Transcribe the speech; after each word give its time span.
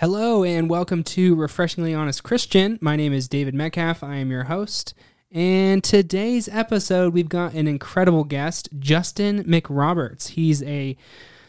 Hello, 0.00 0.42
and 0.42 0.68
welcome 0.68 1.04
to 1.04 1.36
Refreshingly 1.36 1.94
Honest 1.94 2.24
Christian. 2.24 2.80
My 2.80 2.96
name 2.96 3.12
is 3.12 3.28
David 3.28 3.54
Metcalf. 3.54 4.02
I 4.02 4.16
am 4.16 4.28
your 4.28 4.44
host. 4.44 4.92
And 5.30 5.84
today's 5.84 6.48
episode, 6.48 7.14
we've 7.14 7.28
got 7.28 7.54
an 7.54 7.68
incredible 7.68 8.24
guest, 8.24 8.68
Justin 8.76 9.44
McRoberts. 9.44 10.30
He's 10.30 10.64
a 10.64 10.96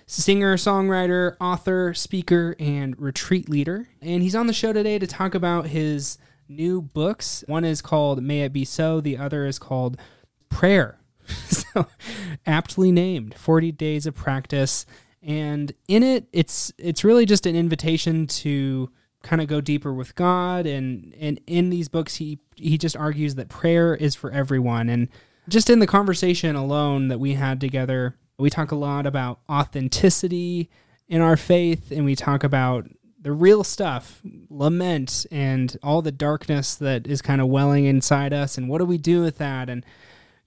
singer, 0.06 0.58
songwriter, 0.58 1.36
author, 1.42 1.96
speaker, 1.96 2.56
and 2.60 2.98
retreat 3.00 3.50
leader. 3.50 3.90
And 4.00 4.22
he's 4.22 4.36
on 4.36 4.46
the 4.46 4.54
show 4.54 4.74
today 4.74 5.00
to 5.00 5.08
talk 5.08 5.34
about 5.34 5.66
his 5.66 6.20
new 6.48 6.84
books. 6.84 7.44
One 7.48 7.66
is 7.66 7.82
called 7.82 8.22
May 8.22 8.42
It 8.42 8.54
Be 8.54 8.64
So, 8.64 9.02
the 9.02 9.18
other 9.18 9.48
is 9.48 9.58
called 9.58 9.98
Prayer. 10.50 11.00
so, 11.50 11.88
aptly 12.46 12.92
named 12.92 13.34
40 13.34 13.72
Days 13.72 14.06
of 14.06 14.14
Practice 14.14 14.86
and 15.26 15.74
in 15.88 16.04
it 16.04 16.28
it's 16.32 16.72
it's 16.78 17.04
really 17.04 17.26
just 17.26 17.46
an 17.46 17.56
invitation 17.56 18.28
to 18.28 18.90
kind 19.24 19.42
of 19.42 19.48
go 19.48 19.60
deeper 19.60 19.94
with 19.94 20.16
God. 20.16 20.66
And 20.66 21.14
and 21.20 21.42
in 21.48 21.70
these 21.70 21.90
books 21.90 22.16
he 22.16 22.40
he 22.56 22.78
just 22.78 22.96
argues 22.96 23.36
that 23.36 23.50
prayer 23.50 23.96
is 23.96 24.16
for 24.16 24.32
everyone. 24.32 24.88
And 24.88 25.10
just 25.50 25.70
in 25.70 25.80
the 25.80 25.88
conversation 25.88 26.56
alone 26.56 27.08
that 27.08 27.20
we 27.20 27.34
had 27.34 27.60
together 27.60 28.16
we 28.38 28.50
talk 28.50 28.72
a 28.72 28.76
lot 28.76 29.06
about 29.06 29.40
authenticity 29.50 30.70
in 31.08 31.22
our 31.22 31.38
faith. 31.38 31.92
And 31.92 32.06
we 32.06 32.16
talk 32.16 32.44
about 32.44 32.88
the 33.20 33.32
real 33.32 33.64
stuff 33.64 34.22
lament 34.50 35.26
and 35.32 35.76
all 35.82 36.02
the 36.02 36.12
darkness 36.12 36.76
that 36.76 37.08
is 37.08 37.22
kind 37.22 37.42
of 37.42 37.48
welling 37.48 37.86
inside 37.86 38.34
us. 38.34 38.58
And 38.58 38.70
what 38.70 38.78
do 38.78 38.86
we 38.86 38.98
do 38.98 39.22
with 39.22 39.38
that? 39.40 39.70
And 39.70 39.84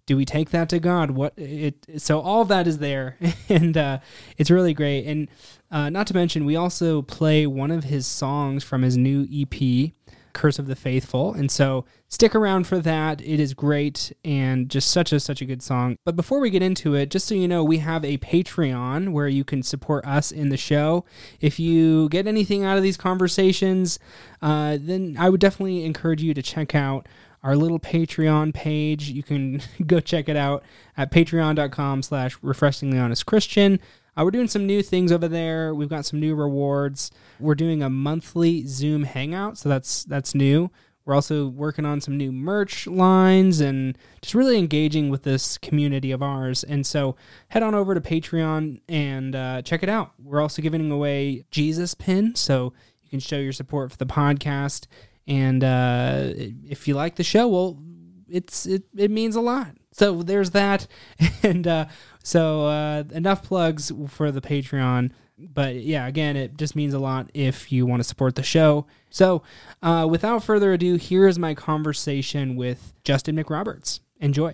do 0.09 0.17
we 0.17 0.25
take 0.25 0.51
that 0.51 0.71
to 0.71 0.81
God? 0.81 1.11
What 1.11 1.35
it 1.37 1.87
so 1.99 2.21
all 2.21 2.47
that 2.47 2.67
is 2.67 2.79
there, 2.79 3.19
and 3.51 3.77
uh, 3.77 3.99
it's 4.39 4.51
really 4.51 4.73
great. 4.73 5.05
And 5.05 5.29
uh, 5.71 5.91
not 5.91 6.07
to 6.07 6.15
mention, 6.15 6.47
we 6.47 6.57
also 6.57 7.03
play 7.03 7.47
one 7.47 7.71
of 7.71 7.85
his 7.85 8.07
songs 8.07 8.65
from 8.65 8.81
his 8.81 8.97
new 8.97 9.29
EP, 9.31 9.93
"Curse 10.33 10.59
of 10.59 10.67
the 10.67 10.75
Faithful," 10.75 11.35
and 11.35 11.51
so 11.51 11.85
stick 12.09 12.35
around 12.35 12.67
for 12.67 12.79
that. 12.79 13.21
It 13.21 13.39
is 13.39 13.53
great 13.53 14.11
and 14.25 14.71
just 14.71 14.91
such 14.91 15.13
a 15.13 15.21
such 15.21 15.43
a 15.43 15.45
good 15.45 15.63
song. 15.63 15.97
But 16.07 16.17
before 16.17 16.41
we 16.41 16.49
get 16.49 16.63
into 16.63 16.95
it, 16.95 17.11
just 17.11 17.27
so 17.27 17.35
you 17.35 17.47
know, 17.47 17.63
we 17.63 17.77
have 17.77 18.03
a 18.03 18.17
Patreon 18.17 19.13
where 19.13 19.29
you 19.29 19.45
can 19.45 19.63
support 19.63 20.07
us 20.07 20.33
in 20.33 20.49
the 20.49 20.57
show. 20.57 21.05
If 21.39 21.61
you 21.61 22.09
get 22.09 22.27
anything 22.27 22.65
out 22.65 22.79
of 22.79 22.83
these 22.83 22.97
conversations, 22.97 23.99
uh, 24.41 24.79
then 24.81 25.17
I 25.19 25.29
would 25.29 25.41
definitely 25.41 25.85
encourage 25.85 26.23
you 26.23 26.33
to 26.33 26.41
check 26.41 26.75
out 26.75 27.07
our 27.43 27.57
little 27.57 27.79
Patreon 27.79 28.55
page. 28.55 29.11
You 29.11 29.23
can 29.23 29.61
go 29.87 30.01
check 30.01 30.29
it 30.29 30.37
out 30.37 30.63
at 30.97 31.11
patreon.com 31.11 32.03
slash 32.03 32.37
refreshingly 32.43 32.99
honest 32.99 33.27
Christian. 33.27 33.81
Uh, 34.17 34.25
we're 34.25 34.31
doing 34.33 34.49
some 34.49 34.67
new 34.67 34.83
things 34.83 35.13
over 35.13 35.29
there. 35.29 35.75
We've 35.75 35.89
got 35.89 36.05
some 36.05 36.19
new 36.19 36.35
rewards. 36.35 37.11
We're 37.39 37.55
doing 37.55 37.83
a 37.83 37.91
monthly 37.91 38.67
Zoom 38.67 39.05
hangout, 39.05 39.59
so 39.59 39.69
that's 39.69 40.05
that's 40.05 40.35
new. 40.35 40.71
We're 41.09 41.15
also 41.15 41.49
working 41.49 41.87
on 41.87 42.03
some 42.03 42.19
new 42.19 42.31
merch 42.31 42.87
lines 42.87 43.61
and 43.61 43.97
just 44.21 44.35
really 44.35 44.59
engaging 44.59 45.09
with 45.09 45.23
this 45.23 45.57
community 45.57 46.11
of 46.11 46.23
ours. 46.23 46.63
And 46.63 46.87
so 46.87 47.17
head 47.49 47.63
on 47.63 47.75
over 47.75 47.95
to 47.95 48.01
Patreon 48.01 48.83
and 48.91 49.35
uh, 49.35 49.63
check 49.63 49.83
it 49.83 49.89
out. 49.89 50.13
We're 50.23 50.43
also 50.43 50.61
giving 50.61 50.91
away 50.91 51.47
Jesus 51.51 51.95
pin, 51.95 52.35
so 52.35 52.75
you 53.03 53.09
can 53.09 53.21
show 53.21 53.39
your 53.39 53.53
support 53.53 53.91
for 53.91 53.97
the 53.97 54.05
podcast. 54.05 54.87
And 55.29 55.63
uh, 55.63 56.33
if 56.35 56.89
you 56.89 56.95
like 56.95 57.17
the 57.17 57.23
show, 57.23 57.47
well, 57.47 57.79
it's 58.29 58.67
it, 58.67 58.85
it 58.97 59.11
means 59.11 59.37
a 59.37 59.41
lot. 59.41 59.77
So 59.93 60.23
there's 60.23 60.51
that. 60.51 60.87
And 61.43 61.67
uh, 61.69 61.87
so 62.25 62.67
uh, 62.67 63.05
enough 63.13 63.45
plugs 63.45 63.93
for 64.09 64.33
the 64.33 64.41
Patreon. 64.41 65.13
But 65.39 65.77
yeah, 65.77 66.07
again, 66.07 66.37
it 66.37 66.57
just 66.57 66.75
means 66.75 66.95
a 66.95 66.99
lot 66.99 67.31
if 67.33 67.71
you 67.71 67.87
want 67.87 68.01
to 68.01 68.09
support 68.09 68.35
the 68.35 68.43
show. 68.43 68.87
So 69.09 69.43
uh, 69.83 70.07
without 70.11 70.43
further 70.43 70.73
ado, 70.73 70.97
here 70.97 71.29
is 71.29 71.39
my 71.39 71.55
conversation 71.55 72.57
with 72.57 72.93
Justin 73.05 73.37
McRoberts. 73.37 74.01
Enjoy. 74.21 74.53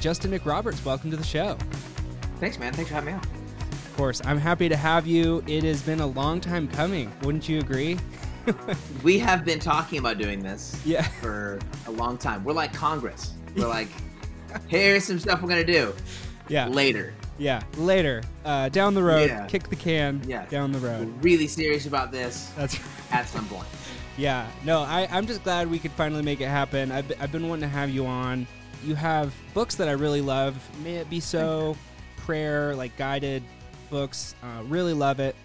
Justin 0.00 0.30
McRoberts, 0.32 0.84
welcome 0.84 1.10
to 1.10 1.16
the 1.16 1.24
show. 1.24 1.56
Thanks, 2.38 2.58
man. 2.58 2.72
Thanks 2.72 2.88
for 2.88 2.94
having 2.94 3.14
me 3.14 3.20
on. 3.20 3.24
Of 3.72 3.94
course, 3.96 4.22
I'm 4.24 4.38
happy 4.38 4.68
to 4.68 4.76
have 4.76 5.06
you. 5.06 5.44
It 5.46 5.62
has 5.64 5.82
been 5.82 6.00
a 6.00 6.06
long 6.06 6.40
time 6.40 6.68
coming. 6.68 7.12
Wouldn't 7.22 7.48
you 7.48 7.58
agree? 7.58 7.98
we 9.02 9.18
have 9.18 9.44
been 9.44 9.58
talking 9.58 9.98
about 9.98 10.16
doing 10.16 10.42
this 10.42 10.80
Yeah. 10.86 11.02
for 11.02 11.58
a 11.86 11.90
long 11.90 12.16
time. 12.16 12.42
We're 12.44 12.54
like 12.54 12.72
Congress. 12.72 13.32
We're 13.54 13.66
like, 13.68 13.88
here's 14.68 15.04
some 15.04 15.18
stuff 15.18 15.42
we're 15.42 15.50
gonna 15.50 15.64
do 15.64 15.94
Yeah. 16.48 16.68
later. 16.68 17.12
Yeah. 17.38 17.62
Later, 17.76 18.22
uh, 18.46 18.70
down 18.70 18.94
the 18.94 19.02
road, 19.02 19.28
Yeah. 19.28 19.46
kick 19.46 19.68
the 19.68 19.76
can 19.76 20.22
Yeah. 20.26 20.46
down 20.46 20.72
the 20.72 20.78
We're 20.78 20.92
road. 20.98 21.22
really 21.22 21.46
serious 21.46 21.84
about 21.86 22.10
this 22.10 22.50
That's 22.56 22.78
at 23.10 23.28
some 23.28 23.46
point. 23.48 23.66
yeah. 24.16 24.46
No, 24.64 24.80
I, 24.80 25.06
I'm 25.10 25.26
just 25.26 25.42
glad 25.44 25.70
we 25.70 25.78
could 25.78 25.92
finally 25.92 26.22
make 26.22 26.40
it 26.40 26.48
happen. 26.48 26.90
I've, 26.90 27.12
I've 27.20 27.32
been 27.32 27.48
wanting 27.48 27.62
to 27.68 27.68
have 27.76 27.90
you 27.90 28.06
on. 28.06 28.46
You 28.84 28.94
have 28.94 29.34
books 29.54 29.74
that 29.76 29.88
I 29.88 29.92
really 29.92 30.20
love. 30.22 30.56
May 30.82 30.96
it 30.96 31.10
be 31.10 31.20
so, 31.20 31.76
prayer, 32.16 32.74
like 32.74 32.96
guided 32.96 33.42
books. 33.90 34.34
Uh, 34.42 34.62
really 34.64 34.94
love 34.94 35.20
it. 35.20 35.36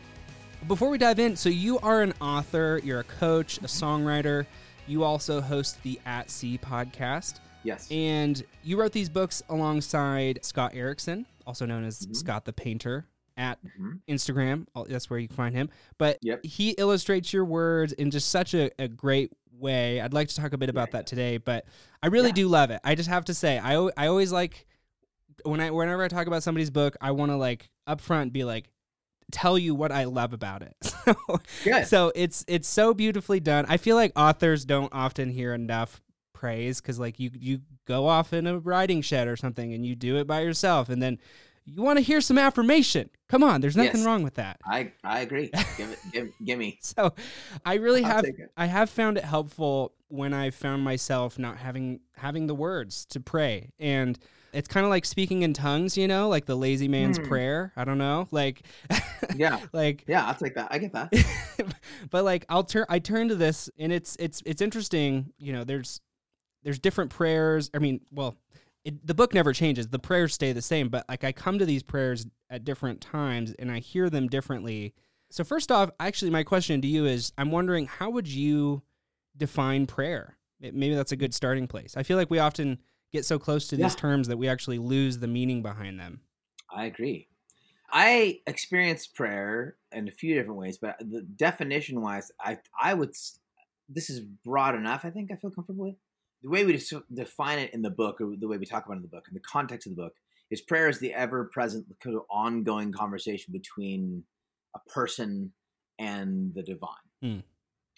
Before 0.67 0.89
we 0.89 0.97
dive 0.97 1.19
in, 1.19 1.35
so 1.35 1.49
you 1.49 1.77
are 1.79 2.01
an 2.01 2.13
author, 2.21 2.79
you're 2.83 3.01
a 3.01 3.03
coach, 3.03 3.57
a 3.59 3.61
songwriter. 3.61 4.45
You 4.87 5.03
also 5.03 5.41
host 5.41 5.81
the 5.83 5.99
At 6.05 6.29
Sea 6.29 6.57
podcast. 6.57 7.39
Yes. 7.63 7.87
And 7.91 8.41
you 8.63 8.79
wrote 8.79 8.91
these 8.91 9.09
books 9.09 9.43
alongside 9.49 10.39
Scott 10.43 10.71
Erickson, 10.73 11.25
also 11.45 11.65
known 11.65 11.83
as 11.83 12.05
Mhm. 12.05 12.15
Scott 12.15 12.45
the 12.45 12.53
Painter, 12.53 13.05
at 13.37 13.59
Mhm. 13.63 13.99
Instagram. 14.07 14.65
That's 14.87 15.09
where 15.09 15.19
you 15.19 15.27
can 15.27 15.35
find 15.35 15.53
him. 15.55 15.69
But 15.97 16.19
Yep. 16.21 16.45
he 16.45 16.69
illustrates 16.71 17.33
your 17.33 17.43
words 17.45 17.91
in 17.93 18.09
just 18.11 18.29
such 18.29 18.53
a, 18.53 18.69
a 18.81 18.87
great 18.87 19.31
way. 19.59 20.01
I'd 20.01 20.13
like 20.13 20.27
to 20.29 20.35
talk 20.35 20.53
a 20.53 20.57
bit 20.57 20.69
about 20.69 20.89
he 20.89 20.91
that 20.93 21.07
today, 21.07 21.37
but 21.37 21.65
I 22.03 22.07
really 22.07 22.29
Yeah. 22.29 22.33
do 22.35 22.47
love 22.47 22.71
it. 22.71 22.79
I 22.83 22.95
just 22.95 23.09
have 23.09 23.25
to 23.25 23.33
say, 23.33 23.59
I, 23.59 23.73
I 23.97 24.07
always 24.07 24.31
like 24.31 24.65
when 25.43 25.59
I 25.59 25.71
whenever 25.71 26.03
I 26.03 26.07
talk 26.07 26.27
about 26.27 26.43
somebody's 26.43 26.69
book, 26.69 26.95
I 27.01 27.11
want 27.11 27.31
to 27.31 27.35
like 27.37 27.69
upfront 27.87 28.31
be 28.33 28.43
like 28.43 28.69
tell 29.31 29.57
you 29.57 29.73
what 29.75 29.91
I 29.91 30.03
love 30.05 30.33
about 30.33 30.61
it. 30.61 30.75
So 31.05 31.39
Good. 31.63 31.87
so 31.87 32.11
it's 32.15 32.43
it's 32.47 32.67
so 32.67 32.93
beautifully 32.93 33.39
done. 33.39 33.65
I 33.69 33.77
feel 33.77 33.95
like 33.95 34.11
authors 34.15 34.65
don't 34.65 34.91
often 34.93 35.29
hear 35.29 35.53
enough 35.53 36.01
praise 36.33 36.81
because 36.81 36.99
like 36.99 37.19
you 37.19 37.29
you 37.33 37.61
go 37.85 38.07
off 38.07 38.33
in 38.33 38.47
a 38.47 38.57
writing 38.59 39.01
shed 39.01 39.27
or 39.27 39.35
something 39.35 39.71
and 39.73 39.85
you 39.85 39.95
do 39.95 40.17
it 40.17 40.25
by 40.25 40.41
yourself 40.41 40.89
and 40.89 41.01
then 41.01 41.19
you 41.65 41.81
want 41.81 41.97
to 41.97 42.03
hear 42.03 42.21
some 42.21 42.37
affirmation. 42.37 43.09
Come 43.27 43.43
on, 43.43 43.59
there's 43.61 43.75
nothing 43.75 43.97
Yes. 43.97 44.05
wrong 44.05 44.21
with 44.23 44.35
that. 44.35 44.59
I 44.65 44.91
I 45.03 45.21
agree. 45.21 45.49
Give 45.77 45.89
it. 45.91 45.99
Give, 46.11 46.29
give 46.45 46.59
me. 46.59 46.77
So 46.81 47.13
I 47.65 47.75
really 47.75 48.03
I'll 48.03 48.11
have. 48.17 48.25
I 48.55 48.65
have 48.67 48.89
found 48.89 49.17
it 49.17 49.23
helpful 49.23 49.93
when 50.07 50.33
I 50.33 50.51
found 50.51 50.83
myself 50.83 51.39
not 51.39 51.57
having 51.57 51.99
having 52.15 52.47
the 52.47 52.53
words 52.55 53.05
to 53.07 53.19
pray 53.19 53.71
and 53.79 54.17
it's 54.53 54.69
kind 54.69 54.85
of 54.85 54.89
like 54.89 55.03
speaking 55.03 55.41
in 55.41 55.51
tongues, 55.53 55.97
you 55.97 56.07
know, 56.07 56.29
like 56.29 56.45
the 56.45 56.55
lazy 56.55 56.87
man's 56.87 57.17
Hmm. 57.17 57.25
prayer. 57.25 57.73
I 57.75 57.83
don't 57.83 57.97
know, 57.97 58.27
like 58.31 58.61
Yeah. 59.35 59.59
like 59.73 60.05
Yeah. 60.07 60.25
I'll 60.25 60.35
take 60.35 60.55
that. 60.55 60.67
I 60.71 60.77
get 60.77 60.93
that. 60.93 61.11
but 62.11 62.23
like 62.23 62.45
I'll 62.47 62.63
turn 62.63 62.85
I 62.87 62.99
turn 62.99 63.27
to 63.29 63.35
this 63.35 63.69
and 63.79 63.91
it's 63.91 64.15
it's 64.19 64.41
it's 64.45 64.61
interesting, 64.61 65.33
you 65.39 65.51
know, 65.51 65.63
there's 65.63 65.99
there's 66.63 66.79
different 66.79 67.11
prayers. 67.11 67.69
I 67.73 67.79
mean, 67.79 68.01
well, 68.11 68.35
it, 68.85 69.05
the 69.05 69.15
book 69.15 69.33
never 69.33 69.51
changes. 69.51 69.87
The 69.87 69.99
prayers 69.99 70.33
stay 70.33 70.53
the 70.53 70.61
same, 70.61 70.89
but 70.89 71.05
like 71.09 71.23
I 71.23 71.31
come 71.31 71.59
to 71.59 71.65
these 71.65 71.83
prayers 71.83 72.25
at 72.49 72.63
different 72.63 73.01
times 73.01 73.53
and 73.57 73.71
I 73.71 73.79
hear 73.79 74.09
them 74.09 74.27
differently. 74.27 74.93
So 75.31 75.43
first 75.43 75.71
off, 75.71 75.89
actually 75.99 76.31
my 76.31 76.43
question 76.43 76.81
to 76.81 76.87
you 76.87 77.05
is 77.05 77.33
I'm 77.37 77.51
wondering 77.51 77.87
how 77.87 78.11
would 78.11 78.27
you 78.27 78.83
define 79.35 79.87
prayer? 79.87 80.37
Maybe 80.61 80.93
that's 80.93 81.11
a 81.11 81.17
good 81.17 81.33
starting 81.33 81.67
place. 81.67 81.97
I 81.97 82.03
feel 82.03 82.15
like 82.15 82.29
we 82.29 82.39
often 82.39 82.79
get 83.11 83.25
so 83.25 83.39
close 83.39 83.67
to 83.67 83.75
these 83.75 83.95
terms 83.95 84.27
that 84.27 84.37
we 84.37 84.47
actually 84.47 84.77
lose 84.77 85.17
the 85.17 85.27
meaning 85.27 85.61
behind 85.61 85.99
them. 85.99 86.21
I 86.73 86.85
agree. 86.85 87.27
I 87.91 88.39
experience 88.47 89.07
prayer 89.07 89.75
in 89.91 90.07
a 90.07 90.11
few 90.11 90.35
different 90.35 90.59
ways, 90.59 90.77
but 90.77 90.97
the 90.99 91.21
definition 91.21 92.01
wise, 92.01 92.31
I 92.39 92.57
I 92.79 92.93
would. 92.93 93.15
This 93.87 94.09
is 94.09 94.21
broad 94.21 94.75
enough. 94.75 95.05
I 95.05 95.11
think 95.11 95.31
I 95.31 95.35
feel 95.35 95.51
comfortable 95.51 95.85
with 95.85 95.95
the 96.45 96.51
way 96.51 96.63
we 96.63 96.79
define 97.11 97.57
it 97.57 97.73
in 97.73 97.81
the 97.81 97.89
book, 97.89 98.21
or 98.21 98.35
the 98.39 98.47
way 98.47 98.57
we 98.57 98.67
talk 98.67 98.85
about 98.85 98.93
it 98.93 98.97
in 98.97 99.01
the 99.01 99.07
book, 99.07 99.25
in 99.27 99.33
the 99.33 99.39
context 99.39 99.87
of 99.87 99.95
the 99.95 100.01
book, 100.01 100.13
is 100.51 100.61
prayer 100.61 100.87
is 100.87 100.99
the 100.99 101.11
ever 101.11 101.45
present, 101.45 101.87
kind 101.99 102.15
of 102.15 102.21
ongoing 102.29 102.91
conversation 102.91 103.51
between 103.51 104.23
a 104.75 104.79
person 104.91 105.51
and 105.97 106.53
the 106.53 106.61
divine. 106.61 106.91
Hmm. 107.23 107.39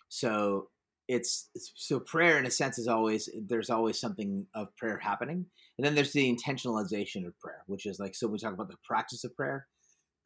So 0.07 0.69
it's, 1.09 1.49
it's 1.55 1.73
so 1.75 1.99
prayer 1.99 2.39
in 2.39 2.45
a 2.45 2.51
sense 2.51 2.79
is 2.79 2.87
always 2.87 3.29
there's 3.47 3.69
always 3.69 3.99
something 3.99 4.45
of 4.55 4.73
prayer 4.77 4.97
happening 4.97 5.45
and 5.77 5.85
then 5.85 5.95
there's 5.95 6.13
the 6.13 6.33
intentionalization 6.33 7.25
of 7.25 7.37
prayer 7.39 7.63
which 7.67 7.85
is 7.85 7.97
like 7.97 8.13
so 8.13 8.27
we 8.27 8.37
talk 8.37 8.53
about 8.53 8.67
the 8.67 8.75
practice 8.83 9.23
of 9.23 9.33
prayer 9.33 9.67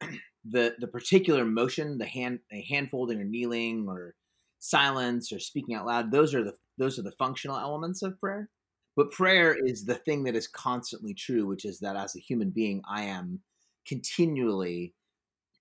the 0.44 0.74
the 0.80 0.88
particular 0.88 1.44
motion 1.44 1.98
the 1.98 2.04
hand 2.04 2.40
a 2.52 2.62
hand 2.62 2.90
folding 2.90 3.20
or 3.20 3.24
kneeling 3.24 3.86
or 3.88 4.16
silence 4.58 5.32
or 5.32 5.38
speaking 5.38 5.76
out 5.76 5.86
loud 5.86 6.10
those 6.10 6.34
are 6.34 6.42
the 6.42 6.54
those 6.78 6.98
are 6.98 7.02
the 7.02 7.12
functional 7.12 7.56
elements 7.56 8.02
of 8.02 8.18
prayer 8.20 8.48
but 8.96 9.10
prayer 9.10 9.56
is 9.64 9.84
the 9.84 9.94
thing 9.94 10.24
that 10.24 10.36
is 10.36 10.48
constantly 10.48 11.14
true 11.14 11.46
which 11.46 11.64
is 11.64 11.80
that 11.80 11.96
as 11.96 12.16
a 12.16 12.20
human 12.20 12.50
being 12.50 12.82
i 12.88 13.02
am 13.02 13.40
continually 13.86 14.94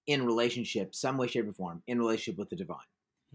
in 0.08 0.26
relationship 0.26 0.94
some 0.94 1.18
way 1.18 1.28
shape 1.28 1.48
or 1.48 1.54
form 1.54 1.82
in 1.88 2.00
relationship 2.00 2.38
with 2.38 2.50
the 2.50 2.56
divine 2.56 2.80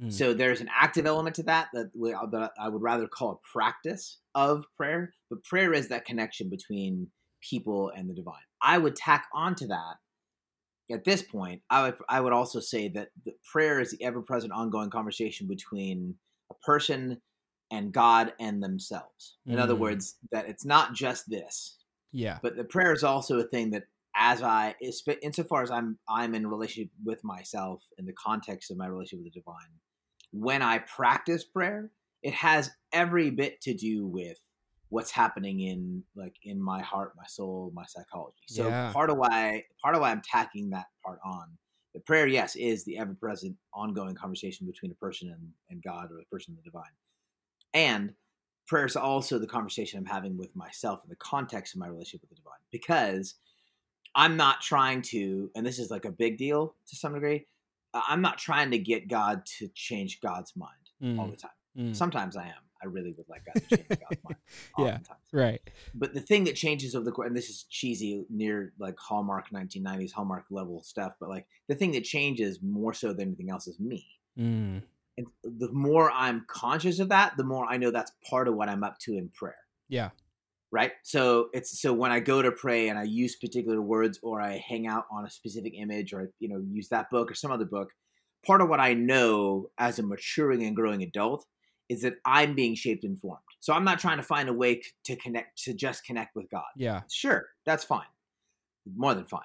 Mm. 0.00 0.12
so 0.12 0.34
there's 0.34 0.61
an 0.61 0.69
active 0.75 1.06
element 1.06 1.37
to 1.37 1.43
that 1.44 1.69
that, 1.73 1.90
we, 1.99 2.12
uh, 2.12 2.26
that 2.26 2.52
I 2.61 2.69
would 2.69 2.82
rather 2.82 3.06
call 3.06 3.32
a 3.32 3.58
practice 3.58 4.19
of 4.34 4.64
prayer, 4.76 5.14
but 5.31 5.43
prayer 5.43 5.73
is 5.73 5.88
that 5.88 6.05
connection 6.05 6.50
between 6.50 7.08
people 7.40 7.90
and 7.96 8.08
the 8.08 8.14
divine. 8.14 8.34
I 8.61 8.76
would 8.76 8.94
tack 8.94 9.26
onto 9.32 9.67
that 9.69 9.96
at 10.90 11.05
this 11.05 11.23
point. 11.23 11.62
I 11.70 11.82
would 11.82 11.96
I 12.11 12.20
would 12.20 12.34
also 12.34 12.61
say 12.61 12.88
that 12.90 13.08
the 13.25 13.32
prayer 13.50 13.81
is 13.81 13.93
the 13.93 14.05
ever-present, 14.05 14.52
ongoing 14.52 14.90
conversation 14.90 15.46
between 15.49 16.17
a 16.50 16.55
person 16.67 17.23
and 17.70 17.92
God 17.92 18.32
and 18.38 18.62
themselves. 18.62 19.36
In 19.46 19.58
other 19.58 19.74
Mm. 19.74 19.80
words, 19.80 20.16
that 20.30 20.48
it's 20.48 20.64
not 20.64 20.94
just 20.94 21.28
this, 21.28 21.78
yeah. 22.12 22.38
but 22.42 22.56
the 22.56 22.64
prayer 22.64 22.92
is 22.92 23.04
also 23.04 23.38
a 23.38 23.44
thing 23.44 23.70
that 23.70 23.84
as 24.14 24.42
I 24.42 24.74
insofar 25.22 25.62
as 25.62 25.70
I'm 25.70 25.98
I'm 26.08 26.34
in 26.34 26.46
relationship 26.46 26.90
with 27.04 27.22
myself 27.22 27.84
in 27.98 28.06
the 28.06 28.14
context 28.14 28.70
of 28.70 28.76
my 28.78 28.86
relationship 28.86 29.24
with 29.24 29.34
the 29.34 29.40
divine, 29.40 29.72
when 30.32 30.62
I 30.62 30.78
practice 30.78 31.44
prayer, 31.44 31.90
it 32.22 32.32
has 32.34 32.70
every 32.92 33.30
bit 33.30 33.60
to 33.62 33.74
do 33.74 34.06
with 34.06 34.38
what's 34.88 35.10
happening 35.10 35.60
in 35.60 36.04
like 36.14 36.36
in 36.44 36.62
my 36.62 36.80
heart, 36.80 37.12
my 37.16 37.26
soul, 37.26 37.72
my 37.74 37.84
psychology. 37.86 38.44
So 38.46 38.68
Yeah. 38.68 38.92
part 38.92 39.10
of 39.10 39.16
why 39.18 39.64
part 39.82 39.94
of 39.94 40.00
why 40.00 40.12
I'm 40.12 40.22
tacking 40.22 40.70
that 40.70 40.86
part 41.04 41.18
on 41.24 41.58
the 41.92 42.00
prayer, 42.00 42.26
yes, 42.26 42.56
is 42.56 42.84
the 42.84 42.98
ever 42.98 43.14
present 43.14 43.56
ongoing 43.72 44.14
conversation 44.14 44.66
between 44.66 44.92
a 44.92 44.94
person 44.96 45.30
and, 45.30 45.52
and 45.70 45.82
God 45.82 46.12
or 46.12 46.16
the 46.16 46.24
person 46.30 46.52
and 46.54 46.58
the 46.58 46.70
divine. 46.70 46.92
And 47.76 48.14
prayer 48.67 48.87
is 48.87 48.96
also 48.96 49.38
the 49.38 49.46
conversation 49.46 49.99
I'm 49.99 50.06
having 50.06 50.37
with 50.37 50.55
myself 50.56 51.05
in 51.05 51.11
the 51.11 51.17
context 51.17 51.75
of 51.75 51.81
my 51.81 51.87
relationship 51.88 52.23
with 52.23 52.31
the 52.31 52.37
divine. 52.37 52.58
Because 52.73 53.34
I'm 54.14 54.37
not 54.37 54.61
trying 54.62 55.02
to, 55.02 55.50
and 55.55 55.64
this 55.64 55.78
is 55.78 55.90
like 55.90 56.05
a 56.06 56.11
big 56.11 56.38
deal 56.38 56.75
to 56.88 56.96
some 56.96 57.12
degree, 57.14 57.46
I'm 57.94 58.23
not 58.23 58.38
trying 58.38 58.70
to 58.73 58.78
get 58.78 59.08
God 59.08 59.44
to 59.58 59.69
change 59.69 60.20
God's 60.20 60.55
mind 60.56 60.73
all 61.19 61.28
Mm, 61.28 61.31
the 61.31 61.37
time. 61.37 61.50
mm. 61.76 61.94
Sometimes 61.94 62.37
I 62.37 62.44
am. 62.46 62.62
I 62.82 62.87
really 62.87 63.12
would 63.17 63.28
like 63.28 63.43
God 63.46 63.55
to 63.69 63.76
change 63.76 63.88
God's 63.88 64.23
mind. 64.25 64.37
Yeah. 64.78 64.99
Right. 65.32 65.61
But 65.94 66.12
the 66.14 66.20
thing 66.20 66.44
that 66.44 66.56
changes 66.56 66.94
over 66.94 67.05
the 67.05 67.12
course, 67.12 67.26
and 67.28 67.37
this 67.37 67.49
is 67.49 67.64
cheesy, 67.70 68.25
near 68.31 68.73
like 68.78 68.99
Hallmark 68.99 69.50
1990s, 69.50 70.12
Hallmark 70.12 70.44
level 70.50 70.82
stuff, 70.82 71.12
but 71.20 71.28
like 71.31 71.46
the 71.69 71.75
thing 71.75 71.93
that 71.93 72.05
changes 72.05 72.61
more 72.62 72.93
so 72.94 73.12
than 73.12 73.28
anything 73.28 73.50
else 73.50 73.67
is 73.67 73.78
me. 73.81 74.06
Mm. 74.38 74.82
And 75.18 75.26
the 75.42 75.72
more 75.72 76.10
I'm 76.10 76.44
conscious 76.48 76.98
of 76.98 77.08
that, 77.08 77.36
the 77.36 77.44
more 77.44 77.66
I 77.66 77.76
know 77.76 77.90
that's 77.90 78.12
part 78.28 78.48
of 78.48 78.54
what 78.54 78.68
I'm 78.68 78.84
up 78.84 78.98
to 79.00 79.16
in 79.16 79.30
prayer. 79.30 79.56
Yeah. 79.88 80.10
Right. 80.72 80.92
So 81.04 81.48
it's 81.52 81.80
so 81.80 81.92
when 81.92 82.10
I 82.10 82.20
go 82.20 82.42
to 82.42 82.52
pray 82.52 82.88
and 82.88 82.98
I 82.98 83.04
use 83.04 83.36
particular 83.36 83.80
words 83.80 84.18
or 84.22 84.40
I 84.40 84.58
hang 84.58 84.86
out 84.86 85.04
on 85.10 85.24
a 85.24 85.30
specific 85.30 85.72
image 85.78 86.12
or 86.12 86.30
you 86.38 86.48
know, 86.48 86.60
use 86.70 86.88
that 86.88 87.08
book 87.10 87.30
or 87.30 87.34
some 87.34 87.50
other 87.50 87.64
book, 87.64 87.90
part 88.44 88.60
of 88.60 88.68
what 88.68 88.80
I 88.80 88.92
know 88.92 89.70
as 89.78 89.98
a 89.98 90.02
maturing 90.02 90.64
and 90.64 90.76
growing 90.76 91.02
adult 91.02 91.46
is 91.88 92.02
that 92.02 92.14
I'm 92.24 92.54
being 92.54 92.74
shaped 92.74 93.04
and 93.04 93.18
formed. 93.18 93.38
So 93.60 93.72
I'm 93.72 93.84
not 93.84 94.00
trying 94.00 94.16
to 94.18 94.22
find 94.22 94.48
a 94.48 94.52
way 94.52 94.80
c- 94.82 94.90
to 95.04 95.16
connect 95.16 95.62
to 95.64 95.72
just 95.72 96.04
connect 96.04 96.34
with 96.34 96.50
God. 96.50 96.64
Yeah. 96.76 97.02
Sure, 97.10 97.46
that's 97.64 97.84
fine. 97.84 98.06
More 98.96 99.14
than 99.14 99.24
fine. 99.24 99.40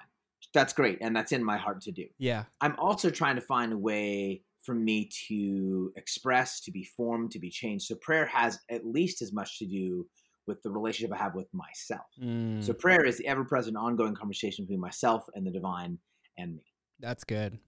That's 0.52 0.72
great 0.72 0.98
and 1.00 1.16
that's 1.16 1.32
in 1.32 1.42
my 1.42 1.56
heart 1.56 1.80
to 1.82 1.92
do. 1.92 2.06
Yeah. 2.18 2.44
I'm 2.60 2.74
also 2.78 3.10
trying 3.10 3.36
to 3.36 3.40
find 3.40 3.72
a 3.72 3.78
way 3.78 4.42
for 4.62 4.74
me 4.74 5.08
to 5.28 5.92
express, 5.96 6.60
to 6.60 6.70
be 6.70 6.84
formed, 6.84 7.30
to 7.32 7.38
be 7.38 7.50
changed. 7.50 7.86
So 7.86 7.96
prayer 7.96 8.26
has 8.26 8.58
at 8.70 8.86
least 8.86 9.22
as 9.22 9.32
much 9.32 9.58
to 9.58 9.66
do 9.66 10.06
with 10.46 10.62
the 10.62 10.70
relationship 10.70 11.14
I 11.14 11.22
have 11.22 11.34
with 11.34 11.48
myself. 11.52 12.06
Mm. 12.22 12.62
So 12.64 12.72
prayer 12.72 13.04
is 13.04 13.18
the 13.18 13.26
ever-present, 13.26 13.76
ongoing 13.76 14.14
conversation 14.14 14.64
between 14.64 14.80
myself 14.80 15.24
and 15.34 15.46
the 15.46 15.50
divine 15.50 15.98
and 16.38 16.56
me. 16.56 16.62
That's 17.00 17.24
good. 17.24 17.58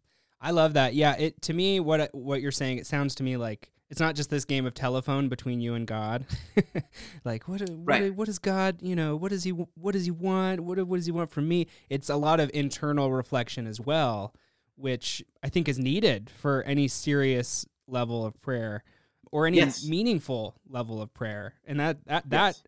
I 0.40 0.50
love 0.50 0.74
that. 0.74 0.94
Yeah, 0.94 1.14
it 1.16 1.40
to 1.42 1.52
me 1.54 1.80
what 1.80 2.10
what 2.14 2.40
you're 2.42 2.52
saying 2.52 2.78
it 2.78 2.86
sounds 2.86 3.14
to 3.16 3.22
me 3.22 3.36
like 3.36 3.70
it's 3.90 4.00
not 4.00 4.14
just 4.14 4.28
this 4.30 4.44
game 4.44 4.66
of 4.66 4.74
telephone 4.74 5.28
between 5.28 5.60
you 5.60 5.74
and 5.74 5.86
God. 5.86 6.26
like 7.24 7.48
what 7.48 7.60
what, 7.62 7.70
Right. 7.84 8.14
what 8.14 8.26
does 8.26 8.38
God, 8.38 8.82
you 8.82 8.94
know, 8.96 9.16
what 9.16 9.30
does 9.30 9.44
he 9.44 9.50
what 9.50 9.92
does 9.92 10.04
he 10.04 10.10
want? 10.10 10.60
What 10.60 10.84
what 10.86 10.96
does 10.96 11.06
he 11.06 11.12
want 11.12 11.30
from 11.30 11.48
me? 11.48 11.68
It's 11.88 12.08
a 12.10 12.16
lot 12.16 12.40
of 12.40 12.50
internal 12.52 13.12
reflection 13.12 13.66
as 13.66 13.80
well, 13.80 14.34
which 14.76 15.22
I 15.42 15.48
think 15.48 15.68
is 15.68 15.78
needed 15.78 16.30
for 16.30 16.62
any 16.64 16.88
serious 16.88 17.66
level 17.86 18.24
of 18.24 18.40
prayer 18.40 18.82
or 19.30 19.46
any 19.46 19.58
Yes. 19.58 19.86
meaningful 19.86 20.56
level 20.68 21.00
of 21.02 21.12
prayer. 21.14 21.54
And 21.66 21.78
that 21.80 22.04
that 22.06 22.28
that 22.30 22.46
Yes. 22.46 22.62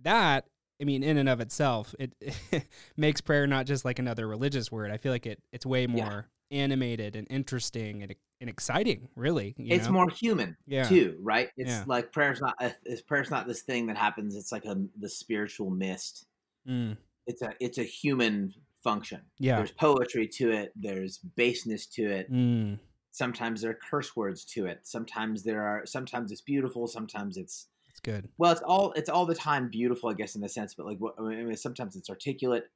that 0.00 0.46
I 0.80 0.84
mean, 0.84 1.02
in 1.02 1.18
and 1.18 1.28
of 1.28 1.40
itself, 1.40 1.94
it, 1.98 2.14
makes 2.96 3.20
prayer 3.20 3.46
not 3.46 3.66
just 3.66 3.84
like 3.84 3.98
another 3.98 4.26
religious 4.26 4.72
word. 4.72 4.90
I 4.90 4.96
feel 4.96 5.12
like 5.12 5.26
it 5.26 5.42
it's 5.52 5.66
way 5.66 5.82
Yeah. 5.82 5.86
more 5.86 6.28
animated 6.50 7.14
and 7.16 7.26
interesting 7.30 8.02
and, 8.02 8.14
and 8.40 8.50
exciting. 8.50 9.08
Really, 9.14 9.54
you 9.58 9.74
it's 9.76 9.86
know? 9.86 9.92
more 9.92 10.08
human 10.10 10.56
Yeah. 10.66 10.84
too, 10.88 11.18
right? 11.20 11.50
It's 11.56 11.70
Yeah. 11.70 11.84
like 11.86 12.12
prayer's 12.12 12.40
not 12.40 12.54
a, 12.60 12.74
it's, 12.84 13.02
prayer's 13.02 13.30
not 13.30 13.46
this 13.46 13.62
thing 13.62 13.86
that 13.88 13.96
happens. 13.98 14.34
It's 14.34 14.50
like 14.52 14.64
a 14.64 14.76
the 14.98 15.08
spiritual 15.08 15.70
mist. 15.70 16.26
Mm, 16.66 16.96
It's 17.26 17.42
a 17.42 17.52
it's 17.60 17.78
a 17.78 17.82
human 17.84 18.52
function. 18.82 19.20
yeah. 19.38 19.56
There's 19.56 19.72
poetry 19.72 20.26
to 20.38 20.50
it. 20.50 20.72
There's 20.76 21.18
baseness 21.18 21.86
to 21.96 22.02
it. 22.10 22.32
Mm, 22.32 22.78
sometimes 23.12 23.60
there 23.62 23.70
are 23.72 23.78
curse 23.90 24.14
words 24.14 24.44
to 24.44 24.66
it 24.66 24.78
sometimes 24.84 25.42
there 25.42 25.62
are 25.62 25.84
sometimes 25.84 26.30
it's 26.30 26.40
beautiful 26.40 26.86
sometimes 26.86 27.36
it's 27.36 27.66
it's 27.88 27.98
good. 28.00 28.28
well 28.38 28.52
it's 28.52 28.60
all 28.62 28.92
it's 28.92 29.08
all 29.10 29.26
the 29.26 29.34
time 29.34 29.68
beautiful 29.68 30.08
i 30.08 30.14
guess 30.14 30.36
in 30.36 30.44
a 30.44 30.48
sense 30.48 30.74
but 30.76 30.86
like 30.86 30.96
i 31.18 31.22
mean 31.22 31.56
sometimes 31.56 31.96
it's 31.96 32.08
articulate 32.08 32.66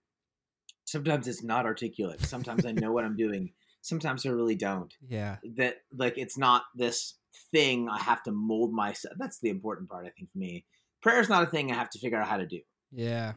sometimes 0.86 1.28
it's 1.28 1.44
not 1.44 1.64
articulate 1.66 2.20
sometimes 2.20 2.66
i 2.66 2.72
know 2.72 2.90
what 2.90 3.04
i'm 3.04 3.16
doing 3.16 3.52
sometimes 3.80 4.26
i 4.26 4.28
really 4.28 4.56
don't 4.56 4.92
Yeah. 5.08 5.36
that 5.56 5.76
like 5.96 6.18
it's 6.18 6.36
not 6.36 6.64
this 6.74 7.14
thing 7.52 7.88
i 7.88 7.98
have 8.00 8.22
to 8.24 8.32
mold 8.32 8.72
myself 8.72 9.14
that's 9.16 9.38
the 9.38 9.50
important 9.50 9.88
part 9.88 10.04
i 10.04 10.10
think 10.10 10.32
for 10.32 10.38
me 10.38 10.64
prayer 11.00 11.20
is 11.20 11.28
not 11.28 11.44
a 11.44 11.46
thing 11.46 11.70
i 11.70 11.74
have 11.76 11.90
to 11.90 11.98
figure 12.00 12.18
out 12.20 12.26
how 12.28 12.38
to 12.38 12.46
do 12.46 12.60
Yeah. 12.92 13.34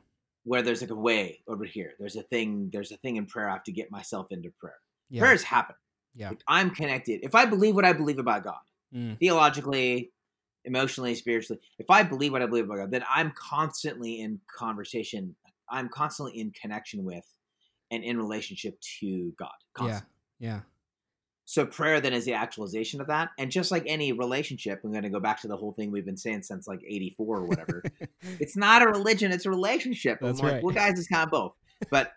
Where 0.50 0.62
there's 0.66 0.82
like 0.82 0.96
a 1.00 1.02
way 1.10 1.26
over 1.48 1.66
here 1.76 1.92
there's 2.00 2.16
a 2.16 2.24
thing 2.32 2.70
there's 2.74 2.92
a 2.92 2.98
thing 3.04 3.16
in 3.18 3.26
prayer 3.26 3.50
i 3.50 3.54
have 3.58 3.64
to 3.64 3.72
get 3.80 3.88
myself 3.92 4.26
into 4.36 4.50
prayer 4.62 4.80
Yeah. 5.10 5.22
prayers 5.24 5.44
happen 5.44 5.76
Yeah. 6.16 6.30
like, 6.30 6.44
I'm 6.58 6.70
connected. 6.80 7.18
If 7.30 7.34
I 7.42 7.44
believe 7.54 7.76
what 7.76 7.86
I 7.92 7.94
believe 8.02 8.20
about 8.26 8.44
God, 8.44 8.64
Mm, 8.96 9.20
theologically, 9.20 10.12
emotionally, 10.64 11.14
spiritually, 11.16 11.60
if 11.84 11.90
I 11.90 12.02
believe 12.04 12.32
what 12.32 12.42
I 12.42 12.48
believe 12.52 12.66
about 12.66 12.78
God, 12.84 12.92
then 12.92 13.04
I'm 13.18 13.32
constantly 13.56 14.22
in 14.22 14.40
conversation. 14.64 15.36
I'm 15.70 15.90
constantly 15.90 16.40
in 16.40 16.52
connection 16.62 17.04
with 17.04 17.28
and 17.92 18.02
in 18.10 18.16
relationship 18.18 18.80
to 19.00 19.34
God. 19.38 19.58
yeah. 19.90 20.02
Yeah. 20.40 20.60
So 21.50 21.66
prayer 21.66 22.02
then 22.02 22.12
is 22.12 22.26
the 22.26 22.34
actualization 22.34 23.00
of 23.00 23.08
that. 23.08 23.30
And 23.40 23.50
just 23.50 23.72
like 23.72 23.84
any 23.86 24.12
relationship, 24.12 24.82
I'm 24.84 24.92
going 24.92 25.04
to 25.04 25.10
go 25.10 25.22
back 25.22 25.40
to 25.44 25.48
the 25.48 25.56
whole 25.56 25.72
thing 25.72 25.92
we've 25.92 26.06
been 26.06 26.18
saying 26.18 26.44
since 26.44 26.68
like 26.68 26.82
84 26.86 27.38
or 27.38 27.46
whatever. 27.46 27.84
it's 28.42 28.58
not 28.58 28.82
a 28.82 28.88
religion, 28.88 29.32
it's 29.32 29.46
a 29.46 29.50
relationship. 29.50 30.20
That's 30.22 30.42
I'm 30.42 30.46
like, 30.46 30.54
right. 30.56 30.64
well, 30.64 30.76
guys, 30.76 31.00
it's 31.00 31.08
kind 31.08 31.24
of 31.24 31.32
both. 31.32 31.54
But 31.90 32.12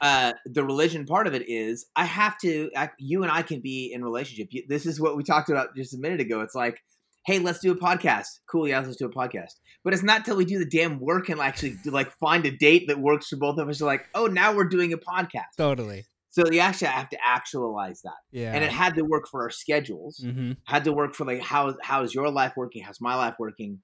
uh, 0.00 0.34
the 0.44 0.62
religion 0.62 1.04
part 1.04 1.26
of 1.26 1.34
it 1.34 1.48
is 1.48 1.86
I 1.96 2.04
have 2.04 2.38
to, 2.42 2.70
I, 2.76 2.90
you 2.98 3.24
and 3.24 3.32
I 3.32 3.42
can 3.42 3.60
be 3.60 3.92
in 3.92 4.04
relationship. 4.04 4.48
You- 4.52 4.66
This 4.68 4.86
is 4.86 5.00
what 5.00 5.16
we 5.16 5.24
talked 5.24 5.50
about 5.50 5.74
just 5.74 5.94
a 5.94 5.98
minute 5.98 6.20
ago. 6.20 6.42
It's 6.42 6.54
like, 6.54 6.78
hey, 7.26 7.40
let's 7.40 7.58
do 7.58 7.72
a 7.72 7.76
podcast. 7.76 8.26
Cool, 8.48 8.68
yeah, 8.68 8.78
let's 8.78 8.96
do 8.96 9.06
a 9.06 9.10
podcast. 9.10 9.54
But 9.82 9.94
it's 9.94 10.02
not 10.04 10.24
till 10.24 10.36
we 10.36 10.44
do 10.44 10.60
the 10.60 10.64
damn 10.64 11.00
work 11.00 11.28
and 11.28 11.40
actually 11.40 11.76
do, 11.82 11.90
like 11.90 12.12
find 12.18 12.46
a 12.46 12.50
date 12.50 12.86
that 12.86 13.00
works 13.00 13.28
for 13.28 13.36
both 13.36 13.58
of 13.58 13.68
us. 13.68 13.80
You're 13.80 13.88
like, 13.88 14.06
oh, 14.14 14.26
now 14.26 14.54
we're 14.54 14.68
doing 14.68 14.92
a 14.92 14.98
podcast. 14.98 15.56
totally. 15.56 16.04
So 16.32 16.44
you 16.50 16.60
actually 16.60 16.88
have 16.88 17.08
to 17.10 17.18
actualize 17.24 18.02
that, 18.02 18.20
Yeah. 18.30 18.52
and 18.54 18.62
it 18.62 18.70
had 18.70 18.94
to 18.94 19.02
work 19.02 19.26
for 19.28 19.42
our 19.42 19.50
schedules 19.50 20.22
mm-hmm. 20.24 20.52
had 20.64 20.84
to 20.84 20.92
work 20.92 21.14
for 21.14 21.24
like 21.24 21.40
how 21.42 21.74
how 21.82 22.02
is 22.02 22.14
your 22.14 22.30
life 22.30 22.52
working 22.56 22.82
how's 22.84 23.00
my 23.00 23.14
life 23.16 23.34
working 23.38 23.80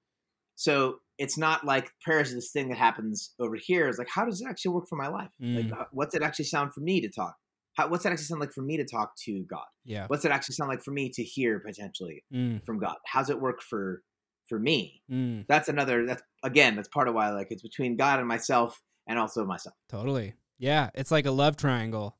so 0.55 0.97
it's 1.17 1.37
not 1.37 1.65
like 1.65 1.91
prayer 2.01 2.19
is 2.21 2.33
this 2.33 2.51
thing 2.51 2.69
that 2.69 2.77
happens 2.77 3.33
over 3.39 3.55
here 3.55 3.87
it's 3.87 3.97
like 3.99 4.07
how 4.09 4.23
does 4.25 4.41
it 4.41 4.47
actually 4.49 4.71
work 4.73 4.85
for 4.89 4.95
my 4.97 5.07
life 5.07 5.29
like 5.39 5.65
Mm. 5.65 5.71
how- 5.73 5.87
what's 5.91 6.15
it 6.15 6.21
actually 6.23 6.45
sound 6.45 6.73
for 6.73 6.81
me 6.81 7.01
to 7.01 7.09
talk 7.09 7.35
how, 7.75 7.87
what's 7.89 8.05
it 8.05 8.11
actually 8.11 8.25
sound 8.25 8.41
like 8.41 8.51
for 8.53 8.61
me 8.63 8.77
to 8.77 8.85
talk 8.85 9.11
to 9.25 9.43
god 9.49 9.65
Yeah. 9.83 10.07
what's 10.07 10.25
it 10.25 10.31
actually 10.31 10.55
sound 10.55 10.69
like 10.69 10.81
for 10.83 10.91
me 10.91 11.09
to 11.17 11.23
hear 11.23 11.59
potentially 11.59 12.23
Mm, 12.33 12.65
from 12.65 12.79
god 12.79 12.95
how's 13.05 13.29
it 13.29 13.39
work 13.41 13.61
for 13.61 14.01
for 14.47 14.57
me 14.59 15.01
mm, 15.11 15.45
that's 15.49 15.67
another 15.69 16.05
that's 16.05 16.23
again 16.43 16.75
that's 16.75 16.87
part 16.87 17.07
of 17.09 17.13
why 17.13 17.29
like 17.31 17.47
it's 17.51 17.61
between 17.61 17.97
god 17.97 18.19
and 18.19 18.27
myself 18.27 18.81
and 19.07 19.19
also 19.19 19.45
myself 19.45 19.75
totally. 19.89 20.33
Yeah. 20.59 20.89
It's 20.95 21.11
like 21.11 21.27
a 21.27 21.31
love 21.31 21.55
triangle. 21.55 22.17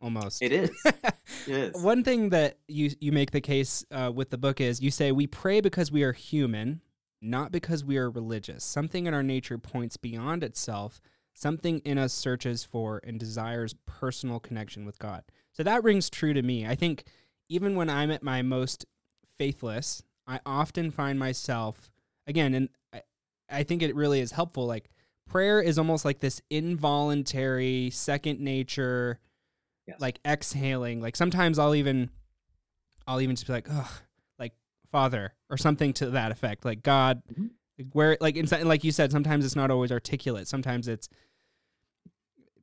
Almost. 0.00 0.42
It 0.42 0.52
is. 0.52 0.70
It 1.48 1.74
is. 1.74 1.82
One 1.82 2.04
thing 2.04 2.30
that 2.30 2.58
you 2.68 2.90
you 3.00 3.12
make 3.12 3.32
the 3.32 3.40
case 3.40 3.84
uh, 3.90 4.12
with 4.14 4.30
the 4.30 4.38
book 4.38 4.60
is 4.60 4.80
you 4.80 4.90
say 4.90 5.10
we 5.12 5.26
pray 5.26 5.60
because 5.60 5.90
we 5.90 6.02
are 6.04 6.12
human, 6.12 6.80
not 7.20 7.50
because 7.50 7.84
we 7.84 7.98
are 7.98 8.08
religious. 8.08 8.64
Something 8.64 9.06
in 9.06 9.14
our 9.14 9.22
nature 9.22 9.58
points 9.58 9.96
beyond 9.96 10.44
itself. 10.44 11.00
Something 11.34 11.80
in 11.80 11.98
us 11.98 12.12
searches 12.12 12.64
for 12.64 13.00
and 13.04 13.18
desires 13.18 13.74
personal 13.86 14.40
connection 14.40 14.86
with 14.86 14.98
God. 14.98 15.24
So 15.52 15.62
that 15.62 15.84
rings 15.84 16.08
true 16.08 16.32
to 16.32 16.42
me. 16.42 16.66
I 16.66 16.74
think 16.74 17.04
even 17.48 17.76
when 17.76 17.90
I'm 17.90 18.10
at 18.10 18.22
my 18.22 18.42
most 18.42 18.86
faithless, 19.36 20.02
I 20.26 20.40
often 20.46 20.90
find 20.90 21.18
myself 21.18 21.90
again, 22.26 22.54
and 22.54 22.68
I, 22.92 23.02
I 23.50 23.62
think 23.62 23.82
it 23.82 23.94
really 23.94 24.20
is 24.20 24.32
helpful. 24.32 24.66
Like 24.66 24.90
prayer 25.28 25.60
is 25.60 25.78
almost 25.78 26.04
like 26.04 26.20
this 26.20 26.40
involuntary 26.50 27.90
second 27.90 28.40
nature 28.40 29.18
Yes. 29.86 30.00
like 30.00 30.18
exhaling 30.26 31.00
like 31.00 31.14
sometimes 31.16 31.58
i'll 31.58 31.74
even 31.74 32.10
i'll 33.06 33.20
even 33.20 33.36
just 33.36 33.46
be 33.46 33.52
like 33.52 33.68
ugh 33.70 33.90
like 34.38 34.52
father 34.90 35.32
or 35.48 35.56
something 35.56 35.92
to 35.94 36.10
that 36.10 36.32
effect 36.32 36.64
like 36.64 36.82
god 36.82 37.22
Mhm. 37.32 37.50
like 37.78 37.88
where 37.92 38.16
like 38.20 38.36
inside 38.36 38.64
like 38.64 38.82
you 38.84 38.90
said 38.92 39.12
sometimes 39.12 39.44
it's 39.44 39.54
not 39.56 39.70
always 39.70 39.92
articulate 39.92 40.48
sometimes 40.48 40.88
it's 40.88 41.08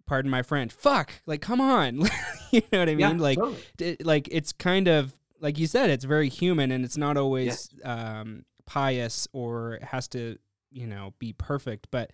pardon 0.05 0.29
my 0.29 0.41
french 0.41 0.73
fuck 0.73 1.11
like 1.25 1.41
come 1.41 1.61
on 1.61 2.01
you 2.51 2.61
know 2.71 2.79
what 2.79 2.89
i 2.89 2.95
mean 2.95 2.99
Yeah, 2.99 3.09
like 3.13 3.37
totally. 3.37 3.57
it, 3.79 4.05
like 4.05 4.27
it's 4.31 4.51
kind 4.51 4.87
of 4.87 5.15
like 5.39 5.57
you 5.57 5.65
said 5.67 5.89
it's 5.89 6.03
very 6.03 6.29
human 6.29 6.71
and 6.71 6.83
it's 6.83 6.97
not 6.97 7.15
always 7.17 7.69
um 7.85 8.43
pious 8.65 9.27
or 9.31 9.79
has 9.81 10.07
to 10.09 10.37
you 10.71 10.87
know 10.87 11.13
be 11.19 11.31
perfect 11.33 11.87
but 11.89 12.11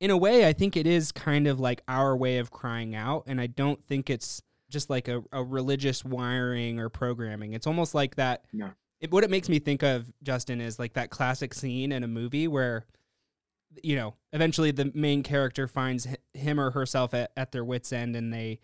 in 0.00 0.10
a 0.10 0.16
way 0.16 0.46
i 0.48 0.52
think 0.52 0.76
it 0.76 0.86
is 0.86 1.12
kind 1.12 1.46
of 1.46 1.60
like 1.60 1.82
our 1.88 2.16
way 2.16 2.38
of 2.38 2.50
crying 2.50 2.94
out 2.94 3.24
and 3.26 3.40
i 3.40 3.46
don't 3.46 3.84
think 3.86 4.08
it's 4.08 4.42
just 4.68 4.90
like 4.90 5.08
a, 5.08 5.22
a 5.32 5.42
religious 5.44 6.04
wiring 6.04 6.78
or 6.78 6.88
programming 6.88 7.52
it's 7.52 7.66
almost 7.66 7.94
like 7.94 8.16
that 8.16 8.44
No. 8.52 8.70
it, 9.00 9.10
what 9.10 9.24
it 9.24 9.30
makes 9.30 9.48
me 9.48 9.58
think 9.58 9.82
of 9.82 10.12
justin 10.22 10.60
is 10.60 10.78
like 10.78 10.94
that 10.94 11.10
classic 11.10 11.54
scene 11.54 11.92
in 11.92 12.02
a 12.04 12.08
movie 12.08 12.48
where 12.48 12.84
you 13.82 13.96
know 13.96 14.14
eventually 14.32 14.70
the 14.70 14.90
main 14.94 15.22
character 15.22 15.66
finds 15.68 16.06
him 16.34 16.58
or 16.60 16.70
herself 16.70 17.12
at, 17.14 17.32
at 17.36 17.52
their 17.52 17.64
wits 17.64 17.92
end 17.92 18.16
and 18.16 18.32
they 18.32 18.60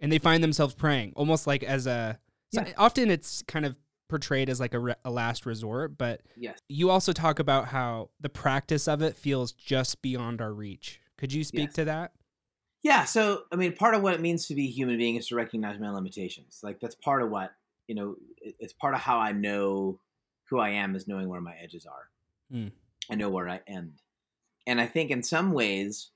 and 0.00 0.10
they 0.10 0.18
find 0.18 0.42
themselves 0.42 0.74
praying 0.74 1.12
almost 1.16 1.46
like 1.46 1.62
as 1.62 1.86
a 1.86 2.18
so 2.52 2.64
often 2.78 3.10
it's 3.10 3.42
kind 3.42 3.66
of 3.66 3.74
portrayed 4.08 4.48
as 4.48 4.60
like 4.60 4.74
a, 4.74 4.78
re- 4.78 4.94
a 5.04 5.10
last 5.10 5.44
resort 5.46 5.96
but 5.98 6.20
Yes. 6.36 6.58
you 6.68 6.90
also 6.90 7.12
talk 7.12 7.38
about 7.38 7.66
how 7.68 8.10
the 8.20 8.28
practice 8.28 8.86
of 8.86 9.02
it 9.02 9.16
feels 9.16 9.50
just 9.52 10.02
beyond 10.02 10.40
our 10.40 10.52
reach 10.52 11.00
could 11.18 11.32
you 11.32 11.42
speak 11.42 11.68
Yes. 11.68 11.74
to 11.74 11.84
that 11.86 12.12
Yeah, 12.84 13.04
so 13.04 13.44
I 13.50 13.56
mean, 13.56 13.72
part 13.72 13.94
of 13.94 14.02
what 14.02 14.12
it 14.12 14.20
means 14.20 14.46
to 14.46 14.54
be 14.54 14.66
a 14.66 14.70
human 14.70 14.98
being 14.98 15.16
is 15.16 15.28
to 15.28 15.34
recognize 15.36 15.80
my 15.80 15.90
limitations. 15.90 16.60
Like 16.62 16.80
that's 16.80 16.94
part 16.94 17.22
of 17.22 17.30
what 17.30 17.52
you 17.88 17.94
know. 17.94 18.16
It's 18.40 18.74
part 18.74 18.94
of 18.94 19.00
how 19.00 19.18
I 19.18 19.32
know 19.32 20.00
who 20.50 20.60
I 20.60 20.68
am 20.70 20.94
is 20.94 21.08
knowing 21.08 21.28
where 21.30 21.40
my 21.40 21.54
edges 21.60 21.86
are. 21.86 22.10
Hmm. 22.52 22.68
I 23.10 23.14
know 23.14 23.30
where 23.30 23.48
I 23.48 23.60
end, 23.66 24.02
and 24.66 24.80
I 24.80 24.86
think 24.86 25.10
in 25.10 25.22
some 25.22 25.52
ways 25.52 26.10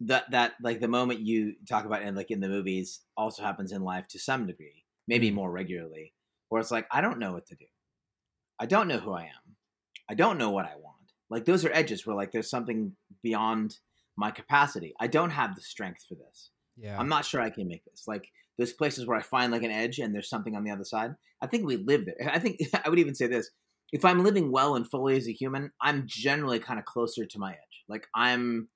that 0.00 0.28
that 0.32 0.54
like 0.60 0.80
the 0.80 0.88
moment 0.88 1.20
you 1.20 1.54
talk 1.68 1.84
about 1.84 2.02
and 2.02 2.16
like 2.16 2.32
in 2.32 2.40
the 2.40 2.48
movies 2.48 3.02
also 3.16 3.44
happens 3.44 3.70
in 3.70 3.84
life 3.84 4.08
to 4.08 4.18
some 4.18 4.48
degree, 4.48 4.84
maybe 5.06 5.28
Hmm. 5.28 5.36
more 5.36 5.50
regularly, 5.52 6.12
where 6.48 6.60
it's 6.60 6.72
like 6.72 6.88
I 6.90 7.00
don't 7.02 7.20
know 7.20 7.32
what 7.34 7.46
to 7.46 7.54
do. 7.54 7.66
I 8.58 8.66
don't 8.66 8.88
know 8.88 8.98
who 8.98 9.12
I 9.12 9.22
am. 9.22 9.56
I 10.08 10.14
don't 10.14 10.38
know 10.38 10.50
what 10.50 10.64
I 10.64 10.74
want. 10.74 10.96
Like 11.30 11.44
those 11.44 11.64
are 11.64 11.72
edges 11.72 12.04
where 12.04 12.16
like 12.16 12.32
there's 12.32 12.50
something 12.50 12.96
beyond 13.22 13.78
my 14.20 14.30
capacity. 14.30 14.94
I 15.00 15.06
don't 15.06 15.30
have 15.30 15.54
the 15.56 15.62
strength 15.62 16.04
for 16.08 16.14
this. 16.14 16.50
yeah 16.76 16.96
I'm 16.98 17.08
not 17.08 17.24
sure 17.24 17.40
I 17.40 17.50
can 17.50 17.66
make 17.66 17.84
this. 17.86 18.04
Like 18.06 18.28
those 18.58 18.72
places 18.72 19.06
where 19.06 19.18
I 19.18 19.22
find 19.22 19.50
like 19.50 19.62
an 19.62 19.70
edge 19.70 19.98
and 19.98 20.14
there's 20.14 20.28
something 20.28 20.54
on 20.54 20.62
the 20.62 20.70
other 20.70 20.84
side. 20.84 21.14
I 21.42 21.46
think 21.46 21.66
we 21.66 21.76
live 21.78 22.04
there. 22.06 22.30
I 22.36 22.38
think 22.38 22.60
I 22.84 22.88
would 22.88 23.00
even 23.00 23.14
say 23.14 23.26
this: 23.26 23.50
if 23.92 24.04
I'm 24.04 24.22
living 24.22 24.52
well 24.52 24.76
and 24.76 24.88
fully 24.88 25.16
as 25.16 25.26
a 25.26 25.32
human, 25.32 25.72
I'm 25.80 26.04
generally 26.06 26.60
kind 26.60 26.78
of 26.78 26.84
closer 26.84 27.24
to 27.24 27.38
my 27.38 27.52
edge. 27.52 27.76
Like 27.88 28.06
I'm, 28.14 28.68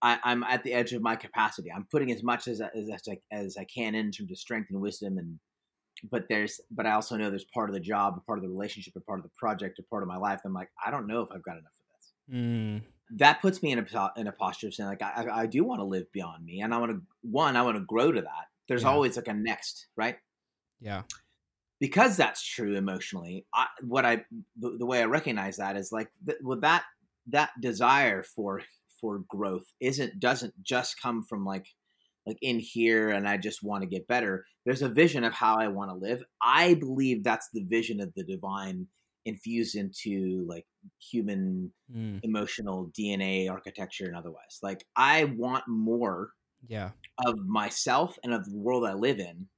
I, 0.00 0.18
I'm 0.22 0.42
at 0.44 0.62
the 0.62 0.72
edge 0.72 0.92
of 0.92 1.02
my 1.02 1.16
capacity. 1.16 1.70
I'm 1.74 1.86
putting 1.90 2.12
as 2.12 2.22
much 2.22 2.48
as 2.48 2.60
as 2.60 2.88
as 2.94 3.02
I, 3.10 3.18
as 3.32 3.56
I 3.58 3.64
can 3.64 3.94
in 3.94 4.12
terms 4.12 4.30
of 4.30 4.38
strength 4.38 4.70
and 4.70 4.80
wisdom 4.80 5.18
and. 5.18 5.38
But 6.12 6.26
there's, 6.28 6.60
but 6.70 6.86
I 6.86 6.92
also 6.92 7.16
know 7.16 7.28
there's 7.28 7.52
part 7.52 7.68
of 7.70 7.74
the 7.74 7.80
job, 7.80 8.14
a 8.16 8.20
part 8.20 8.38
of 8.38 8.44
the 8.44 8.48
relationship, 8.48 8.94
a 8.94 9.00
part 9.00 9.18
of 9.18 9.24
the 9.24 9.32
project, 9.36 9.80
a 9.80 9.82
part 9.82 10.04
of 10.04 10.08
my 10.08 10.16
life. 10.16 10.40
I'm 10.44 10.54
like, 10.54 10.68
I 10.86 10.92
don't 10.92 11.08
know 11.08 11.22
if 11.22 11.28
I've 11.32 11.42
got 11.42 11.58
enough 11.58 11.72
for 11.76 11.86
this 11.96 12.12
Mm, 12.32 12.82
that 13.16 13.40
puts 13.40 13.62
me 13.62 13.72
in 13.72 13.78
a 13.78 14.12
in 14.16 14.26
a 14.26 14.32
posture 14.32 14.68
of 14.68 14.74
saying 14.74 14.88
like 14.88 15.02
I, 15.02 15.26
I 15.32 15.46
do 15.46 15.64
want 15.64 15.80
to 15.80 15.84
live 15.84 16.10
beyond 16.12 16.44
me 16.44 16.60
and 16.60 16.74
I 16.74 16.78
want 16.78 16.92
to 16.92 17.02
one 17.22 17.56
I 17.56 17.62
want 17.62 17.76
to 17.76 17.84
grow 17.84 18.12
to 18.12 18.20
that. 18.20 18.46
There's 18.68 18.82
Yeah. 18.82 18.90
always 18.90 19.16
like 19.16 19.28
a 19.28 19.34
next, 19.34 19.86
right? 19.96 20.16
yeah 20.80 21.02
Because 21.80 22.16
that's 22.16 22.42
true 22.44 22.74
emotionally. 22.76 23.46
I, 23.54 23.66
what 23.82 24.04
I 24.04 24.24
the, 24.58 24.76
the 24.78 24.86
way 24.86 25.00
I 25.00 25.06
recognize 25.06 25.56
that 25.56 25.76
is 25.76 25.92
like 25.92 26.10
th- 26.26 26.38
well 26.42 26.60
that 26.60 26.84
that 27.28 27.50
desire 27.60 28.22
for 28.22 28.62
for 29.00 29.20
growth 29.28 29.72
isn't 29.80 30.18
doesn't 30.20 30.54
just 30.62 31.00
come 31.00 31.22
from 31.22 31.44
like 31.44 31.66
like 32.26 32.38
in 32.42 32.58
here 32.58 33.10
and 33.10 33.26
I 33.28 33.36
just 33.38 33.62
want 33.62 33.82
to 33.82 33.88
get 33.88 34.06
better. 34.08 34.44
There's 34.66 34.82
a 34.82 34.88
vision 34.88 35.24
of 35.24 35.32
how 35.32 35.56
I 35.56 35.68
want 35.68 35.90
to 35.90 35.96
live. 35.96 36.22
I 36.42 36.74
believe 36.74 37.24
that's 37.24 37.48
the 37.52 37.62
vision 37.64 38.00
of 38.00 38.12
the 38.14 38.24
divine 38.24 38.88
infused 39.28 39.76
into 39.76 40.44
like 40.48 40.66
human 40.98 41.72
Mm, 41.94 42.20
emotional 42.22 42.90
DNA 42.98 43.50
architecture 43.50 44.04
and 44.04 44.14
otherwise. 44.14 44.58
Like 44.62 44.84
I 44.94 45.24
want 45.24 45.64
more 45.66 46.32
yeah 46.66 46.90
of 47.24 47.38
myself 47.46 48.18
and 48.22 48.34
of 48.34 48.44
the 48.44 48.56
world 48.56 48.84
I 48.84 48.92
live 48.92 49.18
in 49.18 49.48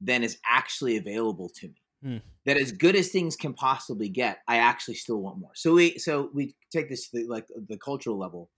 than 0.00 0.22
is 0.22 0.38
actually 0.46 0.96
available 0.96 1.50
to 1.56 1.68
me. 1.68 1.82
Hmm. 2.02 2.16
That 2.46 2.56
as 2.56 2.72
good 2.72 2.96
as 2.96 3.08
things 3.08 3.36
can 3.36 3.52
possibly 3.52 4.08
get, 4.08 4.38
I 4.48 4.56
actually 4.56 4.94
still 4.94 5.18
want 5.18 5.38
more. 5.38 5.50
So 5.54 5.74
we 5.74 5.98
so 5.98 6.30
we 6.32 6.54
take 6.70 6.88
this 6.88 7.10
to 7.10 7.18
the, 7.18 7.26
like 7.26 7.46
the 7.68 7.76
cultural 7.76 8.18
level. 8.18 8.50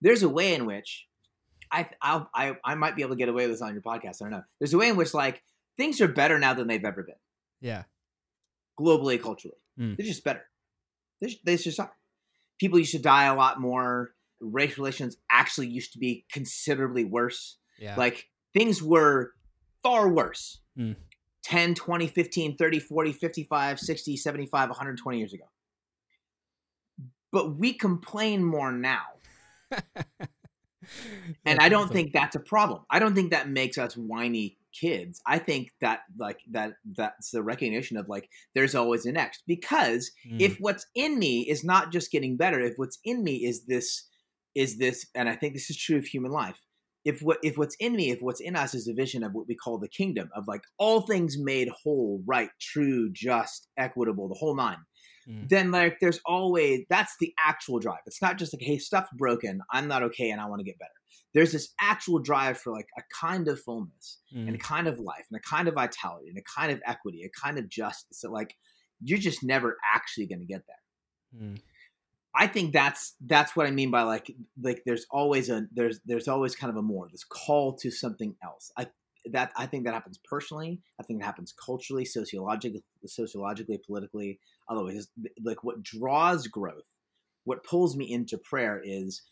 There's 0.00 0.22
a 0.22 0.28
way 0.28 0.54
in 0.54 0.64
which 0.64 1.06
I 1.70 1.90
I'll, 2.00 2.30
I 2.34 2.56
I 2.64 2.74
might 2.74 2.96
be 2.96 3.02
able 3.02 3.14
to 3.14 3.18
get 3.18 3.28
away 3.28 3.46
with 3.46 3.54
this 3.54 3.62
on 3.62 3.74
your 3.74 3.82
podcast. 3.82 4.22
I 4.22 4.24
don't 4.24 4.30
know. 4.30 4.44
There's 4.60 4.72
a 4.72 4.78
way 4.78 4.88
in 4.88 4.96
which 4.96 5.12
like 5.12 5.42
things 5.76 6.00
are 6.00 6.08
better 6.08 6.38
now 6.38 6.54
than 6.54 6.68
they've 6.68 6.84
ever 6.84 7.02
been 7.02 7.16
yeah 7.60 7.84
globally, 8.80 9.20
culturally. 9.20 9.58
Hmm. 9.78 9.94
They're 9.96 10.06
just 10.06 10.24
better. 10.24 10.42
They're, 11.20 11.30
they 11.44 11.56
just 11.56 11.80
are. 11.80 11.92
People 12.58 12.78
used 12.78 12.92
to 12.92 12.98
die 12.98 13.24
a 13.24 13.34
lot 13.34 13.60
more. 13.60 14.10
Race 14.40 14.76
relations 14.76 15.16
actually 15.30 15.68
used 15.68 15.92
to 15.92 15.98
be 15.98 16.24
considerably 16.32 17.04
worse. 17.04 17.58
yeah 17.78 17.94
Like 17.96 18.28
things 18.54 18.82
were 18.82 19.32
far 19.82 20.08
worse 20.08 20.60
Hmm. 20.76 20.92
10, 21.44 21.74
20, 21.74 22.06
15, 22.06 22.56
30, 22.56 22.78
40, 22.78 23.12
55, 23.12 23.80
60, 23.80 24.16
75, 24.16 24.68
120 24.70 25.18
years 25.18 25.32
ago. 25.32 25.44
But 27.32 27.56
we 27.58 27.72
complain 27.72 28.44
more 28.44 28.70
now. 28.72 29.02
And 31.44 31.60
I 31.60 31.68
don't 31.68 31.90
think 31.90 32.12
that's 32.12 32.36
a 32.36 32.40
problem. 32.40 32.82
I 32.90 32.98
don't 32.98 33.14
think 33.14 33.30
that 33.30 33.48
makes 33.48 33.78
us 33.78 33.96
whiny 33.96 34.58
kids. 34.72 35.20
I 35.26 35.38
think 35.38 35.68
that 35.80 36.00
like 36.18 36.40
that 36.50 36.74
that's 36.96 37.30
the 37.30 37.42
recognition 37.42 37.96
of 37.96 38.08
like 38.08 38.28
there's 38.54 38.74
always 38.74 39.06
a 39.06 39.12
next 39.12 39.42
because 39.46 40.10
Mm, 40.28 40.40
if 40.40 40.56
what's 40.58 40.86
in 40.94 41.18
me 41.18 41.48
is 41.48 41.64
not 41.64 41.92
just 41.92 42.10
getting 42.10 42.36
better, 42.36 42.60
if 42.60 42.74
what's 42.76 42.98
in 43.04 43.22
me 43.24 43.36
is 43.36 43.66
this 43.66 44.08
is 44.54 44.78
this 44.78 45.06
and 45.14 45.28
I 45.28 45.36
think 45.36 45.54
this 45.54 45.70
is 45.70 45.76
true 45.76 45.98
of 45.98 46.04
human 46.04 46.32
life. 46.32 46.60
If 47.04 47.20
what 47.20 47.38
if 47.42 47.58
what's 47.58 47.76
in 47.80 47.96
me, 47.96 48.10
if 48.10 48.20
what's 48.20 48.40
in 48.40 48.54
us 48.56 48.74
is 48.74 48.86
a 48.86 48.94
vision 48.94 49.24
of 49.24 49.32
what 49.32 49.48
we 49.48 49.56
call 49.56 49.78
the 49.78 49.88
kingdom 49.88 50.30
of 50.36 50.44
like 50.46 50.62
all 50.78 51.00
things 51.02 51.36
made 51.38 51.68
whole, 51.82 52.22
right, 52.26 52.50
true, 52.60 53.10
just, 53.12 53.68
equitable, 53.76 54.28
the 54.28 54.36
whole 54.38 54.54
nine 54.54 54.78
mm, 55.28 55.48
then 55.48 55.70
like 55.70 55.98
there's 56.00 56.20
always 56.26 56.84
that's 56.88 57.16
the 57.20 57.32
actual 57.38 57.78
drive. 57.78 58.00
It's 58.06 58.22
not 58.22 58.38
just 58.38 58.54
like, 58.54 58.62
hey, 58.62 58.78
stuff's 58.78 59.10
broken, 59.16 59.60
I'm 59.70 59.88
not 59.88 60.02
okay, 60.04 60.30
and 60.30 60.40
I 60.40 60.46
want 60.46 60.60
to 60.60 60.64
get 60.64 60.78
better. 60.78 60.90
There's 61.34 61.52
this 61.52 61.70
actual 61.80 62.18
drive 62.18 62.58
for 62.58 62.72
like 62.72 62.88
a 62.98 63.02
kind 63.18 63.48
of 63.48 63.60
fullness 63.60 64.18
and 64.32 64.50
a 64.50 64.58
mm, 64.58 64.60
kind 64.60 64.86
of 64.86 64.98
life 64.98 65.26
and 65.30 65.38
a 65.38 65.48
kind 65.48 65.66
of 65.66 65.74
vitality 65.74 66.28
and 66.28 66.38
a 66.38 66.42
kind 66.42 66.70
of 66.70 66.80
equity, 66.86 67.22
a 67.24 67.30
kind 67.40 67.58
of 67.58 67.68
justice. 67.68 68.20
So 68.20 68.30
like 68.30 68.54
you're 69.02 69.18
just 69.18 69.42
never 69.42 69.76
actually 69.94 70.26
going 70.26 70.40
to 70.40 70.46
get 70.46 70.62
there. 70.66 71.42
mm, 71.42 71.60
I 72.34 72.46
think 72.46 72.72
that's 72.72 73.14
that's 73.26 73.54
what 73.54 73.66
I 73.66 73.70
mean 73.70 73.90
by 73.90 74.02
like 74.02 74.30
like 74.60 74.82
there's 74.86 75.06
always 75.10 75.50
a 75.50 75.66
there's 75.72 76.00
there's 76.06 76.28
always 76.28 76.56
kind 76.56 76.70
of 76.70 76.76
a 76.76 76.82
more 76.82 77.08
this 77.10 77.24
call 77.24 77.74
to 77.76 77.90
something 77.90 78.36
else. 78.42 78.70
I 78.76 78.86
that 79.30 79.52
I 79.56 79.66
think 79.66 79.84
that 79.84 79.94
happens 79.94 80.18
personally. 80.18 80.80
I 80.98 81.02
think 81.02 81.20
it 81.20 81.24
happens 81.24 81.52
culturally, 81.52 82.04
sociologically, 82.04 82.82
sociologically, 83.06 83.80
politically. 83.86 84.40
Otherwise, 84.68 85.08
like 85.44 85.62
what 85.62 85.82
draws 85.82 86.46
growth, 86.46 86.90
what 87.44 87.64
pulls 87.64 87.96
me 87.96 88.10
into 88.10 88.38
prayer 88.38 88.80
is 88.82 89.22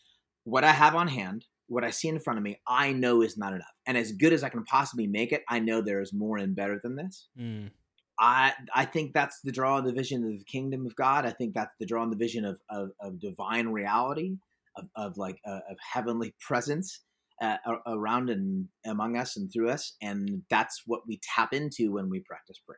what 0.43 0.63
I 0.63 0.71
have 0.71 0.95
on 0.95 1.07
hand, 1.07 1.45
what 1.71 1.83
I 1.83 1.91
see 1.91 2.07
in 2.09 2.19
front 2.19 2.37
of 2.37 2.43
me. 2.43 2.59
I 2.67 2.91
know 2.93 3.21
is 3.21 3.37
not 3.37 3.53
enough, 3.53 3.75
and 3.85 3.97
as 3.97 4.11
good 4.11 4.33
as 4.33 4.43
I 4.43 4.49
can 4.49 4.63
possibly 4.63 5.07
make 5.07 5.31
it, 5.31 5.43
I 5.49 5.59
know 5.59 5.81
there 5.81 6.01
is 6.01 6.13
more 6.13 6.37
and 6.37 6.55
better 6.55 6.79
than 6.83 6.95
this. 6.95 7.27
mm, 7.39 7.71
I 8.19 8.53
I 8.75 8.85
think 8.85 9.13
that's 9.13 9.39
the 9.43 9.51
draw 9.51 9.77
and 9.77 9.87
the 9.87 9.93
vision 9.93 10.23
of 10.23 10.37
the 10.37 10.45
kingdom 10.45 10.85
of 10.85 10.95
God. 10.95 11.25
I 11.25 11.31
think 11.31 11.53
that's 11.53 11.75
the 11.79 11.85
draw 11.85 12.03
and 12.03 12.11
the 12.11 12.17
vision 12.17 12.45
of 12.45 12.59
of, 12.69 12.91
of 12.99 13.19
divine 13.19 13.67
reality, 13.69 14.37
of, 14.77 14.85
of 14.95 15.17
like 15.17 15.39
uh, 15.47 15.61
of 15.69 15.77
heavenly 15.93 16.33
presence. 16.47 17.01
uh, 17.41 17.57
around 17.87 18.29
and 18.29 18.67
among 18.85 19.17
us 19.17 19.35
and 19.35 19.51
through 19.51 19.69
us, 19.69 19.95
and 20.01 20.43
that's 20.49 20.83
what 20.85 21.01
we 21.07 21.19
tap 21.35 21.53
into 21.53 21.91
when 21.91 22.07
we 22.09 22.19
practice 22.19 22.59
prayer. 22.63 22.77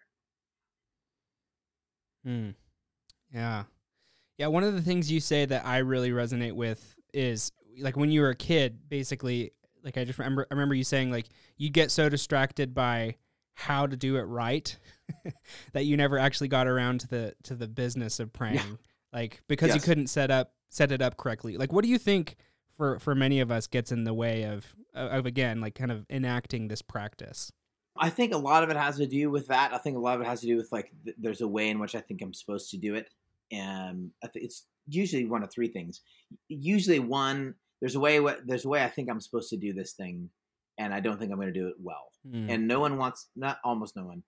Hmm. 2.23 2.49
Yeah. 3.33 3.63
Yeah. 4.37 4.47
One 4.47 4.63
of 4.63 4.73
the 4.73 4.81
things 4.81 5.11
you 5.11 5.19
say 5.19 5.45
that 5.45 5.65
I 5.65 5.79
really 5.79 6.11
resonate 6.11 6.53
with 6.53 6.95
is 7.13 7.51
like 7.79 7.97
when 7.97 8.11
you 8.11 8.21
were 8.21 8.29
a 8.29 8.35
kid, 8.35 8.89
basically, 8.89 9.51
like 9.83 9.97
I 9.97 10.03
just 10.03 10.19
remember, 10.19 10.47
I 10.49 10.53
remember 10.53 10.75
you 10.75 10.83
saying 10.83 11.11
like 11.11 11.27
you 11.57 11.69
get 11.69 11.91
so 11.91 12.09
distracted 12.09 12.73
by 12.73 13.15
how 13.55 13.85
to 13.85 13.95
do 13.95 14.17
it 14.17 14.23
right 14.23 14.77
that 15.73 15.85
you 15.85 15.95
never 15.95 16.17
actually 16.17 16.47
got 16.47 16.67
around 16.67 17.01
to 17.01 17.07
the 17.07 17.35
to 17.43 17.55
the 17.55 17.67
business 17.67 18.19
of 18.19 18.33
praying, 18.33 18.55
yeah. 18.55 18.75
like 19.11 19.41
because 19.47 19.69
yes. 19.69 19.75
you 19.75 19.81
couldn't 19.81 20.07
set 20.07 20.31
up 20.31 20.53
set 20.69 20.91
it 20.91 21.01
up 21.01 21.17
correctly. 21.17 21.57
Like, 21.57 21.71
what 21.71 21.83
do 21.83 21.89
you 21.89 21.97
think 21.97 22.35
for 22.77 22.99
for 22.99 23.15
many 23.15 23.39
of 23.39 23.51
us 23.51 23.67
gets 23.67 23.91
in 23.91 24.03
the 24.03 24.13
way 24.13 24.43
of 24.43 24.75
of 24.93 25.25
again 25.25 25.61
like 25.61 25.75
kind 25.75 25.91
of 25.91 26.05
enacting 26.09 26.67
this 26.67 26.81
practice? 26.81 27.51
I 27.95 28.09
think 28.09 28.33
a 28.33 28.37
lot 28.37 28.63
of 28.63 28.69
it 28.69 28.77
has 28.77 28.97
to 28.97 29.05
do 29.05 29.29
with 29.29 29.47
that. 29.47 29.73
I 29.73 29.77
think 29.77 29.97
a 29.97 29.99
lot 29.99 30.15
of 30.15 30.21
it 30.21 30.27
has 30.27 30.41
to 30.41 30.47
do 30.47 30.57
with 30.57 30.71
like 30.71 30.91
th- 31.05 31.15
there's 31.19 31.41
a 31.41 31.47
way 31.47 31.69
in 31.69 31.79
which 31.79 31.93
I 31.95 32.01
think 32.01 32.21
I'm 32.21 32.33
supposed 32.33 32.71
to 32.71 32.77
do 32.77 32.95
it, 32.95 33.09
and 33.51 34.11
I 34.23 34.27
think 34.27 34.45
it's 34.45 34.65
usually 34.87 35.25
one 35.25 35.43
of 35.43 35.51
three 35.51 35.67
things. 35.67 36.01
Usually, 36.47 36.99
one 36.99 37.55
there's 37.83 37.95
a 37.95 37.99
way 37.99 38.25
there's 38.45 38.63
a 38.63 38.69
way 38.69 38.81
I 38.81 38.87
think 38.87 39.09
I'm 39.09 39.19
supposed 39.19 39.49
to 39.49 39.57
do 39.57 39.73
this 39.73 39.91
thing, 39.91 40.29
and 40.77 40.93
I 40.93 41.01
don't 41.01 41.19
think 41.19 41.33
I'm 41.33 41.37
going 41.37 41.53
to 41.53 41.59
do 41.59 41.67
it 41.67 41.75
well. 41.81 42.13
Mm. 42.25 42.49
And 42.49 42.65
no 42.65 42.79
one 42.79 42.97
wants 42.97 43.27
not 43.35 43.57
almost 43.61 43.97
no 43.97 44.05
one, 44.05 44.23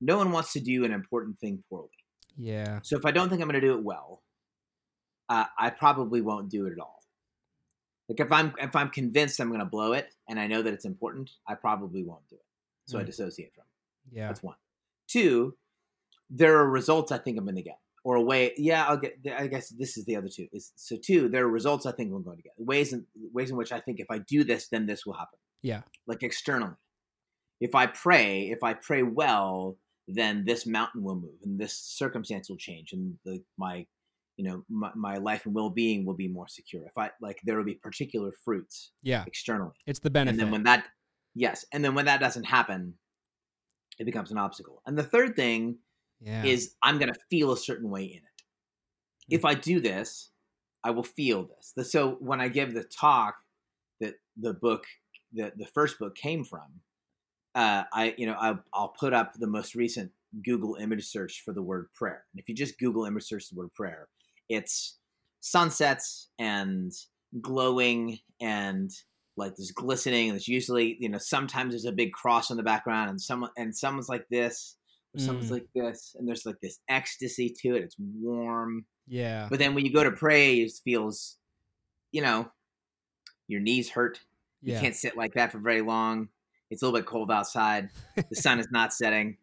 no 0.00 0.16
one 0.16 0.30
wants 0.30 0.52
to 0.52 0.60
do 0.60 0.84
an 0.84 0.92
important 0.92 1.40
thing 1.40 1.64
poorly. 1.68 1.88
Yeah. 2.36 2.78
So 2.84 2.96
if 2.96 3.04
I 3.04 3.10
don't 3.10 3.28
think 3.28 3.42
I'm 3.42 3.48
going 3.48 3.60
to 3.60 3.66
do 3.66 3.74
it 3.74 3.82
well, 3.82 4.22
uh, 5.28 5.46
I 5.58 5.70
probably 5.70 6.20
won't 6.20 6.48
do 6.48 6.66
it 6.66 6.72
at 6.72 6.78
all. 6.78 7.02
Like 8.08 8.20
if 8.20 8.30
I'm 8.30 8.54
if 8.60 8.76
I'm 8.76 8.90
convinced 8.90 9.40
I'm 9.40 9.48
going 9.48 9.58
to 9.58 9.66
blow 9.66 9.92
it 9.94 10.14
and 10.28 10.38
I 10.38 10.46
know 10.46 10.62
that 10.62 10.72
it's 10.72 10.84
important, 10.84 11.28
I 11.48 11.56
probably 11.56 12.04
won't 12.04 12.28
do 12.30 12.36
it 12.36 12.46
so 12.86 12.98
mm. 12.98 13.00
I 13.00 13.02
dissociate 13.02 13.52
from. 13.52 13.64
It. 14.12 14.18
Yeah, 14.18 14.28
that's 14.28 14.44
one. 14.44 14.54
Two, 15.08 15.56
there 16.30 16.56
are 16.58 16.70
results 16.70 17.10
I 17.10 17.18
think 17.18 17.36
I'm 17.36 17.44
going 17.44 17.56
to 17.56 17.62
get, 17.62 17.80
or 18.04 18.16
a 18.16 18.22
way. 18.22 18.52
Yeah, 18.56 18.86
I'll 18.86 18.96
get. 18.96 19.18
I 19.36 19.46
guess 19.46 19.68
this 19.68 19.96
is 19.96 20.04
the 20.04 20.16
other 20.16 20.28
two. 20.28 20.46
Is 20.52 20.72
so 20.76 20.96
two. 20.96 21.28
There 21.28 21.44
are 21.44 21.50
results 21.50 21.86
I 21.86 21.92
think 21.92 22.12
I'm 22.12 22.22
going 22.22 22.36
to 22.36 22.42
get. 22.42 22.52
Ways 22.58 22.92
in 22.92 23.06
ways 23.32 23.50
in 23.50 23.56
which 23.56 23.72
I 23.72 23.80
think 23.80 24.00
if 24.00 24.06
I 24.10 24.18
do 24.18 24.44
this, 24.44 24.68
then 24.68 24.86
this 24.86 25.06
will 25.06 25.14
happen. 25.14 25.38
Yeah, 25.62 25.82
like 26.06 26.22
externally. 26.22 26.74
If 27.60 27.74
I 27.74 27.86
pray, 27.86 28.48
if 28.48 28.62
I 28.62 28.74
pray 28.74 29.02
well, 29.02 29.76
then 30.08 30.44
this 30.46 30.66
mountain 30.66 31.02
will 31.02 31.16
move, 31.16 31.40
and 31.44 31.58
this 31.58 31.74
circumstance 31.74 32.48
will 32.48 32.56
change, 32.56 32.92
and 32.92 33.16
the 33.24 33.42
my 33.58 33.86
you 34.36 34.44
know 34.44 34.64
my, 34.70 34.90
my 34.94 35.16
life 35.18 35.44
and 35.44 35.54
well-being 35.54 36.06
will 36.06 36.14
be 36.14 36.28
more 36.28 36.48
secure 36.48 36.82
if 36.86 36.96
i 36.96 37.10
like 37.20 37.38
there 37.44 37.58
will 37.58 37.64
be 37.64 37.74
particular 37.74 38.30
fruits 38.42 38.92
yeah 39.02 39.22
externally 39.26 39.74
it's 39.86 39.98
the 39.98 40.08
benefit 40.08 40.30
and 40.30 40.40
then 40.40 40.50
when 40.50 40.62
that 40.62 40.86
Yes, 41.34 41.64
and 41.72 41.84
then 41.84 41.94
when 41.94 42.06
that 42.06 42.20
doesn't 42.20 42.44
happen, 42.44 42.94
it 43.98 44.04
becomes 44.04 44.30
an 44.30 44.38
obstacle. 44.38 44.82
And 44.86 44.98
the 44.98 45.04
third 45.04 45.36
thing 45.36 45.78
yeah. 46.20 46.44
is 46.44 46.74
I'm 46.82 46.98
going 46.98 47.12
to 47.12 47.20
feel 47.30 47.52
a 47.52 47.56
certain 47.56 47.90
way 47.90 48.04
in 48.04 48.18
it. 48.18 48.22
Mm-hmm. 48.22 49.34
If 49.34 49.44
I 49.44 49.54
do 49.54 49.80
this, 49.80 50.30
I 50.82 50.90
will 50.90 51.02
feel 51.02 51.48
this. 51.48 51.90
So 51.90 52.16
when 52.20 52.40
I 52.40 52.48
give 52.48 52.74
the 52.74 52.84
talk 52.84 53.36
that 54.00 54.14
the 54.36 54.54
book, 54.54 54.84
the 55.32 55.52
the 55.56 55.66
first 55.66 55.98
book 55.98 56.14
came 56.14 56.44
from, 56.44 56.80
uh, 57.54 57.84
I 57.92 58.14
you 58.16 58.26
know 58.26 58.36
I, 58.38 58.54
I'll 58.72 58.94
put 58.98 59.12
up 59.12 59.34
the 59.34 59.46
most 59.46 59.74
recent 59.74 60.12
Google 60.44 60.76
image 60.76 61.06
search 61.06 61.42
for 61.44 61.52
the 61.52 61.62
word 61.62 61.88
prayer. 61.94 62.24
And 62.32 62.40
if 62.40 62.48
you 62.48 62.54
just 62.54 62.78
Google 62.78 63.04
image 63.04 63.24
search 63.24 63.48
the 63.48 63.56
word 63.56 63.74
prayer, 63.74 64.08
it's 64.48 64.98
sunsets 65.40 66.28
and 66.38 66.92
glowing 67.40 68.18
and 68.40 68.90
like 69.36 69.56
this 69.56 69.70
glistening 69.70 70.28
and 70.28 70.36
it's 70.36 70.48
usually 70.48 70.96
you 71.00 71.08
know 71.08 71.16
sometimes 71.16 71.72
there's 71.72 71.84
a 71.86 71.92
big 71.92 72.12
cross 72.12 72.50
in 72.50 72.56
the 72.56 72.62
background 72.62 73.08
and 73.08 73.20
someone 73.20 73.50
and 73.56 73.74
someone's 73.74 74.08
like 74.08 74.26
this 74.28 74.76
or 75.14 75.20
mm. 75.20 75.50
like 75.50 75.66
this 75.74 76.14
and 76.18 76.28
there's 76.28 76.46
like 76.46 76.60
this 76.62 76.78
ecstasy 76.88 77.54
to 77.62 77.74
it 77.74 77.82
it's 77.82 77.96
warm. 77.98 78.86
Yeah. 79.08 79.48
But 79.50 79.58
then 79.58 79.74
when 79.74 79.84
you 79.84 79.92
go 79.92 80.04
to 80.04 80.12
pray 80.12 80.56
it 80.56 80.72
feels 80.84 81.36
you 82.12 82.22
know 82.22 82.50
your 83.48 83.60
knees 83.60 83.90
hurt. 83.90 84.20
You 84.62 84.78
can't 84.78 84.94
sit 84.94 85.16
like 85.16 85.34
that 85.34 85.52
for 85.52 85.58
very 85.58 85.80
long. 85.80 86.28
It's 86.70 86.82
a 86.82 86.84
little 86.86 87.00
bit 87.00 87.06
cold 87.06 87.30
outside. 87.30 87.88
The 88.28 88.36
sun 88.36 88.60
is 88.60 88.68
not 88.70 88.92
setting. 88.92 89.38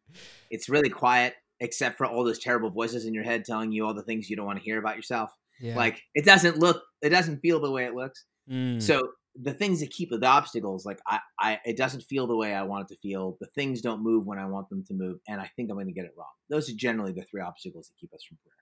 It's 0.50 0.70
really 0.70 0.90
quiet 0.90 1.34
except 1.60 1.98
for 1.98 2.06
all 2.06 2.24
those 2.24 2.40
terrible 2.40 2.70
voices 2.70 3.06
in 3.06 3.14
your 3.14 3.24
head 3.24 3.44
telling 3.44 3.72
you 3.72 3.86
all 3.86 3.94
the 3.94 4.04
things 4.04 4.30
you 4.30 4.36
don't 4.36 4.46
want 4.46 4.60
to 4.60 4.64
hear 4.64 4.78
about 4.78 4.96
yourself. 4.96 5.36
Yeah. 5.60 5.76
like 5.76 6.04
it 6.14 6.24
doesn't 6.24 6.60
look 6.60 6.84
it 7.02 7.10
doesn't 7.10 7.40
feel 7.40 7.60
the 7.60 7.72
way 7.72 7.86
it 7.86 7.96
looks. 7.96 8.26
Mm. 8.50 8.80
so 8.80 9.10
the 9.40 9.54
things 9.54 9.80
that 9.80 9.92
keep 9.92 10.10
the 10.10 10.26
obstacles 10.26 10.86
like 10.86 11.00
I, 11.06 11.20
I 11.40 11.60
it 11.66 11.78
doesn't 11.78 12.02
feel 12.02 12.28
the 12.28 12.36
way 12.36 12.54
i 12.54 12.64
want 12.64 12.90
it 12.90 12.94
to 12.94 13.00
feel. 13.00 13.38
The 13.40 13.48
things 13.48 13.82
don't 13.82 14.04
move 14.04 14.26
when 14.26 14.40
i 14.40 14.46
want 14.46 14.70
them 14.70 14.84
to 14.88 14.94
move 14.94 15.20
and 15.28 15.40
i 15.40 15.50
think 15.56 15.70
i'm 15.70 15.76
going 15.76 15.88
to 15.88 15.94
get 15.94 16.06
it 16.06 16.14
wrong. 16.18 16.28
Those 16.50 16.70
are 16.70 16.76
generally 16.76 17.14
the 17.14 17.24
three 17.24 17.42
obstacles 17.42 17.88
that 17.88 18.00
keep 18.00 18.14
us 18.14 18.24
from 18.28 18.38
prayer. 18.44 18.54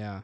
Yeah. 0.00 0.20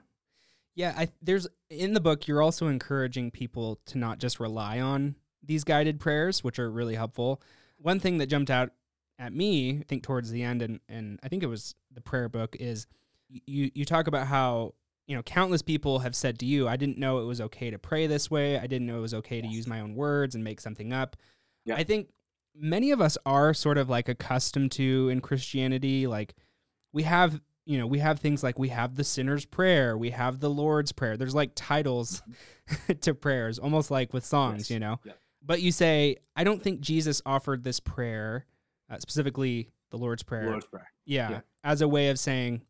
Yeah 0.74 0.94
i 0.96 1.08
there's 1.20 1.48
in 1.68 1.94
the 1.94 2.00
book 2.00 2.28
you're 2.28 2.42
also 2.42 2.68
encouraging 2.68 3.30
people 3.30 3.80
to 3.86 3.98
not 3.98 4.18
just 4.18 4.40
rely 4.40 4.80
on 4.80 5.16
these 5.42 5.64
guided 5.64 5.98
prayers 5.98 6.44
which 6.44 6.58
are 6.58 6.70
really 6.70 6.94
helpful. 6.94 7.42
One 7.78 7.98
thing 7.98 8.18
that 8.18 8.26
jumped 8.26 8.50
out 8.50 8.70
at 9.18 9.34
me 9.34 9.80
i 9.80 9.84
think 9.86 10.02
towards 10.02 10.30
the 10.30 10.42
end 10.42 10.62
and 10.62 10.80
and 10.88 11.18
i 11.22 11.28
think 11.28 11.42
it 11.42 11.46
was 11.46 11.74
the 11.92 12.00
prayer 12.00 12.28
book 12.28 12.56
is 12.58 12.86
you 13.28 13.70
you 13.74 13.84
talk 13.84 14.06
about 14.06 14.26
how 14.26 14.74
you 15.10 15.16
know, 15.16 15.24
countless 15.24 15.60
people 15.60 15.98
have 15.98 16.14
said 16.14 16.38
to 16.38 16.46
you, 16.46 16.68
I 16.68 16.76
didn't 16.76 16.96
know 16.96 17.18
it 17.18 17.24
was 17.24 17.40
okay 17.40 17.68
to 17.68 17.80
pray 17.80 18.06
this 18.06 18.30
way. 18.30 18.56
I 18.56 18.68
didn't 18.68 18.86
know 18.86 18.98
it 18.98 19.00
was 19.00 19.14
okay 19.14 19.40
to 19.40 19.48
use 19.48 19.66
my 19.66 19.80
own 19.80 19.96
words 19.96 20.36
and 20.36 20.44
make 20.44 20.60
something 20.60 20.92
up. 20.92 21.16
Yeah. 21.64 21.74
I 21.74 21.82
think 21.82 22.10
many 22.54 22.92
of 22.92 23.00
us 23.00 23.18
are 23.26 23.52
sort 23.52 23.76
of 23.76 23.88
like 23.88 24.08
accustomed 24.08 24.70
to 24.72 25.08
in 25.08 25.20
Christianity, 25.20 26.06
like 26.06 26.36
we 26.92 27.02
have, 27.02 27.40
you 27.66 27.76
know, 27.76 27.88
we 27.88 27.98
have 27.98 28.20
things 28.20 28.44
like 28.44 28.56
we 28.56 28.68
have 28.68 28.94
the 28.94 29.02
sinner's 29.02 29.44
prayer, 29.44 29.98
we 29.98 30.10
have 30.10 30.38
the 30.38 30.48
Lord's 30.48 30.92
prayer. 30.92 31.16
There's 31.16 31.34
like 31.34 31.50
titles 31.56 32.22
to 33.00 33.12
prayers, 33.12 33.58
almost 33.58 33.90
like 33.90 34.12
with 34.12 34.24
songs, 34.24 34.60
yes. 34.60 34.70
you 34.70 34.78
know. 34.78 35.00
Yeah. 35.02 35.14
But 35.44 35.60
you 35.60 35.72
say, 35.72 36.18
I 36.36 36.44
don't 36.44 36.62
think 36.62 36.82
Jesus 36.82 37.20
offered 37.26 37.64
this 37.64 37.80
prayer, 37.80 38.46
uh, 38.88 39.00
specifically 39.00 39.72
the 39.90 39.98
Lord's 39.98 40.22
prayer. 40.22 40.50
Lord's 40.50 40.66
prayer. 40.66 40.92
Yeah, 41.04 41.30
yeah, 41.30 41.40
as 41.64 41.82
a 41.82 41.88
way 41.88 42.10
of 42.10 42.18
saying, 42.20 42.62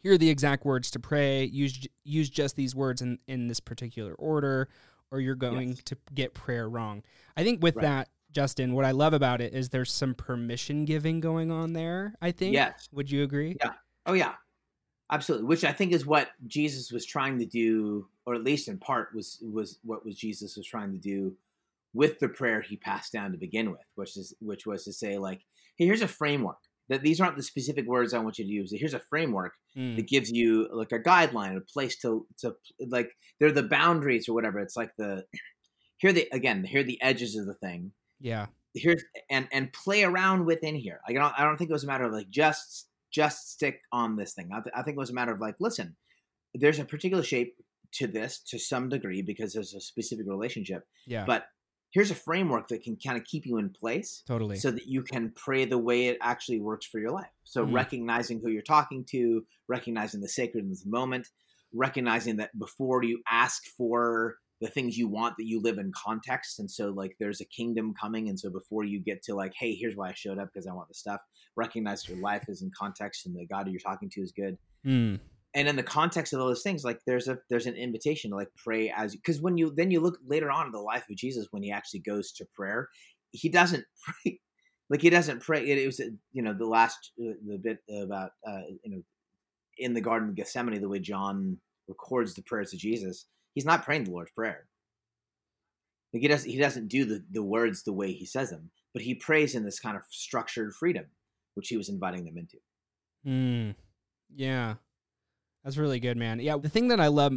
here 0.00 0.12
are 0.12 0.18
the 0.18 0.30
exact 0.30 0.64
words 0.64 0.90
to 0.92 1.00
pray. 1.00 1.44
Use 1.44 1.86
use 2.04 2.30
just 2.30 2.56
these 2.56 2.74
words 2.74 3.02
in 3.02 3.18
in 3.26 3.48
this 3.48 3.60
particular 3.60 4.14
order, 4.14 4.68
or 5.10 5.20
you're 5.20 5.34
going 5.34 5.70
yes. 5.70 5.82
to 5.84 5.96
get 6.14 6.34
prayer 6.34 6.68
wrong. 6.68 7.02
I 7.36 7.44
think 7.44 7.62
with 7.62 7.76
right. 7.76 7.82
that, 7.82 8.08
Justin, 8.32 8.74
what 8.74 8.84
I 8.84 8.92
love 8.92 9.12
about 9.12 9.40
it 9.40 9.54
is 9.54 9.68
there's 9.68 9.92
some 9.92 10.14
permission 10.14 10.84
giving 10.84 11.20
going 11.20 11.50
on 11.50 11.72
there. 11.72 12.14
I 12.20 12.32
think. 12.32 12.54
Yes. 12.54 12.88
Would 12.92 13.10
you 13.10 13.22
agree? 13.22 13.56
Yeah. 13.60 13.72
Oh 14.06 14.14
yeah. 14.14 14.34
Absolutely. 15.10 15.46
Which 15.46 15.64
I 15.64 15.72
think 15.72 15.92
is 15.92 16.04
what 16.04 16.28
Jesus 16.46 16.92
was 16.92 17.06
trying 17.06 17.38
to 17.38 17.46
do, 17.46 18.06
or 18.26 18.34
at 18.34 18.44
least 18.44 18.68
in 18.68 18.78
part 18.78 19.14
was 19.14 19.38
was 19.42 19.78
what 19.82 20.04
was 20.04 20.16
Jesus 20.16 20.56
was 20.56 20.66
trying 20.66 20.92
to 20.92 20.98
do 20.98 21.34
with 21.94 22.18
the 22.18 22.28
prayer 22.28 22.60
he 22.60 22.76
passed 22.76 23.12
down 23.12 23.32
to 23.32 23.38
begin 23.38 23.70
with, 23.70 23.86
which 23.94 24.16
is 24.16 24.34
which 24.40 24.66
was 24.66 24.84
to 24.84 24.92
say 24.92 25.18
like, 25.18 25.40
hey, 25.76 25.86
here's 25.86 26.02
a 26.02 26.08
framework 26.08 26.58
that 26.88 27.02
these 27.02 27.20
aren't 27.20 27.36
the 27.36 27.42
specific 27.42 27.86
words 27.86 28.14
I 28.14 28.18
want 28.18 28.38
you 28.38 28.44
to 28.44 28.50
use. 28.50 28.72
Here's 28.74 28.94
a 28.94 28.98
framework 28.98 29.52
mm. 29.76 29.96
that 29.96 30.08
gives 30.08 30.30
you 30.30 30.68
like 30.72 30.92
a 30.92 30.98
guideline, 30.98 31.56
a 31.56 31.60
place 31.60 31.96
to 31.98 32.26
to 32.38 32.56
like 32.88 33.10
they're 33.38 33.52
the 33.52 33.62
boundaries 33.62 34.28
or 34.28 34.34
whatever. 34.34 34.58
It's 34.58 34.76
like 34.76 34.92
the 34.96 35.24
here 35.98 36.12
the 36.12 36.28
again 36.32 36.64
here 36.64 36.80
are 36.80 36.84
the 36.84 37.00
edges 37.02 37.36
of 37.36 37.46
the 37.46 37.54
thing. 37.54 37.92
Yeah. 38.20 38.46
Here's 38.74 39.02
and 39.30 39.48
and 39.52 39.72
play 39.72 40.04
around 40.04 40.46
within 40.46 40.74
here. 40.74 41.00
Like 41.06 41.16
I 41.16 41.20
don't 41.20 41.40
I 41.40 41.44
don't 41.44 41.56
think 41.56 41.70
it 41.70 41.74
was 41.74 41.84
a 41.84 41.88
matter 41.88 42.04
of 42.04 42.12
like 42.12 42.30
just 42.30 42.88
just 43.10 43.52
stick 43.52 43.80
on 43.92 44.16
this 44.16 44.34
thing. 44.34 44.50
I, 44.52 44.60
th- 44.60 44.74
I 44.74 44.82
think 44.82 44.96
it 44.96 45.00
was 45.00 45.10
a 45.10 45.14
matter 45.14 45.32
of 45.32 45.40
like 45.40 45.56
listen, 45.60 45.96
there's 46.54 46.78
a 46.78 46.84
particular 46.84 47.22
shape 47.22 47.54
to 47.90 48.06
this 48.06 48.40
to 48.48 48.58
some 48.58 48.88
degree 48.88 49.22
because 49.22 49.52
there's 49.52 49.74
a 49.74 49.80
specific 49.80 50.26
relationship. 50.28 50.86
Yeah. 51.06 51.24
But 51.26 51.46
here's 51.90 52.10
a 52.10 52.14
framework 52.14 52.68
that 52.68 52.82
can 52.82 52.96
kind 52.96 53.16
of 53.16 53.24
keep 53.24 53.46
you 53.46 53.58
in 53.58 53.70
place 53.70 54.22
totally. 54.26 54.56
so 54.56 54.70
that 54.70 54.86
you 54.86 55.02
can 55.02 55.32
pray 55.34 55.64
the 55.64 55.78
way 55.78 56.08
it 56.08 56.18
actually 56.20 56.60
works 56.60 56.86
for 56.86 56.98
your 56.98 57.10
life. 57.10 57.30
So 57.44 57.64
mm. 57.64 57.72
recognizing 57.72 58.40
who 58.40 58.50
you're 58.50 58.62
talking 58.62 59.04
to 59.10 59.44
recognizing 59.68 60.20
the 60.20 60.28
sacredness 60.28 60.80
of 60.80 60.90
the 60.90 60.96
moment 60.96 61.28
recognizing 61.74 62.36
that 62.36 62.58
before 62.58 63.02
you 63.02 63.20
ask 63.30 63.64
for 63.76 64.36
the 64.60 64.68
things 64.68 64.96
you 64.96 65.06
want 65.06 65.36
that 65.36 65.44
you 65.44 65.60
live 65.60 65.78
in 65.78 65.92
context 65.94 66.58
and 66.58 66.70
so 66.70 66.88
like 66.88 67.14
there's 67.20 67.40
a 67.40 67.44
kingdom 67.44 67.94
coming 68.00 68.28
and 68.28 68.40
so 68.40 68.50
before 68.50 68.84
you 68.84 68.98
get 68.98 69.22
to 69.22 69.34
like 69.34 69.52
hey 69.54 69.74
here's 69.74 69.94
why 69.94 70.08
i 70.08 70.14
showed 70.14 70.38
up 70.38 70.48
because 70.52 70.66
i 70.66 70.72
want 70.72 70.88
the 70.88 70.94
stuff 70.94 71.20
recognize 71.56 72.08
your 72.08 72.18
life 72.18 72.48
is 72.48 72.62
in 72.62 72.70
context 72.76 73.26
and 73.26 73.36
the 73.36 73.46
god 73.46 73.68
you're 73.68 73.78
talking 73.80 74.08
to 74.10 74.20
is 74.20 74.32
good. 74.32 74.56
Mm 74.86 75.20
and 75.58 75.66
in 75.66 75.76
the 75.76 75.82
context 75.82 76.32
of 76.32 76.40
all 76.40 76.46
those 76.46 76.62
things 76.62 76.84
like 76.84 77.00
there's 77.06 77.26
a 77.26 77.38
there's 77.50 77.66
an 77.66 77.74
invitation 77.74 78.30
to 78.30 78.36
like 78.36 78.48
pray 78.56 78.92
as 78.96 79.14
because 79.16 79.40
when 79.40 79.58
you 79.58 79.72
then 79.76 79.90
you 79.90 80.00
look 80.00 80.18
later 80.26 80.50
on 80.50 80.66
in 80.66 80.72
the 80.72 80.78
life 80.78 81.04
of 81.10 81.16
jesus 81.16 81.48
when 81.50 81.62
he 81.62 81.72
actually 81.72 82.00
goes 82.00 82.32
to 82.32 82.46
prayer 82.54 82.88
he 83.32 83.48
doesn't 83.48 83.84
pray 84.04 84.40
like 84.88 85.02
he 85.02 85.10
doesn't 85.10 85.40
pray 85.40 85.66
it, 85.68 85.78
it 85.78 85.86
was 85.86 86.00
you 86.32 86.42
know 86.42 86.54
the 86.54 86.66
last 86.66 87.12
uh, 87.20 87.32
the 87.46 87.58
bit 87.58 87.78
about 88.02 88.30
uh 88.46 88.62
you 88.84 88.90
know 88.90 89.02
in 89.78 89.94
the 89.94 90.00
garden 90.00 90.28
of 90.28 90.36
gethsemane 90.36 90.80
the 90.80 90.88
way 90.88 91.00
john 91.00 91.58
records 91.88 92.34
the 92.34 92.42
prayers 92.42 92.72
of 92.72 92.78
jesus 92.78 93.26
he's 93.54 93.64
not 93.64 93.84
praying 93.84 94.04
the 94.04 94.12
lord's 94.12 94.30
prayer 94.30 94.68
Like 96.12 96.22
he 96.22 96.28
doesn't 96.28 96.50
he 96.50 96.58
doesn't 96.58 96.88
do 96.88 97.04
the, 97.04 97.24
the 97.30 97.42
words 97.42 97.82
the 97.82 97.92
way 97.92 98.12
he 98.12 98.24
says 98.24 98.50
them, 98.50 98.70
but 98.92 99.02
he 99.02 99.14
prays 99.14 99.54
in 99.54 99.64
this 99.64 99.80
kind 99.80 99.96
of 99.96 100.02
structured 100.10 100.74
freedom, 100.74 101.06
which 101.54 101.68
he 101.68 101.76
was 101.76 101.88
inviting 101.88 102.24
them 102.24 102.38
into. 102.38 102.58
Mm, 103.26 103.74
yeah. 104.34 104.74
That's 105.64 105.76
really 105.76 106.00
good, 106.00 106.16
man. 106.16 106.40
Yeah, 106.40 106.56
the 106.56 106.68
thing 106.68 106.88
that 106.88 107.00
I 107.00 107.08
love 107.08 107.34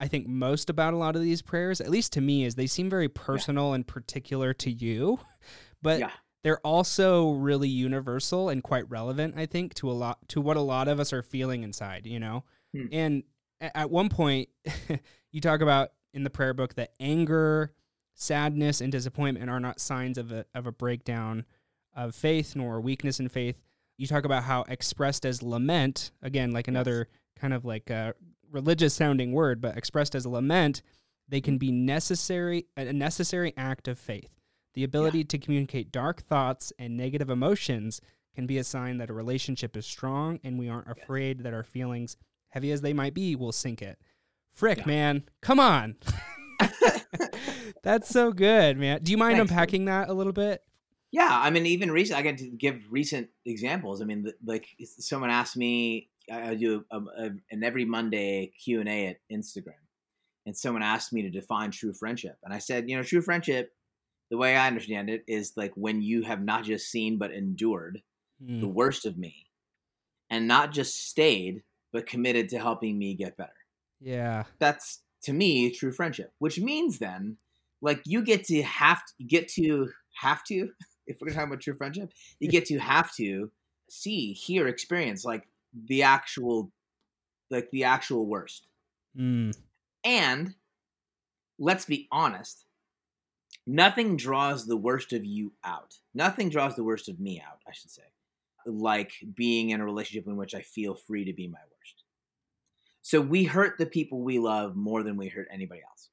I 0.00 0.08
think 0.08 0.28
most 0.28 0.70
about 0.70 0.94
a 0.94 0.96
lot 0.96 1.16
of 1.16 1.22
these 1.22 1.42
prayers, 1.42 1.80
at 1.80 1.90
least 1.90 2.12
to 2.12 2.20
me, 2.20 2.44
is 2.44 2.54
they 2.54 2.66
seem 2.66 2.88
very 2.88 3.08
personal 3.08 3.70
yeah. 3.70 3.76
and 3.76 3.86
particular 3.86 4.54
to 4.54 4.70
you, 4.70 5.18
but 5.82 5.98
yeah. 5.98 6.10
they're 6.44 6.60
also 6.64 7.32
really 7.32 7.68
universal 7.68 8.48
and 8.48 8.62
quite 8.62 8.88
relevant, 8.88 9.34
I 9.36 9.46
think, 9.46 9.74
to 9.74 9.90
a 9.90 9.92
lot 9.92 10.28
to 10.28 10.40
what 10.40 10.56
a 10.56 10.60
lot 10.60 10.88
of 10.88 11.00
us 11.00 11.12
are 11.12 11.22
feeling 11.22 11.64
inside, 11.64 12.06
you 12.06 12.20
know? 12.20 12.44
Hmm. 12.74 12.86
And 12.92 13.22
at 13.60 13.90
one 13.90 14.08
point 14.08 14.48
you 15.32 15.40
talk 15.40 15.60
about 15.60 15.90
in 16.14 16.22
the 16.22 16.30
prayer 16.30 16.54
book 16.54 16.74
that 16.74 16.92
anger, 17.00 17.72
sadness, 18.14 18.80
and 18.80 18.92
disappointment 18.92 19.50
are 19.50 19.60
not 19.60 19.80
signs 19.80 20.16
of 20.16 20.30
a 20.30 20.44
of 20.54 20.66
a 20.66 20.72
breakdown 20.72 21.44
of 21.96 22.14
faith 22.14 22.54
nor 22.54 22.80
weakness 22.80 23.18
in 23.18 23.28
faith. 23.28 23.60
You 23.96 24.06
talk 24.06 24.24
about 24.24 24.44
how 24.44 24.62
expressed 24.68 25.26
as 25.26 25.42
lament, 25.42 26.12
again, 26.22 26.52
like 26.52 26.68
another 26.68 27.08
kind 27.38 27.54
of 27.54 27.64
like 27.64 27.90
a 27.90 28.14
religious 28.50 28.94
sounding 28.94 29.32
word, 29.32 29.60
but 29.60 29.76
expressed 29.76 30.14
as 30.14 30.24
a 30.24 30.30
lament, 30.30 30.82
they 31.28 31.40
can 31.40 31.56
mm. 31.56 31.60
be 31.60 31.72
necessary 31.72 32.66
a 32.76 32.92
necessary 32.92 33.52
act 33.56 33.88
of 33.88 33.98
faith. 33.98 34.30
The 34.74 34.84
ability 34.84 35.18
yeah. 35.18 35.24
to 35.28 35.38
communicate 35.38 35.92
dark 35.92 36.22
thoughts 36.22 36.72
and 36.78 36.96
negative 36.96 37.30
emotions 37.30 38.00
can 38.34 38.46
be 38.46 38.58
a 38.58 38.64
sign 38.64 38.98
that 38.98 39.10
a 39.10 39.14
relationship 39.14 39.76
is 39.76 39.86
strong 39.86 40.38
and 40.44 40.58
we 40.58 40.68
aren't 40.68 40.90
afraid 40.90 41.42
that 41.42 41.54
our 41.54 41.64
feelings, 41.64 42.16
heavy 42.50 42.70
as 42.70 42.80
they 42.80 42.92
might 42.92 43.14
be, 43.14 43.34
will 43.34 43.52
sink 43.52 43.82
it. 43.82 43.98
Frick, 44.52 44.78
yeah. 44.78 44.86
man. 44.86 45.24
Come 45.40 45.58
on. 45.58 45.96
That's 47.82 48.08
so 48.08 48.32
good, 48.32 48.76
man. 48.76 49.00
Do 49.02 49.10
you 49.10 49.18
mind 49.18 49.36
Thanks, 49.36 49.50
unpacking 49.50 49.86
that 49.86 50.08
a 50.08 50.12
little 50.12 50.32
bit? 50.32 50.62
Yeah, 51.10 51.28
I 51.30 51.50
mean, 51.50 51.66
even 51.66 51.90
recent, 51.90 52.18
I 52.18 52.22
get 52.22 52.38
to 52.38 52.48
give 52.48 52.82
recent 52.90 53.30
examples. 53.44 54.02
I 54.02 54.04
mean, 54.04 54.30
like 54.44 54.68
someone 54.80 55.30
asked 55.30 55.56
me, 55.56 56.10
I 56.30 56.54
do 56.54 56.84
a, 56.90 56.98
a, 56.98 57.30
an 57.50 57.64
every 57.64 57.84
Monday 57.84 58.52
Q 58.62 58.80
and 58.80 58.88
A 58.88 59.06
at 59.06 59.16
Instagram, 59.32 59.80
and 60.46 60.56
someone 60.56 60.82
asked 60.82 61.12
me 61.12 61.22
to 61.22 61.30
define 61.30 61.70
true 61.70 61.92
friendship, 61.92 62.36
and 62.44 62.52
I 62.52 62.58
said, 62.58 62.88
you 62.88 62.96
know, 62.96 63.02
true 63.02 63.22
friendship, 63.22 63.72
the 64.30 64.36
way 64.36 64.56
I 64.56 64.66
understand 64.66 65.10
it, 65.10 65.24
is 65.26 65.52
like 65.56 65.72
when 65.74 66.02
you 66.02 66.22
have 66.22 66.42
not 66.42 66.64
just 66.64 66.90
seen 66.90 67.18
but 67.18 67.32
endured 67.32 68.02
mm. 68.42 68.60
the 68.60 68.68
worst 68.68 69.06
of 69.06 69.18
me, 69.18 69.46
and 70.30 70.46
not 70.48 70.72
just 70.72 71.08
stayed 71.08 71.62
but 71.92 72.06
committed 72.06 72.50
to 72.50 72.58
helping 72.58 72.98
me 72.98 73.14
get 73.14 73.36
better. 73.36 73.52
Yeah, 74.00 74.44
that's 74.58 75.00
to 75.22 75.32
me 75.32 75.70
true 75.70 75.92
friendship, 75.92 76.32
which 76.38 76.60
means 76.60 76.98
then, 76.98 77.38
like 77.80 78.00
you 78.04 78.22
get 78.22 78.44
to 78.44 78.62
have 78.62 79.02
to 79.06 79.24
get 79.24 79.48
to 79.52 79.88
have 80.20 80.44
to. 80.44 80.70
If 81.10 81.22
we're 81.22 81.28
talking 81.28 81.44
about 81.44 81.62
true 81.62 81.74
friendship, 81.74 82.12
you 82.38 82.50
get 82.50 82.66
to 82.66 82.78
have 82.78 83.14
to 83.14 83.50
see, 83.88 84.34
hear, 84.34 84.68
experience 84.68 85.24
like 85.24 85.48
the 85.72 86.02
actual 86.02 86.72
like 87.50 87.70
the 87.70 87.84
actual 87.84 88.26
worst. 88.26 88.68
Mm. 89.18 89.56
And 90.04 90.54
let's 91.58 91.84
be 91.84 92.08
honest, 92.12 92.64
nothing 93.66 94.16
draws 94.16 94.66
the 94.66 94.76
worst 94.76 95.12
of 95.12 95.24
you 95.24 95.52
out. 95.64 95.96
Nothing 96.14 96.50
draws 96.50 96.76
the 96.76 96.84
worst 96.84 97.08
of 97.08 97.18
me 97.18 97.42
out, 97.44 97.60
I 97.66 97.72
should 97.72 97.90
say. 97.90 98.02
Like 98.66 99.12
being 99.34 99.70
in 99.70 99.80
a 99.80 99.84
relationship 99.84 100.26
in 100.26 100.36
which 100.36 100.54
I 100.54 100.60
feel 100.60 100.94
free 100.94 101.24
to 101.24 101.32
be 101.32 101.48
my 101.48 101.58
worst. 101.58 102.04
So 103.02 103.20
we 103.20 103.44
hurt 103.44 103.78
the 103.78 103.86
people 103.86 104.20
we 104.20 104.38
love 104.38 104.76
more 104.76 105.02
than 105.02 105.16
we 105.16 105.28
hurt 105.28 105.48
anybody 105.50 105.80
else. 105.88 106.10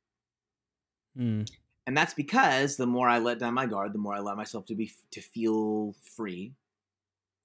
Mm. 1.17 1.49
And 1.87 1.95
that's 1.95 2.13
because 2.13 2.77
the 2.77 2.87
more 2.87 3.07
I 3.07 3.19
let 3.19 3.39
down 3.39 3.53
my 3.53 3.65
guard, 3.65 3.93
the 3.93 3.99
more 3.99 4.15
I 4.15 4.19
allow 4.19 4.35
myself 4.35 4.65
to 4.67 4.75
be 4.75 4.91
to 5.11 5.21
feel 5.21 5.93
free, 6.15 6.53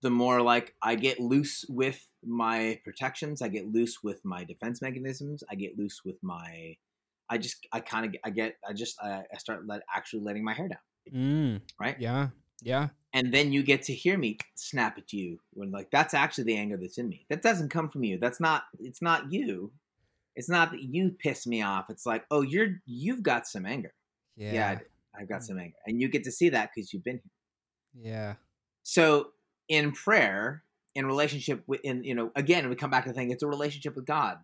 the 0.02 0.10
more 0.10 0.40
like 0.40 0.74
I 0.82 0.94
get 0.94 1.20
loose 1.20 1.64
with 1.68 2.06
my 2.24 2.80
protections, 2.84 3.42
I 3.42 3.48
get 3.48 3.72
loose 3.72 4.02
with 4.02 4.24
my 4.24 4.44
defense 4.44 4.80
mechanisms, 4.82 5.44
I 5.50 5.54
get 5.54 5.78
loose 5.78 6.02
with 6.04 6.16
my 6.22 6.76
I 7.28 7.38
just 7.38 7.66
I 7.72 7.80
kind 7.80 8.06
of 8.06 8.20
I 8.24 8.30
get 8.30 8.56
I 8.68 8.72
just 8.72 9.00
I, 9.00 9.22
I 9.32 9.38
start 9.38 9.66
let 9.66 9.82
actually 9.94 10.22
letting 10.22 10.44
my 10.44 10.52
hair 10.52 10.68
down. 10.68 10.78
Mm, 11.14 11.60
right? 11.80 11.96
Yeah. 11.98 12.28
Yeah. 12.62 12.88
And 13.12 13.32
then 13.32 13.52
you 13.52 13.62
get 13.62 13.82
to 13.84 13.94
hear 13.94 14.18
me 14.18 14.38
snap 14.54 14.98
at 14.98 15.12
you 15.12 15.40
when 15.52 15.70
like 15.70 15.90
that's 15.90 16.14
actually 16.14 16.44
the 16.44 16.56
anger 16.56 16.76
that's 16.76 16.98
in 16.98 17.08
me. 17.08 17.26
That 17.30 17.42
doesn't 17.42 17.70
come 17.70 17.88
from 17.88 18.04
you. 18.04 18.18
That's 18.18 18.40
not 18.40 18.64
it's 18.78 19.00
not 19.00 19.32
you. 19.32 19.72
It's 20.36 20.48
not 20.48 20.72
that 20.72 20.82
you 20.82 21.10
piss 21.18 21.46
me 21.46 21.60
off. 21.62 21.90
It's 21.90 22.06
like, 22.06 22.24
"Oh, 22.30 22.42
you're 22.42 22.80
you've 22.86 23.22
got 23.22 23.46
some 23.46 23.66
anger." 23.66 23.92
Yeah. 24.36 24.52
Yeah, 24.52 24.78
I've 25.18 25.28
got 25.28 25.40
mm. 25.40 25.44
some 25.44 25.58
anger. 25.58 25.76
And 25.86 26.00
you 26.00 26.08
get 26.08 26.24
to 26.24 26.32
see 26.32 26.48
that 26.50 26.70
cuz 26.72 26.92
you've 26.92 27.04
been 27.04 27.20
here. 27.22 28.12
Yeah. 28.12 28.34
So 28.82 29.32
in 29.70 29.92
prayer, 29.92 30.64
in 30.94 31.06
relationship 31.06 31.62
with, 31.66 31.80
in 31.83 32.04
you 32.04 32.14
know, 32.14 32.30
again, 32.37 32.68
we 32.68 32.74
come 32.74 32.90
back 32.90 33.04
to 33.04 33.11
the 33.11 33.14
thing. 33.14 33.30
It's 33.30 33.42
a 33.42 33.46
relationship 33.46 33.96
with 33.96 34.04
God. 34.04 34.37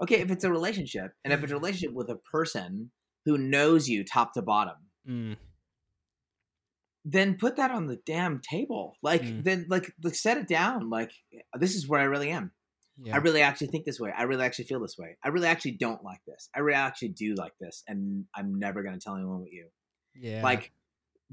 Okay, 0.00 0.20
if 0.20 0.30
it's 0.30 0.44
a 0.44 0.50
relationship, 0.50 1.12
and 1.24 1.34
if 1.34 1.42
it's 1.42 1.52
a 1.52 1.56
relationship 1.56 1.92
with 1.92 2.08
a 2.08 2.16
person 2.16 2.90
who 3.26 3.36
knows 3.36 3.86
you 3.86 4.02
top 4.02 4.32
to 4.32 4.40
bottom, 4.40 4.76
mm. 5.06 5.36
then 7.04 7.36
put 7.36 7.56
that 7.56 7.70
on 7.70 7.86
the 7.86 7.98
damn 8.06 8.40
table. 8.40 8.96
Like, 9.02 9.22
mm. 9.22 9.44
then 9.44 9.66
like, 9.68 9.92
like 10.02 10.14
set 10.14 10.38
it 10.38 10.48
down. 10.48 10.88
Like, 10.88 11.10
this 11.58 11.74
is 11.74 11.86
where 11.86 12.00
I 12.00 12.04
really 12.04 12.30
am. 12.30 12.52
Yeah. 13.02 13.14
I 13.14 13.18
really 13.18 13.42
actually 13.42 13.68
think 13.68 13.84
this 13.84 14.00
way. 14.00 14.12
I 14.16 14.22
really 14.22 14.44
actually 14.44 14.66
feel 14.66 14.80
this 14.80 14.96
way. 14.98 15.16
I 15.24 15.28
really 15.28 15.48
actually 15.48 15.72
don't 15.72 16.04
like 16.04 16.20
this. 16.26 16.48
I 16.54 16.60
really 16.60 16.76
actually 16.76 17.08
do 17.08 17.34
like 17.34 17.54
this, 17.60 17.82
and 17.88 18.24
I'm 18.34 18.58
never 18.58 18.82
gonna 18.82 18.98
tell 18.98 19.16
anyone 19.16 19.40
what 19.40 19.50
you. 19.50 19.66
Yeah. 20.14 20.42
Like, 20.42 20.70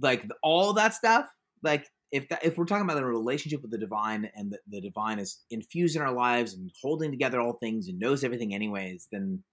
like 0.01 0.27
all 0.41 0.73
that 0.73 0.93
stuff. 0.93 1.27
Like 1.63 1.87
if 2.11 2.29
that, 2.29 2.43
if 2.43 2.57
we're 2.57 2.65
talking 2.65 2.89
about 2.89 3.01
a 3.01 3.05
relationship 3.05 3.61
with 3.61 3.71
the 3.71 3.77
divine 3.77 4.29
and 4.35 4.51
the, 4.51 4.59
the 4.67 4.81
divine 4.81 5.19
is 5.19 5.43
infused 5.49 5.95
in 5.95 6.01
our 6.01 6.13
lives 6.13 6.53
and 6.53 6.71
holding 6.81 7.11
together 7.11 7.39
all 7.39 7.53
things 7.53 7.87
and 7.87 7.99
knows 7.99 8.23
everything 8.23 8.53
anyways 8.53 9.07
then 9.11 9.43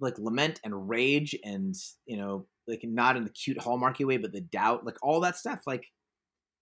like 0.00 0.18
lament 0.18 0.60
and 0.62 0.88
rage 0.88 1.36
and 1.44 1.74
you 2.06 2.16
know 2.16 2.46
like 2.68 2.80
not 2.84 3.16
in 3.16 3.24
the 3.24 3.30
cute 3.30 3.58
hallmarky 3.58 4.06
way 4.06 4.16
but 4.16 4.32
the 4.32 4.40
doubt 4.40 4.86
like 4.86 4.96
all 5.02 5.20
that 5.20 5.36
stuff 5.36 5.60
like 5.66 5.86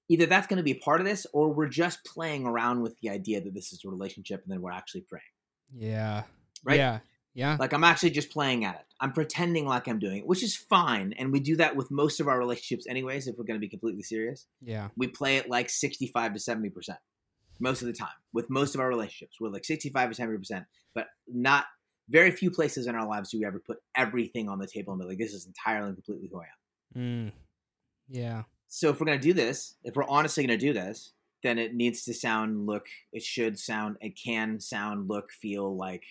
either 0.09 0.27
that's 0.27 0.47
going 0.47 0.57
to 0.57 0.63
be 0.63 0.75
part 0.75 1.01
of 1.01 1.07
this 1.07 1.27
or 1.33 1.53
we're 1.53 1.69
just 1.69 2.05
playing 2.05 2.47
around 2.47 2.81
with 2.81 2.99
the 3.01 3.11
idea 3.11 3.41
that 3.41 3.55
this 3.55 3.73
is 3.73 3.83
a 3.85 3.91
relationship 3.91 4.43
and 4.45 4.53
then 4.53 4.63
we're 4.63 4.71
actually 4.71 5.01
praying. 5.01 5.25
Yeah. 5.75 6.23
Right? 6.65 6.79
Yeah 6.79 6.99
yeah. 7.37 7.59
Like 7.61 7.75
I'm 7.75 7.85
actually 7.85 8.11
just 8.11 8.31
playing 8.31 8.65
at 8.65 8.77
it. 8.77 8.87
I'm 8.99 9.13
pretending 9.13 9.67
like 9.67 9.89
I'm 9.89 9.99
doing 9.99 10.19
it, 10.19 10.27
which 10.27 10.43
is 10.43 10.57
fine. 10.57 11.13
And 11.19 11.31
we 11.31 11.39
do 11.39 11.57
that 11.57 11.77
with 11.77 11.91
most 11.91 12.19
of 12.19 12.29
our 12.29 12.39
relationships, 12.39 12.87
anyways, 12.89 13.27
if 13.27 13.37
we're 13.37 13.45
going 13.45 13.61
to 13.61 13.65
be 13.65 13.69
completely 13.69 14.03
serious. 14.03 14.47
Yeah. 14.63 14.89
We 14.97 15.07
play 15.09 15.37
it 15.37 15.51
like 15.51 15.69
65 15.69 16.33
to 16.33 16.41
70% 16.41 16.73
most 17.61 17.83
of 17.83 17.89
the 17.89 17.93
time 17.93 18.09
with 18.33 18.49
most 18.49 18.75
of 18.75 18.81
our 18.81 18.89
relationships. 18.89 19.37
We're 19.39 19.51
like 19.51 19.67
65 19.67 20.13
to 20.13 20.23
70%, 20.23 20.65
but 20.95 21.09
not 21.29 21.67
very 22.09 22.31
few 22.31 22.51
places 22.51 22.87
in 22.87 22.95
our 22.95 23.07
lives 23.07 23.31
do 23.31 23.39
we 23.39 23.45
ever 23.45 23.59
put 23.59 23.79
everything 23.95 24.49
on 24.49 24.59
the 24.59 24.67
table 24.67 24.95
and 24.95 25.03
be 25.03 25.07
like, 25.07 25.19
this 25.19 25.35
is 25.35 25.47
entirely 25.47 25.89
and 25.89 25.97
completely 25.97 26.31
who 26.33 26.41
I 26.41 26.45
am. 26.45 27.03
Mm. 27.03 27.33
Yeah. 28.09 28.43
So 28.69 28.89
if 28.89 28.99
we're 28.99 29.07
going 29.07 29.21
to 29.21 29.29
do 29.29 29.35
this, 29.35 29.75
if 29.85 29.95
we're 29.95 30.09
honestly 30.09 30.47
going 30.47 30.59
to 30.59 30.67
do 30.67 30.73
this, 30.73 31.13
then 31.43 31.59
it 31.59 31.75
needs 31.75 32.03
to 32.05 32.15
sound, 32.15 32.67
look, 32.67 32.87
it 33.13 33.23
should 33.23 33.59
sound, 33.59 33.97
it 34.01 34.19
can 34.19 34.59
sound, 34.59 35.09
look, 35.09 35.33
feel 35.33 35.77
like 35.77 36.03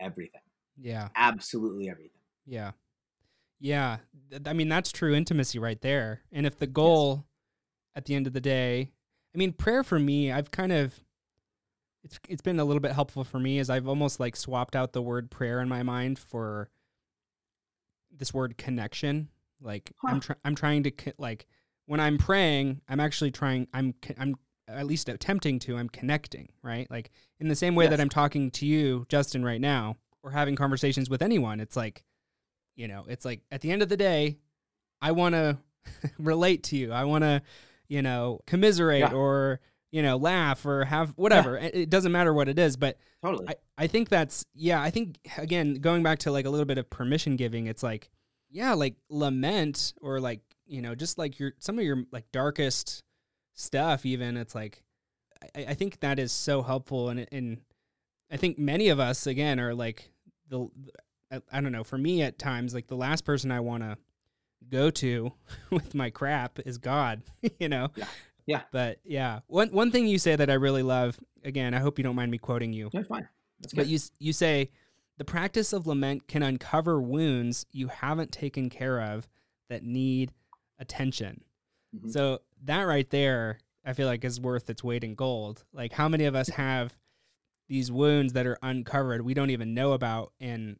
everything. 0.00 0.40
Yeah. 0.80 1.08
Absolutely 1.14 1.88
everything. 1.88 2.20
Yeah. 2.46 2.72
Yeah. 3.60 3.98
I 4.46 4.52
mean, 4.52 4.68
that's 4.68 4.92
true 4.92 5.14
intimacy 5.14 5.58
right 5.58 5.80
there. 5.80 6.22
And 6.32 6.46
if 6.46 6.58
the 6.58 6.66
goal 6.66 7.14
yes. 7.14 7.24
at 7.96 8.04
the 8.06 8.14
end 8.14 8.26
of 8.26 8.32
the 8.32 8.40
day, 8.40 8.90
I 9.34 9.38
mean, 9.38 9.52
prayer 9.52 9.82
for 9.82 9.98
me, 9.98 10.32
I've 10.32 10.50
kind 10.50 10.72
of 10.72 11.00
it's 12.04 12.18
it's 12.28 12.42
been 12.42 12.58
a 12.58 12.64
little 12.64 12.80
bit 12.80 12.92
helpful 12.92 13.24
for 13.24 13.38
me 13.38 13.58
as 13.58 13.70
I've 13.70 13.86
almost 13.86 14.18
like 14.18 14.36
swapped 14.36 14.74
out 14.74 14.92
the 14.92 15.02
word 15.02 15.30
prayer 15.30 15.60
in 15.60 15.68
my 15.68 15.82
mind 15.82 16.18
for 16.18 16.68
this 18.10 18.34
word 18.34 18.58
connection. 18.58 19.28
Like 19.60 19.92
huh. 19.98 20.08
I'm 20.10 20.20
tr- 20.20 20.32
I'm 20.44 20.54
trying 20.54 20.82
to 20.82 20.92
like 21.18 21.46
when 21.86 22.00
I'm 22.00 22.18
praying, 22.18 22.80
I'm 22.88 23.00
actually 23.00 23.30
trying 23.30 23.68
I'm 23.72 23.94
I'm 24.18 24.36
at 24.72 24.86
least 24.86 25.08
attempting 25.08 25.58
to, 25.60 25.76
I'm 25.76 25.88
connecting, 25.88 26.48
right? 26.62 26.90
Like 26.90 27.10
in 27.38 27.48
the 27.48 27.56
same 27.56 27.74
way 27.74 27.84
yes. 27.84 27.90
that 27.90 28.00
I'm 28.00 28.08
talking 28.08 28.50
to 28.52 28.66
you, 28.66 29.06
Justin, 29.08 29.44
right 29.44 29.60
now, 29.60 29.96
or 30.22 30.30
having 30.30 30.56
conversations 30.56 31.10
with 31.10 31.22
anyone, 31.22 31.60
it's 31.60 31.76
like, 31.76 32.04
you 32.76 32.88
know, 32.88 33.04
it's 33.08 33.24
like 33.24 33.42
at 33.50 33.60
the 33.60 33.70
end 33.70 33.82
of 33.82 33.88
the 33.88 33.96
day, 33.96 34.38
I 35.00 35.12
want 35.12 35.34
to 35.34 35.58
relate 36.18 36.64
to 36.64 36.76
you. 36.76 36.92
I 36.92 37.04
want 37.04 37.22
to, 37.22 37.42
you 37.88 38.02
know, 38.02 38.40
commiserate 38.46 39.00
yeah. 39.00 39.12
or, 39.12 39.60
you 39.90 40.02
know, 40.02 40.16
laugh 40.16 40.64
or 40.64 40.84
have 40.84 41.10
whatever. 41.16 41.58
Yeah. 41.60 41.70
It 41.72 41.90
doesn't 41.90 42.12
matter 42.12 42.32
what 42.32 42.48
it 42.48 42.58
is, 42.58 42.76
but 42.76 42.96
totally. 43.22 43.48
I, 43.48 43.54
I 43.76 43.86
think 43.86 44.08
that's, 44.08 44.46
yeah, 44.54 44.80
I 44.80 44.90
think, 44.90 45.18
again, 45.36 45.74
going 45.74 46.02
back 46.02 46.20
to 46.20 46.30
like 46.30 46.46
a 46.46 46.50
little 46.50 46.66
bit 46.66 46.78
of 46.78 46.88
permission 46.88 47.36
giving, 47.36 47.66
it's 47.66 47.82
like, 47.82 48.10
yeah, 48.50 48.74
like 48.74 48.94
lament 49.10 49.92
or 50.00 50.20
like, 50.20 50.40
you 50.66 50.80
know, 50.80 50.94
just 50.94 51.18
like 51.18 51.38
your, 51.38 51.52
some 51.58 51.78
of 51.78 51.84
your 51.84 52.04
like 52.12 52.30
darkest, 52.32 53.02
stuff 53.54 54.06
even 54.06 54.36
it's 54.36 54.54
like 54.54 54.82
I, 55.54 55.66
I 55.68 55.74
think 55.74 56.00
that 56.00 56.18
is 56.18 56.32
so 56.32 56.62
helpful 56.62 57.08
and 57.08 57.26
and 57.30 57.58
I 58.30 58.36
think 58.38 58.58
many 58.58 58.88
of 58.88 58.98
us 58.98 59.26
again 59.26 59.60
are 59.60 59.74
like 59.74 60.10
the 60.48 60.68
I, 61.32 61.40
I 61.50 61.60
don't 61.60 61.72
know. 61.72 61.84
For 61.84 61.98
me, 61.98 62.22
at 62.22 62.38
times, 62.38 62.74
like 62.74 62.86
the 62.86 62.96
last 62.96 63.24
person 63.24 63.50
I 63.50 63.60
want 63.60 63.82
to 63.82 63.96
go 64.70 64.90
to 64.90 65.32
with 65.70 65.94
my 65.94 66.10
crap 66.10 66.58
is 66.64 66.78
God. 66.78 67.22
you 67.58 67.68
know. 67.68 67.88
Yeah. 67.96 68.06
Yeah. 68.44 68.62
But 68.72 68.98
yeah, 69.04 69.40
one 69.46 69.68
one 69.68 69.90
thing 69.90 70.06
you 70.06 70.18
say 70.18 70.36
that 70.36 70.50
I 70.50 70.54
really 70.54 70.82
love. 70.82 71.18
Again, 71.44 71.74
I 71.74 71.78
hope 71.80 71.98
you 71.98 72.04
don't 72.04 72.16
mind 72.16 72.30
me 72.30 72.38
quoting 72.38 72.72
you. 72.72 72.90
That's 72.92 73.08
fine. 73.08 73.28
That's 73.60 73.72
But 73.72 73.82
good. 73.82 73.90
you 73.90 73.98
you 74.18 74.32
say 74.32 74.70
the 75.18 75.24
practice 75.24 75.72
of 75.72 75.86
lament 75.86 76.26
can 76.26 76.42
uncover 76.42 77.00
wounds 77.00 77.66
you 77.72 77.88
haven't 77.88 78.32
taken 78.32 78.68
care 78.68 79.00
of 79.00 79.28
that 79.68 79.84
need 79.84 80.32
attention. 80.78 81.44
Mhm. 81.94 82.10
So 82.10 82.40
that 82.64 82.82
right 82.82 83.08
there, 83.10 83.58
I 83.84 83.92
feel 83.92 84.06
like 84.06 84.24
is 84.24 84.40
worth 84.40 84.70
its 84.70 84.82
weight 84.84 85.04
in 85.04 85.14
gold. 85.14 85.64
Like 85.72 85.92
how 85.92 86.08
many 86.08 86.24
of 86.24 86.34
us 86.34 86.48
have 86.50 86.96
these 87.68 87.90
wounds 87.90 88.32
that 88.34 88.46
are 88.46 88.58
uncovered 88.62 89.22
we 89.22 89.34
don't 89.34 89.48
even 89.50 89.72
know 89.72 89.92
about 89.92 90.32
and 90.40 90.78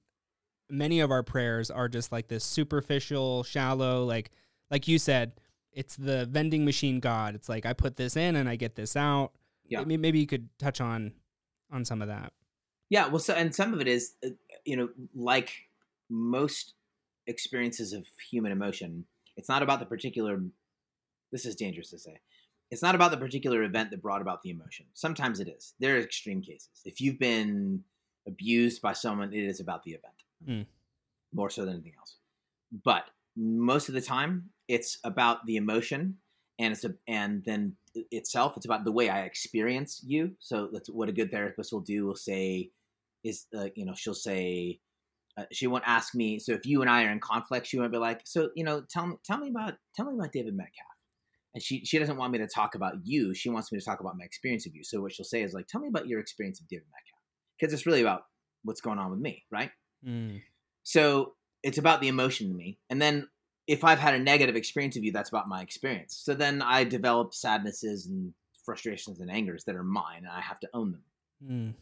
many 0.69 1.01
of 1.01 1.11
our 1.11 1.23
prayers 1.23 1.71
are 1.71 1.89
just 1.89 2.13
like 2.13 2.29
this 2.29 2.45
superficial, 2.45 3.43
shallow 3.45 4.05
like 4.05 4.31
like 4.71 4.89
you 4.89 4.99
said, 4.99 5.33
it's 5.73 5.97
the 5.97 6.27
vending 6.27 6.65
machine 6.65 7.01
god. 7.01 7.35
It's 7.35 7.49
like 7.49 7.67
I 7.67 7.73
put 7.73 7.97
this 7.97 8.17
in 8.17 8.37
and 8.37 8.49
I 8.49 8.57
get 8.57 8.75
this 8.75 8.97
out. 8.97 9.33
Yeah. 9.69 9.81
Maybe, 9.81 9.97
maybe 9.97 10.19
you 10.21 10.27
could 10.27 10.49
touch 10.59 10.81
on 10.81 11.13
on 11.71 11.85
some 11.85 12.03
of 12.03 12.09
that. 12.09 12.33
Yeah, 12.91 13.09
well, 13.09 13.21
so 13.21 13.33
and 13.35 13.55
some 13.55 13.73
of 13.73 13.81
it 13.81 13.89
is, 13.89 14.15
uh, 14.25 14.31
you 14.67 14.77
know, 14.77 14.91
like 15.15 15.51
most 16.11 16.75
experiences 17.27 17.93
of 17.95 18.07
human 18.31 18.53
emotion, 18.53 19.07
it's 19.37 19.49
not 19.49 19.63
about 19.63 19.81
the 19.81 19.87
particular. 19.87 20.43
This 21.33 21.47
is 21.47 21.57
dangerous 21.57 21.91
to 21.91 21.99
say. 21.99 22.21
It's 22.71 22.83
not 22.83 22.95
about 22.95 23.11
the 23.11 23.17
particular 23.17 23.63
event 23.65 23.91
that 23.91 24.01
brought 24.03 24.23
about 24.23 24.43
the 24.43 24.51
emotion. 24.51 24.87
Sometimes 24.95 25.41
it 25.41 25.49
is. 25.49 25.75
There 25.79 25.97
are 25.97 26.01
extreme 26.01 26.41
cases. 26.41 26.83
If 26.85 27.01
you've 27.01 27.19
been 27.19 27.85
abused 28.27 28.81
by 28.81 28.93
someone, 28.93 29.33
it 29.33 29.45
is 29.45 29.61
about 29.61 29.83
the 29.83 29.93
event 29.93 30.15
Mm. 30.49 30.67
more 31.33 31.51
so 31.51 31.65
than 31.65 31.75
anything 31.75 31.95
else. 31.99 32.17
But 32.85 33.05
most 33.37 33.89
of 33.89 33.95
the 33.95 34.01
time, 34.01 34.51
it's 34.69 34.99
about 35.05 35.45
the 35.47 35.57
emotion, 35.57 36.19
and 36.59 36.73
it's 36.73 36.85
a, 36.85 36.95
and 37.07 37.45
then 37.45 37.77
itself. 38.11 38.57
It's 38.57 38.67
about 38.67 38.85
the 38.85 38.93
way 38.93 39.09
I 39.09 39.23
experience 39.23 40.03
you. 40.05 40.37
So 40.39 40.69
that's 40.73 40.89
what 40.89 41.09
a 41.09 41.13
good 41.13 41.31
therapist 41.31 41.73
will 41.73 41.81
do. 41.81 42.07
Will 42.07 42.17
say 42.17 42.71
is 43.23 43.47
uh, 43.57 43.69
you 43.75 43.85
know 43.85 43.95
she'll 43.95 44.15
say 44.15 44.81
uh, 45.37 45.45
she 45.53 45.67
won't 45.67 45.85
ask 45.87 46.15
me. 46.15 46.39
So 46.39 46.53
if 46.53 46.67
you 46.67 46.81
and 46.81 46.91
I 46.91 47.05
are 47.05 47.11
in 47.11 47.21
conflict, 47.21 47.67
she 47.67 47.79
won't 47.79 47.93
be 47.93 47.99
like, 47.99 48.23
so 48.25 48.51
you 48.55 48.65
know, 48.65 48.83
tell 48.89 49.07
me 49.07 49.17
tell 49.25 49.39
me 49.39 49.51
about 49.51 49.75
tell 49.95 50.07
me 50.07 50.15
about 50.15 50.33
David 50.33 50.57
Metcalf. 50.57 50.92
And 51.55 51.63
she 51.63 51.85
she 51.85 51.99
doesn't 51.99 52.17
want 52.17 52.33
me 52.33 52.39
to 52.39 52.47
talk 52.47 52.75
about 52.75 52.95
you. 53.05 53.35
She 53.35 53.51
wants 53.51 53.71
me 53.71 53.79
to 53.79 53.85
talk 53.85 54.01
about 54.01 54.17
my 54.17 54.25
experience 54.25 54.67
of 54.67 54.75
you. 54.75 54.85
So 54.85 55.01
what 55.01 55.13
she'll 55.13 55.25
say 55.25 55.43
is 55.43 55.53
like, 55.53 55.67
tell 55.67 55.81
me 55.81 55.89
about 55.89 56.09
your 56.09 56.21
experience 56.21 56.61
of 56.61 56.69
David 56.69 56.87
Metcalf, 56.87 57.21
because 57.59 57.75
it's 57.75 57.87
really 57.87 58.01
about 58.01 58.23
what's 58.65 58.81
going 58.81 58.99
on 58.99 59.11
with 59.11 59.21
me, 59.21 59.45
right? 59.51 59.71
Mm. 60.07 60.41
So 60.83 61.35
it's 61.63 61.79
about 61.79 62.01
the 62.01 62.09
emotion 62.09 62.49
to 62.49 62.55
me. 62.55 62.79
And 62.91 63.01
then 63.01 63.29
if 63.67 63.85
I've 63.85 63.99
had 63.99 64.15
a 64.15 64.19
negative 64.19 64.57
experience 64.57 64.97
of 64.97 65.05
you, 65.05 65.13
that's 65.13 65.29
about 65.29 65.49
my 65.49 65.63
experience. 65.63 66.21
So 66.23 66.35
then 66.35 66.63
I 66.63 66.85
develop 66.85 67.35
sadnesses 67.35 68.07
and 68.07 68.35
frustrations 68.65 69.21
and 69.21 69.31
angers 69.31 69.65
that 69.65 69.77
are 69.77 69.85
mine, 69.85 70.19
and 70.19 70.29
I 70.29 70.41
have 70.41 70.61
to 70.61 70.69
own 70.73 70.93
them. 70.93 71.03
Mm. 71.45 71.75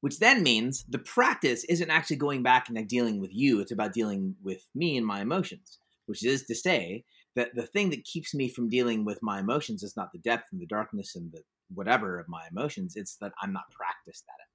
Which 0.00 0.18
then 0.18 0.42
means 0.42 0.84
the 0.88 0.98
practice 0.98 1.64
isn't 1.64 1.90
actually 1.90 2.16
going 2.16 2.42
back 2.42 2.68
and 2.68 2.76
like 2.76 2.88
dealing 2.88 3.20
with 3.20 3.30
you. 3.32 3.60
It's 3.60 3.72
about 3.72 3.92
dealing 3.92 4.36
with 4.42 4.68
me 4.74 4.96
and 4.96 5.06
my 5.06 5.20
emotions, 5.22 5.78
which 6.06 6.24
is 6.24 6.44
to 6.44 6.54
say 6.54 7.04
that 7.36 7.54
the 7.54 7.66
thing 7.66 7.90
that 7.90 8.04
keeps 8.04 8.34
me 8.34 8.48
from 8.48 8.68
dealing 8.68 9.04
with 9.04 9.18
my 9.22 9.40
emotions 9.40 9.82
is 9.82 9.96
not 9.96 10.12
the 10.12 10.18
depth 10.18 10.44
and 10.52 10.60
the 10.60 10.66
darkness 10.66 11.16
and 11.16 11.32
the 11.32 11.42
whatever 11.72 12.18
of 12.18 12.28
my 12.28 12.46
emotions. 12.50 12.94
It's 12.96 13.16
that 13.16 13.32
I'm 13.42 13.52
not 13.52 13.70
practiced 13.72 14.24
at 14.28 14.40
it. 14.42 14.48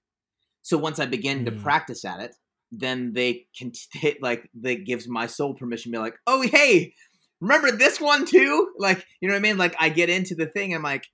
So 0.61 0.77
once 0.77 0.99
I 0.99 1.05
begin 1.05 1.45
to 1.45 1.51
Mm. 1.51 1.61
practice 1.61 2.05
at 2.05 2.19
it, 2.19 2.35
then 2.71 3.13
they 3.13 3.47
can 3.57 3.71
t- 3.93 4.17
like 4.21 4.49
that 4.61 4.85
gives 4.85 5.07
my 5.07 5.25
soul 5.27 5.53
permission 5.55 5.91
to 5.91 5.97
be 5.97 6.01
like, 6.01 6.17
oh 6.27 6.41
hey, 6.41 6.93
remember 7.41 7.71
this 7.71 7.99
one 7.99 8.25
too? 8.25 8.69
Like 8.77 9.05
you 9.19 9.27
know 9.27 9.33
what 9.33 9.39
I 9.39 9.41
mean? 9.41 9.57
Like 9.57 9.75
I 9.79 9.89
get 9.89 10.09
into 10.09 10.35
the 10.35 10.45
thing, 10.47 10.73
I'm 10.73 10.83
like, 10.83 11.05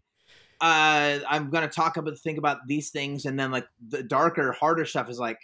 uh, 0.62 1.20
I'm 1.28 1.50
gonna 1.50 1.68
talk 1.70 1.98
about 1.98 2.18
think 2.20 2.38
about 2.38 2.60
these 2.68 2.90
things, 2.92 3.26
and 3.26 3.40
then 3.40 3.52
like 3.52 3.68
the 3.88 4.04
darker, 4.04 4.52
harder 4.52 4.86
stuff 4.86 5.10
is 5.10 5.20
like, 5.20 5.40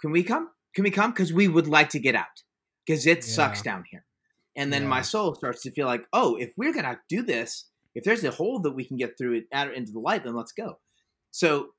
can 0.00 0.10
we 0.12 0.22
come? 0.22 0.48
Can 0.74 0.84
we 0.84 0.90
come? 0.90 1.10
Because 1.10 1.32
we 1.32 1.48
would 1.48 1.66
like 1.66 1.90
to 1.90 1.98
get 1.98 2.14
out 2.14 2.26
because 2.86 3.06
it 3.06 3.24
sucks 3.24 3.62
down 3.62 3.84
here. 3.90 4.04
And 4.56 4.72
then 4.72 4.82
Yeah. 4.82 4.88
my 4.88 5.02
soul 5.02 5.34
starts 5.34 5.62
to 5.62 5.70
feel 5.70 5.86
like, 5.86 6.06
oh, 6.12 6.36
if 6.36 6.52
we're 6.56 6.72
gonna 6.74 7.00
do 7.08 7.22
this, 7.22 7.68
if 7.94 8.04
there's 8.04 8.24
a 8.24 8.30
hole 8.30 8.60
that 8.60 8.72
we 8.72 8.84
can 8.84 8.96
get 8.96 9.16
through 9.18 9.34
it 9.34 9.44
out 9.52 9.72
into 9.74 9.92
the 9.92 9.98
light, 10.00 10.24
then 10.24 10.34
let's 10.34 10.52
go. 10.52 10.78
So 11.30 11.74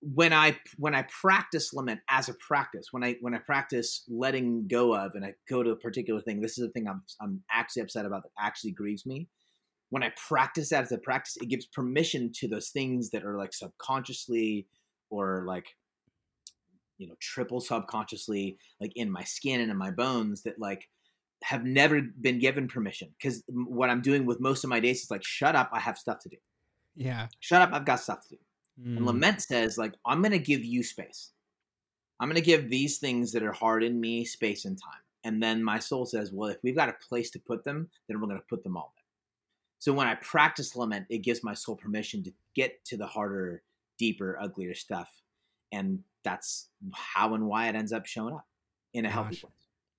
when 0.00 0.32
I 0.32 0.58
when 0.76 0.94
I 0.94 1.02
practice 1.20 1.72
lament 1.72 2.00
as 2.08 2.28
a 2.28 2.34
practice, 2.34 2.88
when 2.92 3.02
I 3.02 3.16
when 3.20 3.34
I 3.34 3.38
practice 3.38 4.04
letting 4.08 4.68
go 4.68 4.94
of, 4.94 5.14
and 5.14 5.24
I 5.24 5.34
go 5.48 5.62
to 5.62 5.70
a 5.70 5.76
particular 5.76 6.20
thing, 6.20 6.40
this 6.40 6.58
is 6.58 6.66
the 6.66 6.70
thing 6.72 6.86
I'm 6.88 7.02
I'm 7.20 7.42
actually 7.50 7.82
upset 7.82 8.06
about 8.06 8.22
that 8.22 8.30
actually 8.38 8.72
grieves 8.72 9.06
me. 9.06 9.28
When 9.90 10.02
I 10.02 10.12
practice 10.28 10.68
that 10.70 10.84
as 10.84 10.92
a 10.92 10.98
practice, 10.98 11.36
it 11.40 11.48
gives 11.48 11.66
permission 11.66 12.30
to 12.36 12.48
those 12.48 12.68
things 12.68 13.10
that 13.10 13.24
are 13.24 13.36
like 13.36 13.52
subconsciously 13.52 14.68
or 15.10 15.44
like 15.46 15.66
you 16.98 17.08
know 17.08 17.14
triple 17.20 17.60
subconsciously 17.60 18.58
like 18.80 18.92
in 18.96 19.10
my 19.10 19.24
skin 19.24 19.60
and 19.60 19.70
in 19.70 19.76
my 19.76 19.90
bones 19.90 20.42
that 20.42 20.58
like 20.58 20.88
have 21.44 21.64
never 21.64 22.00
been 22.20 22.38
given 22.38 22.66
permission 22.68 23.08
because 23.18 23.42
what 23.48 23.90
i'm 23.90 24.00
doing 24.02 24.26
with 24.26 24.40
most 24.40 24.64
of 24.64 24.70
my 24.70 24.80
days 24.80 25.02
is 25.02 25.10
like 25.10 25.24
shut 25.24 25.54
up 25.54 25.70
i 25.72 25.78
have 25.78 25.96
stuff 25.96 26.18
to 26.18 26.28
do 26.28 26.36
Yeah. 26.96 27.28
shut 27.40 27.62
up 27.62 27.72
i've 27.72 27.84
got 27.84 28.00
stuff 28.00 28.22
to 28.28 28.36
do 28.36 28.38
and 28.78 29.00
Mm. 29.00 29.06
lament 29.06 29.42
says, 29.42 29.76
like, 29.76 29.94
I'm 30.06 30.22
going 30.22 30.30
to 30.30 30.38
give 30.38 30.64
you 30.64 30.84
space. 30.84 31.32
I'm 32.20 32.28
going 32.28 32.40
to 32.40 32.40
give 32.40 32.70
these 32.70 32.98
things 32.98 33.32
that 33.32 33.42
are 33.42 33.50
hard 33.50 33.82
in 33.82 34.00
me 34.00 34.24
space 34.24 34.64
and 34.66 34.78
time. 34.80 35.00
And 35.24 35.42
then 35.42 35.64
my 35.64 35.80
soul 35.80 36.06
says, 36.06 36.30
well, 36.32 36.48
if 36.48 36.58
we've 36.62 36.76
got 36.76 36.88
a 36.88 36.94
place 37.08 37.28
to 37.30 37.40
put 37.40 37.64
them, 37.64 37.90
then 38.06 38.20
we're 38.20 38.28
going 38.28 38.38
to 38.38 38.46
put 38.48 38.62
them 38.62 38.76
all 38.76 38.92
there. 38.94 39.02
So 39.80 39.92
when 39.92 40.06
I 40.06 40.14
practice 40.14 40.76
lament, 40.76 41.06
it 41.10 41.18
gives 41.24 41.42
my 41.42 41.54
soul 41.54 41.74
permission 41.74 42.22
to 42.22 42.32
get 42.54 42.84
to 42.84 42.96
the 42.96 43.06
harder, 43.08 43.64
deeper, 43.98 44.38
uglier 44.40 44.74
stuff. 44.74 45.10
And 45.72 46.04
that's 46.22 46.68
how 46.94 47.34
and 47.34 47.48
why 47.48 47.68
it 47.68 47.74
ends 47.74 47.92
up 47.92 48.06
showing 48.06 48.34
up 48.36 48.46
in 48.94 49.06
a 49.06 49.10
healthy 49.10 49.30
Gosh. 49.34 49.40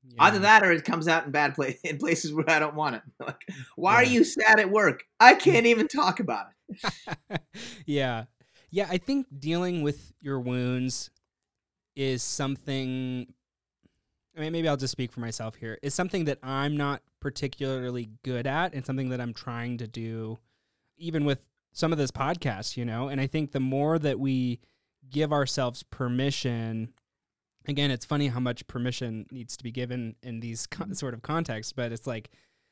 Yeah. 0.08 0.24
Either 0.24 0.40
that 0.40 0.64
or 0.64 0.72
it 0.72 0.86
comes 0.86 1.08
out 1.08 1.26
in 1.26 1.32
bad 1.32 1.56
place 1.56 1.80
in 1.84 1.98
places 1.98 2.34
where 2.34 2.50
I 2.50 2.60
don't 2.60 2.76
want 2.76 2.96
it. 2.96 3.02
Like, 3.20 3.42
why 3.76 3.96
are 3.96 4.06
you 4.06 4.24
sad 4.24 4.60
at 4.60 4.72
work? 4.72 5.04
I 5.20 5.36
can't 5.36 5.66
even 5.66 5.88
talk 5.88 6.20
about 6.20 6.48
it. 6.70 7.42
yeah. 7.86 8.26
Yeah, 8.72 8.88
I 8.90 8.98
think 8.98 9.28
dealing 9.40 9.82
with 9.82 10.14
your 10.22 10.40
wounds 10.40 11.10
is 11.96 12.24
something 12.24 13.28
I 14.38 14.42
mean 14.42 14.52
maybe 14.54 14.70
I'll 14.70 14.78
just 14.78 14.92
speak 14.92 15.12
for 15.12 15.20
myself 15.20 15.56
here. 15.56 15.78
Is 15.82 15.94
something 15.94 16.26
that 16.26 16.40
I'm 16.42 16.78
not 16.78 17.02
particularly 17.20 18.10
good 18.24 18.48
at 18.48 18.74
and 18.74 18.86
something 18.86 19.10
that 19.10 19.20
I'm 19.20 19.34
trying 19.34 19.78
to 19.80 19.88
do 19.88 20.40
even 20.98 21.26
with 21.26 21.40
some 21.72 21.92
of 21.92 21.98
this 21.98 22.12
podcast, 22.12 22.78
you 22.78 22.86
know? 22.86 23.08
And 23.08 23.20
I 23.20 23.28
think 23.28 23.52
the 23.52 23.60
more 23.60 24.00
that 24.00 24.20
we 24.20 24.60
give 25.10 25.32
ourselves 25.32 25.84
permission 25.84 26.94
again, 27.67 27.91
it's 27.91 28.06
funny 28.06 28.28
how 28.28 28.39
much 28.39 28.65
permission 28.67 29.26
needs 29.32 29.56
to 29.58 29.63
be 29.63 29.72
given 29.72 30.15
in 30.24 30.39
these 30.39 30.65
con- 30.67 30.95
sort 30.95 31.13
of 31.13 31.22
contexts, 31.22 31.74
but 31.74 31.91
it's 31.91 32.08
like 32.08 32.30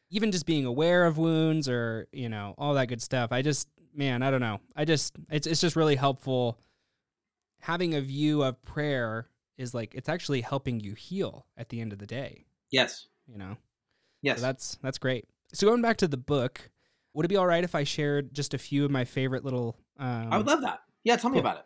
even 0.09 0.31
just 0.31 0.45
being 0.45 0.65
aware 0.65 1.05
of 1.05 1.17
wounds 1.17 1.67
or, 1.67 2.07
you 2.11 2.29
know, 2.29 2.55
all 2.57 2.73
that 2.75 2.87
good 2.87 3.01
stuff. 3.01 3.31
I 3.31 3.41
just 3.41 3.67
man, 3.93 4.21
I 4.23 4.31
don't 4.31 4.41
know. 4.41 4.59
I 4.75 4.85
just 4.85 5.15
it's 5.29 5.47
it's 5.47 5.61
just 5.61 5.75
really 5.75 5.95
helpful 5.95 6.59
having 7.59 7.95
a 7.95 8.01
view 8.01 8.43
of 8.43 8.61
prayer 8.63 9.27
is 9.57 9.73
like 9.73 9.95
it's 9.95 10.07
actually 10.09 10.41
helping 10.41 10.79
you 10.79 10.93
heal 10.93 11.45
at 11.57 11.69
the 11.69 11.81
end 11.81 11.91
of 11.91 11.99
the 11.99 12.05
day, 12.05 12.45
Yes. 12.71 13.07
you 13.27 13.37
know. 13.37 13.57
Yes. 14.21 14.37
So 14.39 14.41
that's 14.45 14.77
that's 14.81 14.97
great. 14.97 15.25
So 15.53 15.67
going 15.67 15.81
back 15.81 15.97
to 15.97 16.07
the 16.07 16.17
book, 16.17 16.69
would 17.13 17.25
it 17.25 17.29
be 17.29 17.35
all 17.37 17.47
right 17.47 17.63
if 17.63 17.73
I 17.75 17.83
shared 17.83 18.33
just 18.33 18.53
a 18.53 18.57
few 18.57 18.85
of 18.85 18.91
my 18.91 19.03
favorite 19.05 19.43
little 19.43 19.75
um 19.97 20.29
I 20.31 20.37
would 20.37 20.47
love 20.47 20.61
that. 20.61 20.81
Yeah, 21.03 21.15
tell 21.17 21.29
me 21.29 21.35
cool. 21.35 21.41
about 21.41 21.57
it. 21.57 21.65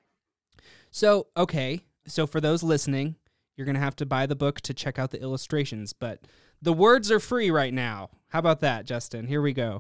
So, 0.92 1.28
okay. 1.38 1.82
So 2.12 2.28
for 2.28 2.42
those 2.42 2.62
listening, 2.62 3.16
you're 3.56 3.66
going 3.66 3.76
to 3.76 3.82
have 3.82 3.96
to 3.98 4.06
buy 4.06 4.26
the 4.26 4.36
book 4.36 4.60
to 4.62 4.74
check 4.74 5.00
out 5.00 5.12
the 5.12 5.22
illustrations, 5.22 5.94
but 5.94 6.20
the 6.62 6.74
words 6.74 7.10
are 7.10 7.20
free 7.20 7.50
right 7.50 7.74
now. 7.74 8.10
How 8.28 8.40
about 8.40 8.60
that, 8.60 8.86
Justin? 8.86 9.28
Here 9.28 9.42
we 9.42 9.54
go. 9.54 9.80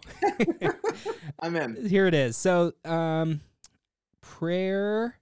I'm 1.39 1.56
in. 1.56 1.88
Here 1.88 2.08
it 2.08 2.13
is. 2.13 2.38
So, 2.38 2.74
um, 2.86 3.41
prayer 4.22 5.20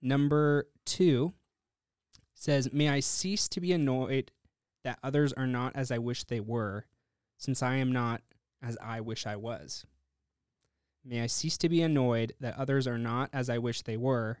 number 0.00 0.68
two 0.86 1.34
says, 2.34 2.72
May 2.72 2.88
I 2.88 3.00
cease 3.00 3.48
to 3.48 3.60
be 3.60 3.72
annoyed 3.72 4.32
that 4.82 4.98
others 5.02 5.32
are 5.34 5.46
not 5.46 5.76
as 5.76 5.90
I 5.90 5.98
wish 5.98 6.24
they 6.24 6.40
were, 6.40 6.86
since 7.36 7.62
I 7.62 7.76
am 7.76 7.92
not 7.92 8.22
as 8.62 8.78
I 8.82 9.00
wish 9.00 9.26
I 9.26 9.36
was. 9.36 9.84
May 11.04 11.20
I 11.20 11.26
cease 11.26 11.58
to 11.58 11.68
be 11.68 11.82
annoyed 11.82 12.32
that 12.40 12.58
others 12.58 12.86
are 12.86 12.98
not 12.98 13.28
as 13.32 13.50
I 13.50 13.58
wish 13.58 13.82
they 13.82 13.96
were, 13.96 14.38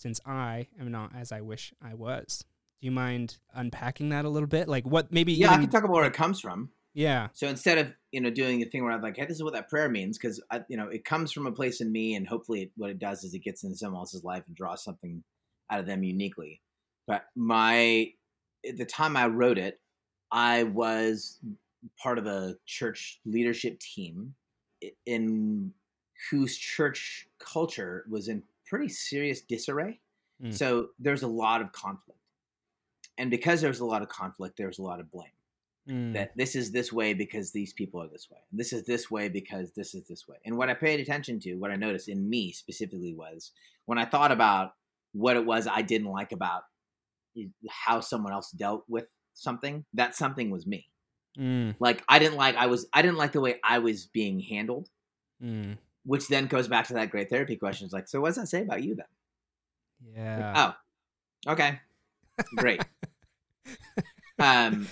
since 0.00 0.18
I 0.24 0.68
am 0.80 0.90
not 0.90 1.12
as 1.14 1.30
I 1.30 1.42
wish 1.42 1.74
I 1.82 1.94
was. 1.94 2.44
Do 2.80 2.86
you 2.86 2.90
mind 2.90 3.36
unpacking 3.54 4.08
that 4.08 4.24
a 4.24 4.30
little 4.30 4.48
bit? 4.48 4.66
Like 4.66 4.86
what 4.86 5.12
maybe 5.12 5.34
Yeah, 5.34 5.52
I 5.52 5.58
can 5.58 5.68
talk 5.68 5.84
about 5.84 5.92
where 5.92 6.06
it 6.06 6.14
comes 6.14 6.40
from. 6.40 6.70
yeah. 6.94 7.28
So 7.34 7.46
instead 7.46 7.76
of 7.76 7.94
you 8.10 8.20
know 8.22 8.30
doing 8.30 8.60
the 8.60 8.64
thing 8.64 8.82
where 8.82 8.92
I'm 8.92 9.02
like, 9.02 9.16
hey, 9.16 9.26
this 9.26 9.36
is 9.36 9.42
what 9.42 9.52
that 9.52 9.68
prayer 9.68 9.90
means, 9.90 10.16
because 10.16 10.42
you 10.68 10.76
know 10.78 10.88
it 10.88 11.04
comes 11.04 11.32
from 11.32 11.46
a 11.46 11.52
place 11.52 11.82
in 11.82 11.92
me, 11.92 12.14
and 12.14 12.26
hopefully 12.26 12.62
it, 12.62 12.70
what 12.76 12.90
it 12.90 12.98
does 12.98 13.22
is 13.24 13.34
it 13.34 13.40
gets 13.44 13.62
into 13.62 13.76
someone 13.76 14.00
else's 14.00 14.24
life 14.24 14.44
and 14.46 14.56
draws 14.56 14.82
something 14.82 15.22
out 15.70 15.80
of 15.80 15.86
them 15.86 16.02
uniquely. 16.02 16.62
But 17.06 17.24
my 17.36 18.12
at 18.66 18.78
the 18.78 18.86
time 18.86 19.16
I 19.16 19.26
wrote 19.26 19.58
it, 19.58 19.78
I 20.32 20.62
was 20.62 21.38
part 22.02 22.18
of 22.18 22.26
a 22.26 22.56
church 22.66 23.20
leadership 23.26 23.80
team 23.80 24.34
in 25.04 25.72
whose 26.30 26.56
church 26.56 27.28
culture 27.38 28.04
was 28.08 28.28
in 28.28 28.42
pretty 28.70 28.88
serious 28.88 29.42
disarray. 29.42 30.00
Mm. 30.42 30.54
So 30.54 30.88
there's 30.98 31.22
a 31.22 31.28
lot 31.28 31.60
of 31.60 31.72
conflict. 31.72 32.20
And 33.18 33.30
because 33.30 33.60
there's 33.60 33.80
a 33.80 33.84
lot 33.84 34.00
of 34.00 34.08
conflict, 34.08 34.56
there's 34.56 34.78
a 34.78 34.82
lot 34.82 35.00
of 35.00 35.10
blame. 35.10 35.28
Mm. 35.88 36.14
That 36.14 36.36
this 36.36 36.54
is 36.54 36.70
this 36.70 36.92
way 36.92 37.12
because 37.12 37.50
these 37.50 37.72
people 37.72 38.00
are 38.00 38.08
this 38.08 38.28
way. 38.30 38.38
This 38.52 38.72
is 38.72 38.86
this 38.86 39.10
way 39.10 39.28
because 39.28 39.72
this 39.72 39.94
is 39.94 40.06
this 40.06 40.28
way. 40.28 40.36
And 40.46 40.56
what 40.56 40.70
I 40.70 40.74
paid 40.74 41.00
attention 41.00 41.40
to, 41.40 41.56
what 41.56 41.72
I 41.72 41.76
noticed 41.76 42.08
in 42.08 42.30
me 42.30 42.52
specifically 42.52 43.12
was 43.12 43.50
when 43.86 43.98
I 43.98 44.04
thought 44.04 44.30
about 44.30 44.74
what 45.12 45.36
it 45.36 45.44
was 45.44 45.66
I 45.66 45.82
didn't 45.82 46.08
like 46.08 46.32
about 46.32 46.62
how 47.68 48.00
someone 48.00 48.32
else 48.32 48.52
dealt 48.52 48.84
with 48.88 49.06
something, 49.34 49.84
that 49.94 50.14
something 50.14 50.50
was 50.50 50.66
me. 50.66 50.86
Mm. 51.38 51.74
Like 51.80 52.04
I 52.08 52.20
didn't 52.20 52.36
like 52.36 52.56
I 52.56 52.66
was 52.66 52.86
I 52.92 53.02
didn't 53.02 53.18
like 53.18 53.32
the 53.32 53.40
way 53.40 53.56
I 53.64 53.80
was 53.80 54.06
being 54.06 54.40
handled, 54.40 54.88
Mm. 55.42 55.78
Which 56.04 56.28
then 56.28 56.46
goes 56.46 56.68
back 56.68 56.86
to 56.88 56.94
that 56.94 57.10
great 57.10 57.28
therapy 57.30 57.56
question. 57.56 57.84
It's 57.84 57.92
like, 57.94 58.08
so 58.08 58.20
what 58.20 58.28
does 58.28 58.36
that 58.36 58.48
say 58.48 58.62
about 58.62 58.82
you 58.82 58.94
then? 58.94 59.06
Yeah. 60.14 60.74
Oh, 61.46 61.52
okay, 61.52 61.78
great. 62.56 62.82
um, 64.38 64.88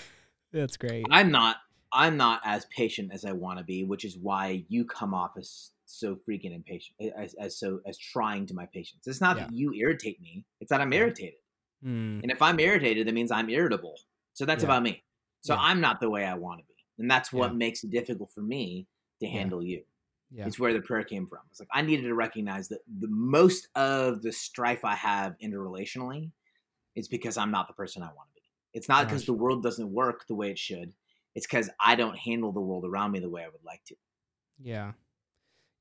That's 0.53 0.77
great. 0.77 1.07
I'm 1.11 1.31
not 1.31 1.57
I'm 1.91 2.19
not 2.19 2.43
as 2.45 2.67
patient 2.67 3.13
as 3.15 3.25
I 3.25 3.33
want 3.33 3.59
to 3.59 3.65
be, 3.65 3.85
which 3.85 4.05
is 4.05 4.19
why 4.19 4.65
you 4.69 4.85
come 4.85 5.15
off 5.15 5.33
as 5.39 5.71
so 5.87 6.17
freaking 6.29 6.55
impatient, 6.55 6.97
as, 7.17 7.33
as 7.41 7.59
so 7.59 7.81
as 7.87 7.97
trying 7.97 8.45
to 8.47 8.55
my 8.55 8.67
patience. 8.67 9.07
It's 9.07 9.23
not 9.23 9.37
that 9.39 9.53
you 9.53 9.73
irritate 9.73 10.21
me; 10.21 10.45
it's 10.61 10.69
that 10.71 10.83
I'm 10.83 10.93
Yeah. 10.93 10.99
irritated. 11.01 11.41
Mm. 11.83 12.23
And 12.23 12.31
if 12.31 12.43
I'm 12.43 12.61
irritated, 12.61 13.07
that 13.07 13.15
means 13.15 13.31
I'm 13.31 13.49
irritable. 13.49 13.95
So 14.35 14.45
that's 14.45 14.63
Yeah. 14.63 14.69
about 14.69 14.83
me. 14.83 15.03
So 15.41 15.55
Yeah. 15.55 15.61
I'm 15.61 15.81
not 15.81 16.01
the 16.01 16.11
way 16.11 16.27
I 16.27 16.35
want 16.35 16.61
to 16.61 16.67
be, 16.67 16.75
and 16.99 17.11
that's 17.11 17.33
what 17.33 17.53
Yeah. 17.53 17.57
makes 17.57 17.83
it 17.85 17.91
difficult 17.91 18.31
for 18.33 18.43
me 18.43 18.87
to 19.21 19.27
Yeah. 19.27 19.33
handle 19.33 19.63
you. 19.63 19.85
Yeah. 20.31 20.47
It's 20.47 20.59
where 20.59 20.75
the 20.75 20.81
prayer 20.81 21.05
came 21.05 21.27
from. 21.27 21.41
It's 21.51 21.59
like 21.61 21.69
I 21.73 21.83
needed 21.83 22.03
to 22.03 22.15
recognize 22.15 22.69
that 22.69 22.81
the 23.01 23.09
most 23.09 23.69
of 23.75 24.23
the 24.23 24.33
strife 24.33 24.85
I 24.85 24.95
have 24.95 25.35
interrelationally 25.43 26.33
is 26.95 27.09
because 27.09 27.39
I'm 27.39 27.51
not 27.51 27.67
the 27.67 27.75
person 27.75 28.03
I 28.03 28.07
want 28.07 28.29
to 28.31 28.35
be. 28.35 28.43
It's 28.75 28.89
not 28.89 29.07
because 29.07 29.25
the 29.25 29.33
world 29.33 29.63
doesn't 29.63 29.91
work 29.91 30.27
the 30.29 30.35
way 30.35 30.51
it 30.51 30.59
should. 30.59 30.93
It's 31.35 31.47
because 31.47 31.71
I 31.81 31.95
don't 31.95 32.17
handle 32.17 32.53
the 32.53 32.61
world 32.61 32.85
around 32.85 33.13
me 33.13 33.21
the 33.21 33.31
way 33.31 33.43
I 33.43 33.49
would 33.49 33.65
like 33.65 33.83
to. 33.87 33.95
Yeah. 34.59 34.93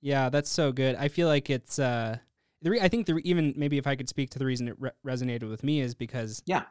Yeah, 0.02 0.30
that's 0.30 0.50
so 0.50 0.72
good. 0.72 0.96
I 0.96 1.08
feel 1.08 1.28
like 1.28 1.50
it's 1.50 1.80
uh 1.80 2.18
the 2.62 2.72
re- 2.72 2.82
I 2.82 2.88
think 2.88 3.06
the 3.06 3.16
re- 3.16 3.22
even 3.26 3.54
maybe 3.58 3.78
if 3.78 3.88
I 3.88 3.96
could 3.96 4.08
speak 4.10 4.30
to 4.32 4.40
the 4.40 4.46
reason 4.46 4.70
it 4.70 4.76
re- 4.80 4.92
resonated 5.06 5.50
with 5.50 5.64
me 5.64 5.82
is 5.82 5.94
because 5.94 6.42
Yeah. 6.46 6.64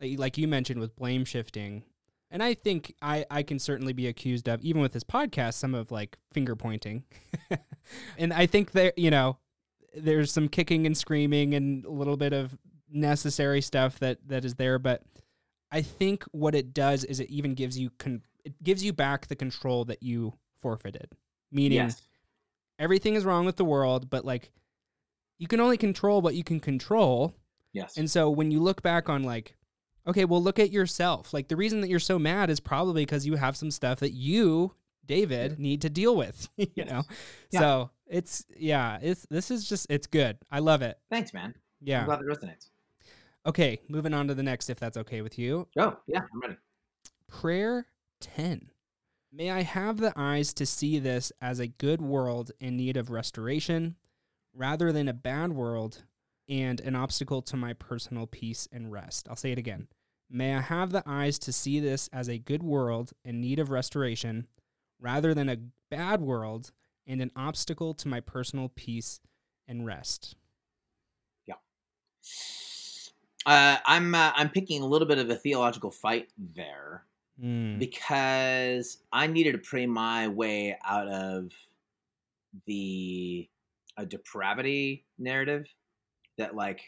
like, 0.00 0.18
like 0.18 0.38
you 0.38 0.48
mentioned 0.48 0.80
with 0.80 0.96
blame 0.96 1.24
shifting. 1.24 1.84
And 2.30 2.42
I 2.42 2.54
think 2.54 2.94
I 3.00 3.24
I 3.30 3.42
can 3.42 3.58
certainly 3.58 3.92
be 3.92 4.06
accused 4.06 4.48
of 4.48 4.60
even 4.62 4.82
with 4.82 4.92
this 4.92 5.04
podcast 5.04 5.54
some 5.54 5.74
of 5.74 5.90
like 5.90 6.18
finger 6.32 6.54
pointing. 6.56 7.04
and 8.18 8.32
I 8.32 8.46
think 8.46 8.72
there, 8.72 8.92
you 8.96 9.10
know, 9.10 9.38
there's 9.96 10.30
some 10.30 10.48
kicking 10.48 10.86
and 10.86 10.96
screaming 10.96 11.54
and 11.54 11.84
a 11.84 11.90
little 11.90 12.16
bit 12.16 12.32
of 12.32 12.56
necessary 12.90 13.60
stuff 13.60 13.98
that 14.00 14.18
that 14.28 14.44
is 14.44 14.54
there, 14.54 14.78
but 14.78 15.02
I 15.70 15.82
think 15.82 16.24
what 16.32 16.54
it 16.54 16.72
does 16.72 17.04
is 17.04 17.20
it 17.20 17.30
even 17.30 17.54
gives 17.54 17.78
you 17.78 17.90
con- 17.98 18.22
it 18.44 18.62
gives 18.62 18.82
you 18.84 18.92
back 18.92 19.26
the 19.26 19.36
control 19.36 19.84
that 19.86 20.02
you 20.02 20.34
forfeited. 20.60 21.10
Meaning 21.50 21.76
Yes. 21.78 22.02
everything 22.78 23.14
is 23.14 23.24
wrong 23.24 23.46
with 23.46 23.56
the 23.56 23.64
world, 23.64 24.10
but 24.10 24.24
like 24.24 24.50
you 25.38 25.46
can 25.46 25.60
only 25.60 25.76
control 25.76 26.20
what 26.20 26.34
you 26.34 26.44
can 26.44 26.60
control. 26.60 27.34
Yes. 27.72 27.96
And 27.96 28.10
so 28.10 28.28
when 28.30 28.50
you 28.50 28.60
look 28.60 28.82
back 28.82 29.08
on 29.08 29.22
like, 29.22 29.54
okay, 30.06 30.24
well 30.24 30.42
look 30.42 30.58
at 30.58 30.70
yourself. 30.70 31.32
Like 31.34 31.48
the 31.48 31.56
reason 31.56 31.80
that 31.82 31.88
you're 31.88 31.98
so 31.98 32.18
mad 32.18 32.50
is 32.50 32.60
probably 32.60 33.02
because 33.04 33.26
you 33.26 33.36
have 33.36 33.56
some 33.56 33.70
stuff 33.70 34.00
that 34.00 34.12
you, 34.12 34.74
David, 35.06 35.58
need 35.58 35.82
to 35.82 35.90
deal 35.90 36.16
with. 36.16 36.48
you 36.56 36.66
Yes. 36.74 36.90
know? 36.90 37.02
Yeah. 37.50 37.60
So 37.60 37.90
it's 38.06 38.44
yeah, 38.56 38.98
it's 39.02 39.26
this 39.30 39.50
is 39.50 39.68
just 39.68 39.86
it's 39.90 40.06
good. 40.06 40.38
I 40.50 40.60
love 40.60 40.82
it. 40.82 40.98
Thanks, 41.10 41.32
man. 41.34 41.54
Yeah, 41.80 42.00
I'm 42.00 42.06
glad 42.06 42.20
that 42.20 42.26
resonates. 42.26 42.70
Okay, 43.46 43.80
moving 43.88 44.12
on 44.12 44.28
to 44.28 44.34
the 44.34 44.42
next 44.42 44.68
if 44.68 44.78
that's 44.80 44.96
okay 44.96 45.22
with 45.22 45.38
you. 45.38 45.68
Oh, 45.78 45.96
yeah, 46.06 46.20
I'm 46.34 46.40
ready. 46.40 46.56
Prayer 47.28 47.86
10. 48.20 48.70
May 49.32 49.50
I 49.50 49.62
have 49.62 49.98
the 49.98 50.12
eyes 50.16 50.52
to 50.54 50.66
see 50.66 50.98
this 50.98 51.32
as 51.40 51.60
a 51.60 51.66
good 51.68 52.00
world 52.02 52.50
in 52.60 52.76
need 52.76 52.96
of 52.96 53.10
restoration 53.10 53.96
rather 54.54 54.90
than 54.92 55.06
a 55.08 55.12
bad 55.14 55.52
world 55.52 56.02
and 56.48 56.80
an 56.80 56.94
obstacle 56.94 57.42
to 57.42 57.56
my 57.56 57.72
personal 57.72 58.26
peace 58.26 58.68
and 58.72 58.90
rest. 58.92 59.28
I'll 59.28 59.36
say 59.36 59.52
it 59.52 59.58
again. 59.58 59.88
May 60.30 60.54
I 60.54 60.60
have 60.60 60.92
the 60.92 61.02
eyes 61.06 61.38
to 61.40 61.52
see 61.52 61.80
this 61.80 62.08
as 62.12 62.28
a 62.28 62.38
good 62.38 62.62
world 62.62 63.12
in 63.24 63.40
need 63.40 63.58
of 63.58 63.70
restoration 63.70 64.46
rather 65.00 65.34
than 65.34 65.48
a 65.48 65.58
bad 65.90 66.20
world 66.20 66.72
and 67.06 67.20
an 67.22 67.30
obstacle 67.34 67.94
to 67.94 68.08
my 68.08 68.20
personal 68.20 68.70
peace 68.74 69.20
and 69.66 69.86
rest. 69.86 70.36
Yeah. 71.46 71.54
Uh, 73.46 73.78
I'm 73.86 74.14
uh, 74.14 74.32
I'm 74.34 74.50
picking 74.50 74.82
a 74.82 74.86
little 74.86 75.08
bit 75.08 75.18
of 75.18 75.30
a 75.30 75.34
theological 75.34 75.90
fight 75.90 76.28
there 76.36 77.04
Mm, 77.42 77.78
because 77.78 78.98
I 79.12 79.28
needed 79.28 79.52
to 79.52 79.58
pray 79.58 79.86
my 79.86 80.26
way 80.26 80.76
out 80.84 81.06
of 81.06 81.52
the 82.66 83.48
a 83.96 84.04
depravity 84.04 85.04
narrative 85.18 85.72
that 86.38 86.54
like 86.56 86.82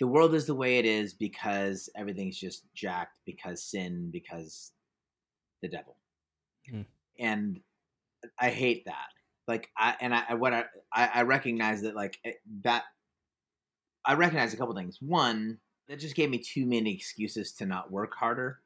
the 0.00 0.06
world 0.06 0.34
is 0.34 0.46
the 0.46 0.54
way 0.54 0.78
it 0.78 0.84
is 0.84 1.14
because 1.14 1.88
everything's 1.96 2.38
just 2.38 2.64
jacked 2.74 3.18
because 3.24 3.62
sin 3.62 4.10
because 4.10 4.72
the 5.62 5.68
devil. 5.68 5.96
Hmm. 6.70 6.82
and 7.18 7.60
i 8.38 8.50
hate 8.50 8.86
that. 8.86 9.08
Like 9.48 9.70
i 9.76 9.96
and 10.00 10.14
i 10.14 10.34
what 10.34 10.52
i 10.54 10.64
i 10.92 11.06
I 11.06 11.22
recognize 11.22 11.82
that 11.82 11.94
like 11.94 12.18
it- 12.24 12.40
that 12.62 12.84
i 14.04 14.14
recognize 14.14 14.54
a 14.54 14.56
couple 14.56 14.74
things. 14.74 15.00
One 15.00 15.58
that 15.88 15.98
just 16.00 16.16
gave 16.16 16.30
me 16.30 16.38
too 16.38 16.66
many 16.66 16.94
excuses 16.94 17.52
to 17.54 17.66
not 17.66 17.90
work 17.90 18.14
harder. 18.14 18.60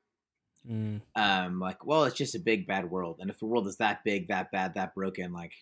Mm, 0.69 1.01
um 1.15 1.59
like 1.59 1.87
well 1.87 2.05
it's 2.05 2.17
just 2.17 2.35
a 2.35 2.39
big 2.41 2.67
bad 2.67 2.91
world. 2.91 3.19
And 3.21 3.31
if 3.31 3.39
the 3.39 3.47
world 3.47 3.67
is 3.67 3.79
that 3.79 4.05
big 4.05 4.29
that 4.29 4.51
bad 4.53 4.75
that 4.75 4.95
broken 4.95 5.33
like 5.33 5.53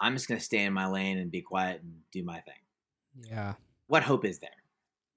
i'm 0.00 0.14
just 0.14 0.28
gonna 0.28 0.40
stay 0.40 0.64
in 0.64 0.72
my 0.72 0.86
lane 0.86 1.18
and 1.18 1.30
be 1.30 1.42
quiet 1.42 1.82
and 1.82 1.92
do 2.12 2.24
my 2.24 2.40
thing. 2.40 2.54
Yeah. 3.28 3.54
what 3.86 4.02
hope 4.02 4.24
is 4.24 4.38
there? 4.38 4.50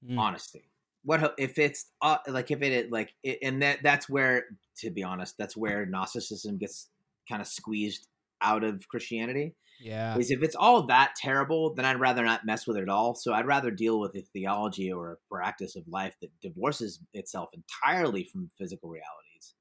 Mm, 0.08 0.17
honesty 0.19 0.69
what 1.04 1.19
hope 1.19 1.34
if 1.38 1.60
it's 1.60 1.88
uh, 2.02 2.17
like 2.28 2.52
if 2.52 2.62
it 2.62 2.91
like 2.91 3.13
it, 3.24 3.39
and 3.41 3.62
that 3.62 3.80
that's 3.84 4.10
where 4.10 4.46
to 4.78 4.89
be 4.89 5.04
honest 5.04 5.36
that's 5.38 5.56
where 5.56 5.86
gnosticism 5.86 6.58
gets 6.58 6.89
kind 7.30 7.41
of 7.41 7.48
squeezed 7.48 8.08
out 8.41 8.63
of 8.63 8.88
christianity. 8.88 9.56
Yeah. 9.82 10.17
is 10.17 10.32
if 10.32 10.43
it's 10.43 10.56
all 10.56 10.84
that 10.84 11.13
terrible 11.15 11.74
then 11.74 11.84
i'd 11.86 12.00
rather 12.00 12.24
not 12.24 12.46
mess 12.46 12.65
with 12.65 12.78
it 12.78 12.84
at 12.84 12.89
all. 12.89 13.15
So 13.15 13.34
i'd 13.34 13.46
rather 13.46 13.72
deal 13.72 14.00
with 14.00 14.15
a 14.15 14.22
theology 14.22 14.91
or 14.91 15.13
a 15.13 15.17
practice 15.34 15.76
of 15.76 15.84
life 15.88 16.15
that 16.22 16.30
divorces 16.41 17.00
itself 17.13 17.50
entirely 17.54 18.24
from 18.24 18.50
physical 18.58 18.89
realities 18.89 19.56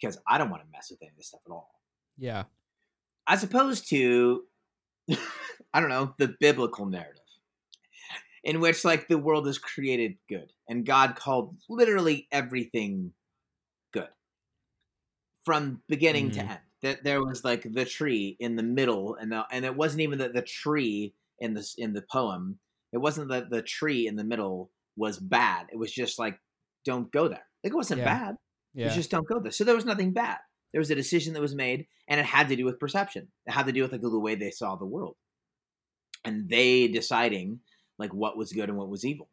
because 0.00 0.18
i 0.26 0.38
don't 0.38 0.50
want 0.50 0.62
to 0.62 0.68
mess 0.72 0.88
with 0.90 1.02
any 1.02 1.10
of 1.10 1.16
this 1.16 1.28
stuff 1.28 1.40
at 1.46 1.52
all. 1.52 1.70
Yeah. 2.16 2.44
as 3.28 3.42
opposed 3.42 3.88
to 3.90 4.44
i 5.74 5.80
don't 5.80 5.88
know 5.88 6.14
the 6.18 6.34
biblical 6.40 6.86
narrative 6.86 7.22
in 8.44 8.60
which 8.60 8.84
like 8.84 9.08
the 9.08 9.18
world 9.18 9.46
is 9.48 9.58
created 9.58 10.16
good 10.28 10.52
and 10.68 10.86
god 10.86 11.16
called 11.16 11.56
literally 11.68 12.28
everything 12.30 13.12
good 13.92 14.10
from 15.44 15.82
beginning 15.88 16.30
to 16.32 16.40
Mhm. 16.40 16.50
end 16.50 16.60
that 16.82 17.04
there 17.04 17.20
was 17.24 17.44
like 17.44 17.62
the 17.72 17.84
tree 17.84 18.36
in 18.38 18.56
the 18.56 18.62
middle 18.62 19.14
and 19.14 19.32
the, 19.32 19.44
and 19.50 19.64
it 19.64 19.76
wasn't 19.76 20.00
even 20.00 20.18
that 20.18 20.34
the 20.34 20.42
tree 20.42 21.14
in 21.38 21.54
this 21.54 21.74
in 21.76 21.92
the 21.92 22.02
poem 22.10 22.58
it 22.92 22.98
wasn't 22.98 23.28
that 23.28 23.50
the 23.50 23.62
tree 23.62 24.06
in 24.06 24.16
the 24.16 24.24
middle 24.24 24.70
was 24.96 25.18
bad 25.18 25.66
it 25.72 25.76
was 25.76 25.92
just 25.92 26.18
like 26.18 26.38
don't 26.84 27.10
go 27.12 27.28
there 27.28 27.46
like 27.64 27.72
it 27.72 27.76
wasn't 27.76 28.02
Yeah. 28.02 28.04
bad 28.04 28.34
Yeah. 28.74 28.82
you 28.82 28.90
just 28.90 29.10
don't 29.10 29.26
go 29.26 29.40
there. 29.40 29.50
So 29.50 29.64
there 29.64 29.74
was 29.74 29.86
nothing 29.86 30.12
bad. 30.12 30.38
There 30.76 30.80
was 30.82 30.90
a 30.90 30.94
decision 30.94 31.32
that 31.32 31.40
was 31.40 31.54
made, 31.54 31.86
and 32.06 32.20
it 32.20 32.26
had 32.26 32.50
to 32.50 32.54
do 32.54 32.66
with 32.66 32.78
perception. 32.78 33.28
It 33.46 33.52
had 33.52 33.64
to 33.64 33.72
do 33.72 33.80
with 33.80 33.92
like, 33.92 34.02
the 34.02 34.20
way 34.20 34.34
they 34.34 34.50
saw 34.50 34.76
the 34.76 34.84
world, 34.84 35.16
and 36.22 36.50
they 36.50 36.86
deciding 36.86 37.60
like 37.98 38.12
what 38.12 38.36
was 38.36 38.52
good 38.52 38.68
and 38.68 38.76
what 38.76 38.90
was 38.90 39.02
evil. 39.02 39.30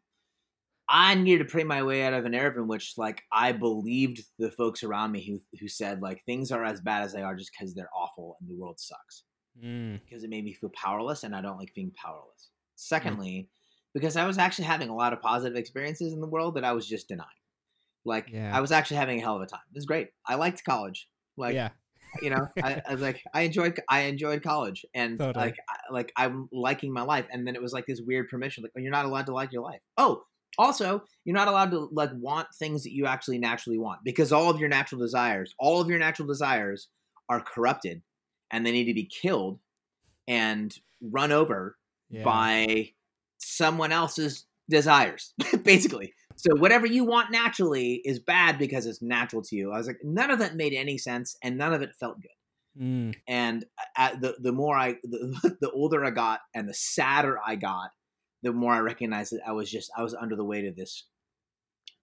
I 0.88 1.16
needed 1.16 1.40
to 1.46 1.52
pray 1.52 1.66
my 1.66 1.84
way 1.84 2.06
out 2.06 2.14
of 2.14 2.24
an 2.24 2.34
era 2.34 2.56
in 2.56 2.70
which 2.70 2.94
like 2.98 3.24
I 3.30 3.52
believed 3.52 4.24
the 4.40 4.52
folks 4.52 4.84
around 4.84 5.12
me 5.12 5.22
who 5.26 5.58
who 5.60 5.68
said 5.68 6.02
like 6.02 6.24
things 6.24 6.50
are 6.50 6.64
as 6.64 6.80
bad 6.80 7.04
as 7.04 7.12
they 7.12 7.22
are 7.22 7.36
just 7.36 7.52
because 7.52 7.74
they're 7.74 7.90
awful 7.94 8.38
and 8.40 8.50
the 8.50 8.56
world 8.56 8.80
sucks 8.80 9.24
Mm, 9.62 10.00
because 10.06 10.24
it 10.24 10.30
made 10.30 10.46
me 10.46 10.54
feel 10.54 10.72
powerless 10.74 11.26
and 11.26 11.36
I 11.36 11.42
don't 11.42 11.58
like 11.58 11.76
being 11.76 11.92
powerless. 11.92 12.52
Secondly, 12.76 13.50
because 13.94 14.16
I 14.16 14.26
was 14.26 14.38
actually 14.38 14.66
having 14.66 14.88
a 14.88 14.96
lot 14.96 15.12
of 15.12 15.22
positive 15.22 15.58
experiences 15.58 16.14
in 16.14 16.22
the 16.22 16.28
world 16.28 16.56
that 16.56 16.64
I 16.64 16.72
was 16.72 16.88
just 16.88 17.10
denying. 17.10 17.28
Like 18.06 18.30
Yeah. 18.30 18.56
I 18.56 18.62
was 18.62 18.72
actually 18.72 18.98
having 18.98 19.20
a 19.20 19.22
hell 19.22 19.36
of 19.36 19.42
a 19.42 19.46
time. 19.46 19.60
It 19.72 19.76
was 19.76 19.86
great. 19.86 20.08
I 20.26 20.36
liked 20.36 20.64
college. 20.64 21.10
Like 21.38 21.56
yeah. 21.56 21.70
you 22.22 22.30
know, 22.30 22.48
I, 22.64 22.82
I 22.88 22.92
was 22.94 23.02
like 23.02 23.22
I 23.34 23.42
enjoyed 23.42 23.80
I 23.90 24.02
enjoyed 24.02 24.44
college 24.44 24.86
and 24.94 25.18
Totally. 25.20 25.46
like 25.46 25.56
I, 25.70 25.94
like 25.94 26.12
I'm 26.18 26.48
liking 26.52 26.94
my 26.94 27.02
life. 27.02 27.28
And 27.32 27.46
then 27.48 27.56
it 27.56 27.62
was 27.62 27.74
like 27.74 27.86
this 27.88 28.02
weird 28.06 28.30
permission, 28.30 28.64
like 28.64 28.72
oh, 28.78 28.82
you're 28.82 28.92
not 28.92 29.06
allowed 29.06 29.26
to 29.28 29.34
like 29.34 29.52
your 29.52 29.64
life. 29.64 29.82
Oh, 29.98 30.24
Also, 30.58 31.04
you're 31.26 31.34
not 31.36 31.48
allowed 31.48 31.72
to 31.72 31.90
like 31.92 32.12
want 32.14 32.48
things 32.60 32.84
that 32.84 32.94
you 32.94 33.06
actually 33.08 33.40
naturally 33.40 33.80
want 33.80 34.00
because 34.04 34.32
all 34.32 34.50
of 34.50 34.60
your 34.60 34.70
natural 34.70 35.02
desires, 35.02 35.54
all 35.58 35.82
of 35.82 35.90
your 35.90 36.00
natural 36.00 36.28
desires 36.28 36.90
are 37.30 37.42
corrupted 37.42 38.02
and 38.52 38.66
they 38.66 38.72
need 38.72 38.86
to 38.86 38.94
be 38.94 39.06
killed 39.06 39.60
and 40.28 40.78
run 41.02 41.32
over 41.32 41.76
Yeah. 42.10 42.24
by 42.24 42.92
someone 43.40 43.92
else's 43.92 44.46
desires, 44.70 45.34
basically. 45.64 46.14
So 46.36 46.56
whatever 46.56 46.86
you 46.88 47.06
want 47.06 47.32
naturally 47.32 47.96
is 48.06 48.20
bad 48.20 48.58
because 48.58 48.86
it's 48.86 49.02
natural 49.02 49.42
to 49.44 49.56
you. 49.56 49.72
I 49.72 49.78
was 49.78 49.88
like, 49.88 50.00
none 50.04 50.32
of 50.32 50.40
that 50.40 50.56
made 50.56 50.74
any 50.74 50.98
sense, 50.98 51.38
and 51.44 51.58
none 51.58 51.74
of 51.74 51.82
it 51.82 51.96
felt 51.96 52.22
good. 52.22 52.32
Mm, 52.76 53.14
And 53.28 53.66
the 53.98 54.36
the 54.40 54.52
more 54.52 54.78
I 54.78 54.94
the, 55.04 55.58
the 55.62 55.72
older 55.72 56.04
I 56.06 56.12
got, 56.12 56.42
and 56.54 56.68
the 56.70 56.74
sadder 56.74 57.40
I 57.46 57.56
got, 57.56 57.92
the 58.44 58.54
more 58.54 58.74
I 58.74 58.80
recognized 58.80 59.34
that 59.34 59.48
I 59.48 59.54
was 59.54 59.72
just 59.72 59.92
I 59.98 60.04
was 60.04 60.14
under 60.16 60.36
the 60.36 60.46
weight 60.46 60.66
of 60.66 60.76
this 60.76 61.08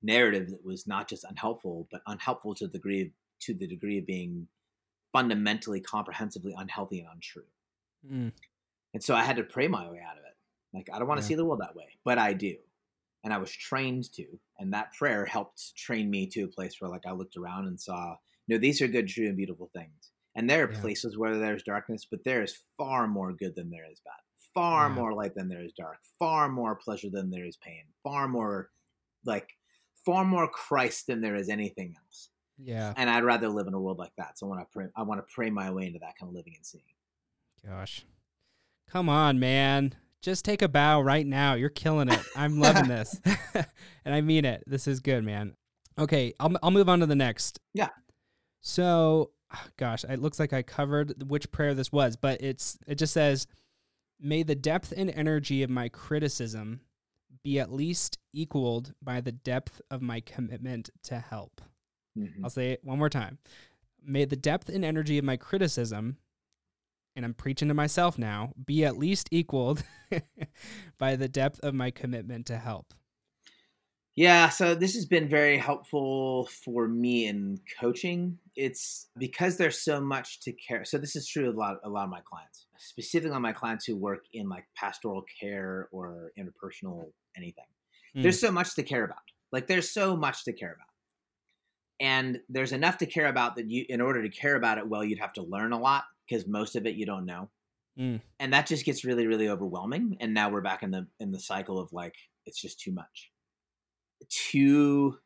narrative 0.03 0.51
that 0.51 0.65
was 0.65 0.87
not 0.87 1.09
just 1.09 1.25
unhelpful, 1.25 1.89
but 1.91 2.03
unhelpful 2.07 2.55
to 2.57 2.67
the 2.67 2.73
degree 2.75 3.03
of, 3.03 3.09
to 3.41 3.55
the 3.55 3.67
degree 3.67 3.99
of 3.99 4.07
being 4.07 4.49
fundamentally, 5.13 5.81
comprehensively 5.81 6.55
unhealthy 6.57 7.01
and 7.01 7.09
untrue. 7.13 7.47
mm, 8.05 8.31
And 8.93 9.03
so 9.03 9.15
I 9.15 9.23
had 9.23 9.37
to 9.37 9.45
pray 9.45 9.69
my 9.69 9.89
way 9.91 10.01
out 10.01 10.19
of 10.19 10.25
it. 10.25 10.37
Like, 10.73 10.89
I 10.93 10.99
don't 10.99 11.09
want 11.09 11.19
to 11.21 11.23
Yeah. 11.23 11.27
see 11.27 11.35
the 11.35 11.45
world 11.45 11.61
that 11.61 11.75
way, 11.77 11.99
but 12.05 12.19
I 12.19 12.33
do. 12.33 12.59
And 13.25 13.33
I 13.33 13.39
was 13.39 13.53
trained 13.53 14.13
to. 14.15 14.27
And 14.59 14.73
that 14.73 14.93
prayer 14.95 15.25
helped 15.27 15.77
train 15.77 16.11
me 16.11 16.27
to 16.29 16.43
a 16.45 16.49
place 16.49 16.81
where, 16.81 16.91
like, 16.91 17.07
I 17.07 17.13
looked 17.13 17.37
around 17.37 17.67
and 17.67 17.79
saw, 17.81 18.17
you 18.47 18.55
know, 18.57 18.61
these 18.61 18.81
are 18.81 18.89
good, 18.89 19.09
true, 19.09 19.29
and 19.29 19.37
beautiful 19.37 19.71
things. 19.75 20.11
And 20.35 20.49
there 20.49 20.65
are 20.65 20.73
Yeah. 20.73 20.81
places 20.81 21.19
where 21.19 21.39
there's 21.39 21.63
darkness, 21.63 22.07
but 22.11 22.25
there 22.25 22.43
is 22.43 22.57
far 22.77 23.07
more 23.09 23.33
good 23.33 23.55
than 23.57 23.71
there 23.71 23.91
is 23.91 24.01
bad, 24.01 24.23
far 24.55 24.89
Yeah. 24.89 24.95
more 24.95 25.13
light 25.13 25.35
than 25.35 25.49
there 25.49 25.63
is 25.63 25.73
dark, 25.73 25.99
far 26.19 26.49
more 26.49 26.77
pleasure 26.77 27.11
than 27.11 27.31
there 27.31 27.45
is 27.47 27.57
pain, 27.57 27.85
far 28.03 28.27
more, 28.29 28.71
like, 29.25 29.59
far 30.07 30.25
more 30.25 30.49
Christ 30.49 31.09
than 31.09 31.21
there 31.21 31.37
is 31.37 31.49
anything 31.49 31.97
else. 32.03 32.31
yeah. 32.63 32.93
And 32.97 33.09
I'd 33.09 33.25
rather 33.25 33.49
live 33.49 33.67
in 33.69 33.75
a 33.75 33.81
world 33.81 33.99
like 33.99 34.15
that. 34.17 34.39
So 34.39 34.47
I 34.47 34.49
want 34.51 34.61
to 34.61 34.67
pray, 34.73 34.87
I 34.95 35.03
want 35.03 35.19
to 35.27 35.35
pray 35.35 35.49
my 35.51 35.71
way 35.71 35.87
into 35.87 35.99
that 36.01 36.17
kind 36.19 36.29
of 36.29 36.35
living 36.35 36.55
and 36.57 36.65
seeing. 36.65 36.85
Gosh. 37.65 38.05
Come 38.87 39.09
on, 39.09 39.39
man. 39.39 39.95
Just 40.23 40.45
take 40.45 40.63
a 40.63 40.69
bow 40.69 41.01
right 41.01 41.27
now. 41.27 41.55
You're 41.55 41.71
killing 41.71 42.09
it. 42.11 42.21
I'm 42.37 42.59
loving 42.61 42.89
this. 42.89 43.19
and 44.05 44.15
I 44.15 44.21
mean 44.21 44.45
it. 44.45 44.63
This 44.67 44.87
is 44.87 45.01
good, 45.01 45.25
man. 45.25 45.55
Okay, 45.99 46.33
I'll, 46.39 46.53
I'll 46.63 46.71
move 46.71 46.89
on 46.89 47.01
to 47.01 47.07
the 47.07 47.15
next. 47.17 47.59
Yeah. 47.75 47.89
So, 48.61 49.31
gosh, 49.77 50.05
it 50.05 50.21
looks 50.21 50.39
like 50.39 50.53
I 50.53 50.63
covered 50.63 51.29
which 51.29 51.51
prayer 51.51 51.75
this 51.75 51.91
was, 51.91 52.17
but 52.17 52.43
it's 52.43 52.79
it 52.87 52.97
just 52.97 53.13
says, 53.15 53.47
"May 54.21 54.43
the 54.43 54.55
depth 54.55 54.93
and 54.97 55.11
energy 55.11 55.63
of 55.63 55.71
my 55.71 55.89
criticism 55.89 56.81
be 57.43 57.59
at 57.59 57.73
least 57.73 58.19
equaled 58.35 58.93
by 59.03 59.21
the 59.21 59.33
depth 59.33 59.81
of 59.91 60.03
my 60.03 60.21
commitment 60.21 60.91
to 61.05 61.19
help." 61.19 61.61
Mhm. 62.19 62.45
I'll 62.45 62.51
say 62.51 62.73
it 62.73 62.85
one 62.85 62.99
more 62.99 63.09
time. 63.09 63.39
May 64.03 64.25
the 64.27 64.37
depth 64.37 64.69
and 64.69 64.85
energy 64.85 65.19
of 65.19 65.25
my 65.25 65.37
criticism, 65.37 66.19
and 67.21 67.27
I'm 67.27 67.35
preaching 67.35 67.69
to 67.69 67.75
myself 67.75 68.17
now, 68.17 68.55
be 68.65 68.83
at 68.83 68.97
least 68.97 69.29
equaled 69.31 69.85
by 70.99 71.17
the 71.17 71.29
depth 71.29 71.61
of 71.61 71.75
my 71.75 71.91
commitment 71.91 72.47
to 72.47 72.57
help. 72.57 72.95
Yeah, 74.17 74.49
so 74.49 74.75
this 74.75 74.95
has 74.95 75.05
been 75.05 75.29
very 75.29 75.59
helpful 75.59 76.49
for 76.65 76.89
me 76.89 77.27
in 77.27 77.61
coaching. 77.79 78.39
It's 78.57 79.09
because 79.19 79.59
there's 79.59 79.83
so 79.83 80.01
much 80.01 80.41
to 80.41 80.53
care. 80.53 80.87
So 80.87 80.97
this 80.97 81.15
is 81.15 81.29
true 81.29 81.51
of 81.51 81.57
a 81.57 81.59
lot, 81.59 81.77
a 81.85 81.91
lot 81.91 82.05
of 82.05 82.11
my 82.11 82.23
clients, 82.23 82.65
specifically 82.79 83.37
on 83.37 83.43
my 83.43 83.53
clients 83.53 83.85
who 83.85 83.97
work 83.97 84.25
in 84.33 84.49
like 84.49 84.65
pastoral 84.75 85.23
care 85.39 85.91
or 85.93 86.33
interpersonal 86.39 87.13
anything. 87.37 87.67
Mm. 88.17 88.23
There's 88.23 88.41
so 88.41 88.51
much 88.51 88.75
to 88.77 88.83
care 88.83 89.05
about. 89.05 89.19
Like 89.53 89.67
there's 89.67 89.91
so 89.91 90.17
much 90.17 90.45
to 90.45 90.55
care 90.55 90.73
about. 90.73 90.87
And 92.01 92.41
there's 92.49 92.73
enough 92.73 92.97
to 92.99 93.07
care 93.07 93.27
about 93.27 93.57
that 93.57 93.69
you 93.69 93.85
in 93.91 94.01
order 94.01 94.23
to 94.23 94.31
care 94.31 94.57
about 94.57 94.79
it 94.79 94.89
well, 94.89 95.05
you'd 95.05 95.19
have 95.19 95.35
to 95.35 95.43
learn 95.43 95.73
a 95.73 95.79
lot 95.79 96.05
because 96.31 96.47
most 96.47 96.77
of 96.77 96.87
it 96.87 96.95
you 96.95 97.05
don't 97.05 97.27
know. 97.27 97.51
Mm. 97.99 98.21
And 98.39 98.53
that 98.53 98.67
just 98.67 98.85
gets 98.85 99.05
really, 99.05 99.27
really 99.27 99.49
overwhelming. 99.49 100.17
And 100.21 100.33
now 100.33 100.49
we're 100.49 100.61
back 100.61 100.83
in 100.83 100.93
the 100.93 101.07
in 101.19 101.33
the 101.33 101.41
cycle 101.41 101.79
of 101.79 101.93
like 101.93 102.15
it's 102.47 102.61
just 102.61 102.81
too 102.81 102.93
much 102.93 103.31
to 104.29 105.19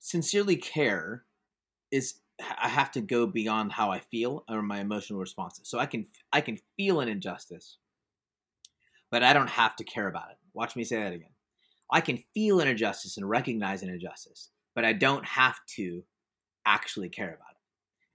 sincerely 0.00 0.56
care 0.56 1.24
is 1.90 2.14
I 2.40 2.68
have 2.68 2.90
to 2.92 3.00
go 3.00 3.26
beyond 3.26 3.72
how 3.72 3.90
I 3.90 4.00
feel 4.00 4.44
or 4.48 4.62
my 4.62 4.80
emotional 4.80 5.20
responses. 5.20 5.68
So 5.68 5.78
I 5.78 5.86
can 5.86 6.06
I 6.32 6.40
can 6.40 6.58
feel 6.76 7.00
an 7.00 7.08
injustice, 7.08 7.78
but 9.10 9.22
I 9.22 9.32
don't 9.32 9.50
have 9.50 9.76
to 9.76 9.84
care 9.84 10.08
about 10.08 10.30
it. 10.30 10.38
Watch 10.54 10.76
me 10.76 10.84
say 10.84 11.02
that 11.02 11.12
again. 11.12 11.28
I 11.90 12.00
can 12.00 12.24
feel 12.34 12.60
an 12.60 12.68
injustice 12.68 13.16
and 13.16 13.28
recognize 13.28 13.82
an 13.82 13.90
injustice, 13.90 14.50
but 14.74 14.84
I 14.84 14.94
don't 14.94 15.26
have 15.26 15.56
to 15.76 16.04
actually 16.64 17.10
care 17.10 17.28
about 17.28 17.50
it. 17.50 17.51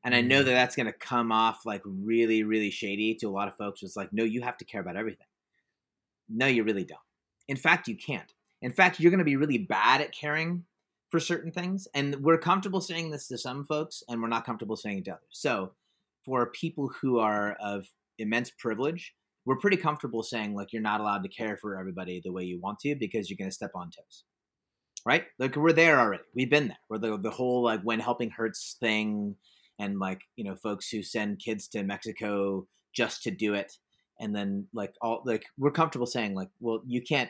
And 0.04 0.16
I 0.16 0.22
know 0.22 0.41
Mm. 0.41 0.45
that 0.45 0.52
that's 0.52 0.76
going 0.76 0.86
to 0.86 0.93
come 0.93 1.32
off 1.32 1.66
like 1.66 1.82
really, 1.86 2.43
really 2.43 2.70
shady 2.72 3.16
to 3.16 3.28
a 3.28 3.32
lot 3.32 3.48
of 3.48 3.58
folks. 3.58 3.84
It's 3.84 3.98
like, 3.98 4.14
no, 4.14 4.24
you 4.24 4.41
have 4.41 4.58
to 4.58 4.66
care 4.66 4.82
about 4.82 4.95
everything. 4.95 5.28
No, 6.30 6.48
you 6.48 6.64
really 6.64 6.84
don't. 6.86 7.00
In 7.48 7.58
fact, 7.58 7.88
you 7.88 7.95
can't. 7.95 8.34
In 8.62 8.72
fact, 8.72 9.00
you're 9.00 9.12
going 9.12 9.20
to 9.20 9.26
be 9.26 9.36
really 9.36 9.58
bad 9.58 10.02
at 10.02 10.14
caring 10.14 10.66
for 11.10 11.20
certain 11.20 11.52
things. 11.52 11.88
And 11.93 12.16
we're 12.18 12.38
comfortable 12.38 12.82
saying 12.82 13.12
this 13.12 13.28
to 13.30 13.38
some 13.38 13.66
folks, 13.66 14.04
and 14.10 14.22
we're 14.22 14.28
not 14.28 14.45
comfortable 14.45 14.76
saying 14.76 15.00
it 15.00 15.06
to 15.06 15.12
others. 15.12 15.28
So, 15.32 15.72
for 16.26 16.48
people 16.48 16.89
who 17.02 17.20
are 17.20 17.54
of 17.62 17.88
immense 18.18 18.52
privilege, 18.52 19.14
we're 19.45 19.58
pretty 19.60 19.78
comfortable 19.78 20.24
saying, 20.24 20.54
like, 20.54 20.74
you're 20.74 20.82
not 20.82 21.00
allowed 21.00 21.24
to 21.24 21.30
care 21.30 21.56
for 21.56 21.80
everybody 21.80 22.20
the 22.22 22.34
way 22.34 22.43
you 22.43 22.60
want 22.60 22.80
to 22.80 22.95
because 22.95 23.30
you're 23.30 23.38
going 23.38 23.50
to 23.50 23.56
step 23.56 23.72
on 23.76 23.91
toes. 23.91 24.26
Right? 25.06 25.24
Like, 25.39 25.56
we're 25.56 25.72
there 25.72 26.00
already. 26.00 26.24
We've 26.36 26.50
been 26.50 26.68
there. 26.68 26.80
We're 26.89 26.98
the, 26.98 27.18
the 27.18 27.30
whole, 27.30 27.64
like, 27.64 27.82
when 27.84 28.02
helping 28.02 28.30
hurts 28.30 28.76
thing, 28.78 29.36
and, 29.80 30.00
like, 30.00 30.22
you 30.36 30.44
know, 30.44 30.56
folks 30.56 30.90
who 30.90 31.04
send 31.04 31.40
kids 31.40 31.68
to 31.70 31.84
Mexico 31.84 32.68
just 32.94 33.24
to 33.24 33.32
do 33.32 33.54
it. 33.54 33.78
And 34.20 34.36
then, 34.36 34.68
like, 34.74 34.94
all, 35.02 35.22
like, 35.26 35.46
we're 35.58 35.72
comfortable 35.72 36.08
saying, 36.08 36.34
like, 36.36 36.50
well, 36.60 36.82
you 36.86 37.02
can't 37.02 37.30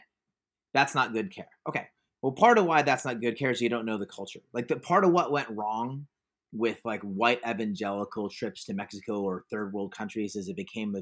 that's 0.73 0.95
not 0.95 1.13
good 1.13 1.33
care. 1.33 1.49
Okay. 1.67 1.87
Well, 2.21 2.31
part 2.33 2.57
of 2.57 2.65
why 2.65 2.81
that's 2.81 3.05
not 3.05 3.21
good 3.21 3.37
care 3.37 3.51
is 3.51 3.61
you 3.61 3.69
don't 3.69 3.85
know 3.85 3.97
the 3.97 4.05
culture. 4.05 4.39
Like 4.53 4.67
the 4.67 4.79
part 4.79 5.05
of 5.05 5.11
what 5.11 5.31
went 5.31 5.49
wrong 5.49 6.07
with 6.51 6.79
like 6.85 7.01
white 7.01 7.39
evangelical 7.47 8.29
trips 8.29 8.65
to 8.65 8.73
Mexico 8.73 9.21
or 9.21 9.45
third 9.51 9.73
world 9.73 9.93
countries 9.95 10.35
is 10.35 10.47
it 10.47 10.55
became 10.55 10.95
a, 10.95 11.01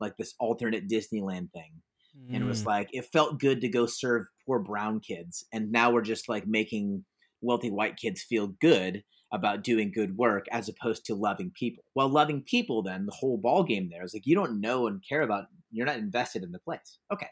like 0.00 0.16
this 0.16 0.34
alternate 0.38 0.88
Disneyland 0.88 1.52
thing. 1.52 1.82
And 2.32 2.42
it 2.42 2.46
was 2.46 2.64
Mm. 2.64 2.66
like 2.66 2.88
it 2.92 3.06
felt 3.12 3.40
good 3.40 3.60
to 3.60 3.68
go 3.68 3.86
serve 3.86 4.26
poor 4.46 4.58
brown 4.58 5.00
kids. 5.00 5.44
And 5.52 5.70
now 5.72 5.90
we're 5.92 6.02
just 6.02 6.28
like 6.28 6.46
making 6.46 7.04
wealthy 7.40 7.70
white 7.70 7.96
kids 7.96 8.22
feel 8.22 8.48
good 8.48 9.02
about 9.32 9.64
doing 9.64 9.90
good 9.90 10.16
work 10.16 10.46
as 10.52 10.68
opposed 10.68 11.06
to 11.06 11.14
loving 11.14 11.50
people. 11.54 11.84
Well, 11.94 12.08
loving 12.08 12.42
people 12.42 12.82
then 12.82 13.06
the 13.06 13.16
whole 13.18 13.38
ball 13.38 13.64
game 13.64 13.88
there 13.90 14.04
is 14.04 14.14
like 14.14 14.26
you 14.26 14.34
don't 14.34 14.60
know 14.60 14.86
and 14.86 15.02
care 15.06 15.22
about 15.22 15.46
you're 15.70 15.86
not 15.86 15.96
invested 15.96 16.42
in 16.42 16.52
the 16.52 16.58
place. 16.58 16.98
Okay. 17.12 17.28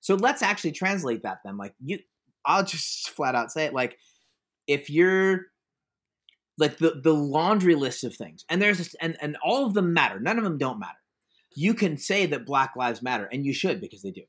So 0.00 0.14
let's 0.14 0.42
actually 0.42 0.72
translate 0.72 1.22
that 1.22 1.38
then. 1.44 1.56
Like 1.56 1.74
you 1.84 1.98
I'll 2.46 2.64
just 2.64 3.10
flat 3.10 3.34
out 3.34 3.52
say 3.52 3.66
it 3.66 3.74
like 3.74 3.98
if 4.66 4.88
you're 4.88 5.46
like 6.56 6.78
the 6.78 7.00
the 7.02 7.14
laundry 7.14 7.74
list 7.74 8.04
of 8.04 8.16
things 8.16 8.44
and 8.48 8.60
there's 8.60 8.78
this, 8.78 8.94
and 9.00 9.16
and 9.20 9.36
all 9.44 9.66
of 9.66 9.74
them 9.74 9.92
matter. 9.92 10.18
None 10.18 10.38
of 10.38 10.44
them 10.44 10.58
don't 10.58 10.80
matter. 10.80 10.92
You 11.54 11.74
can 11.74 11.98
say 11.98 12.26
that 12.26 12.46
black 12.46 12.74
lives 12.74 13.02
matter 13.02 13.28
and 13.30 13.44
you 13.44 13.52
should 13.52 13.80
because 13.80 14.02
they 14.02 14.10
do. 14.10 14.22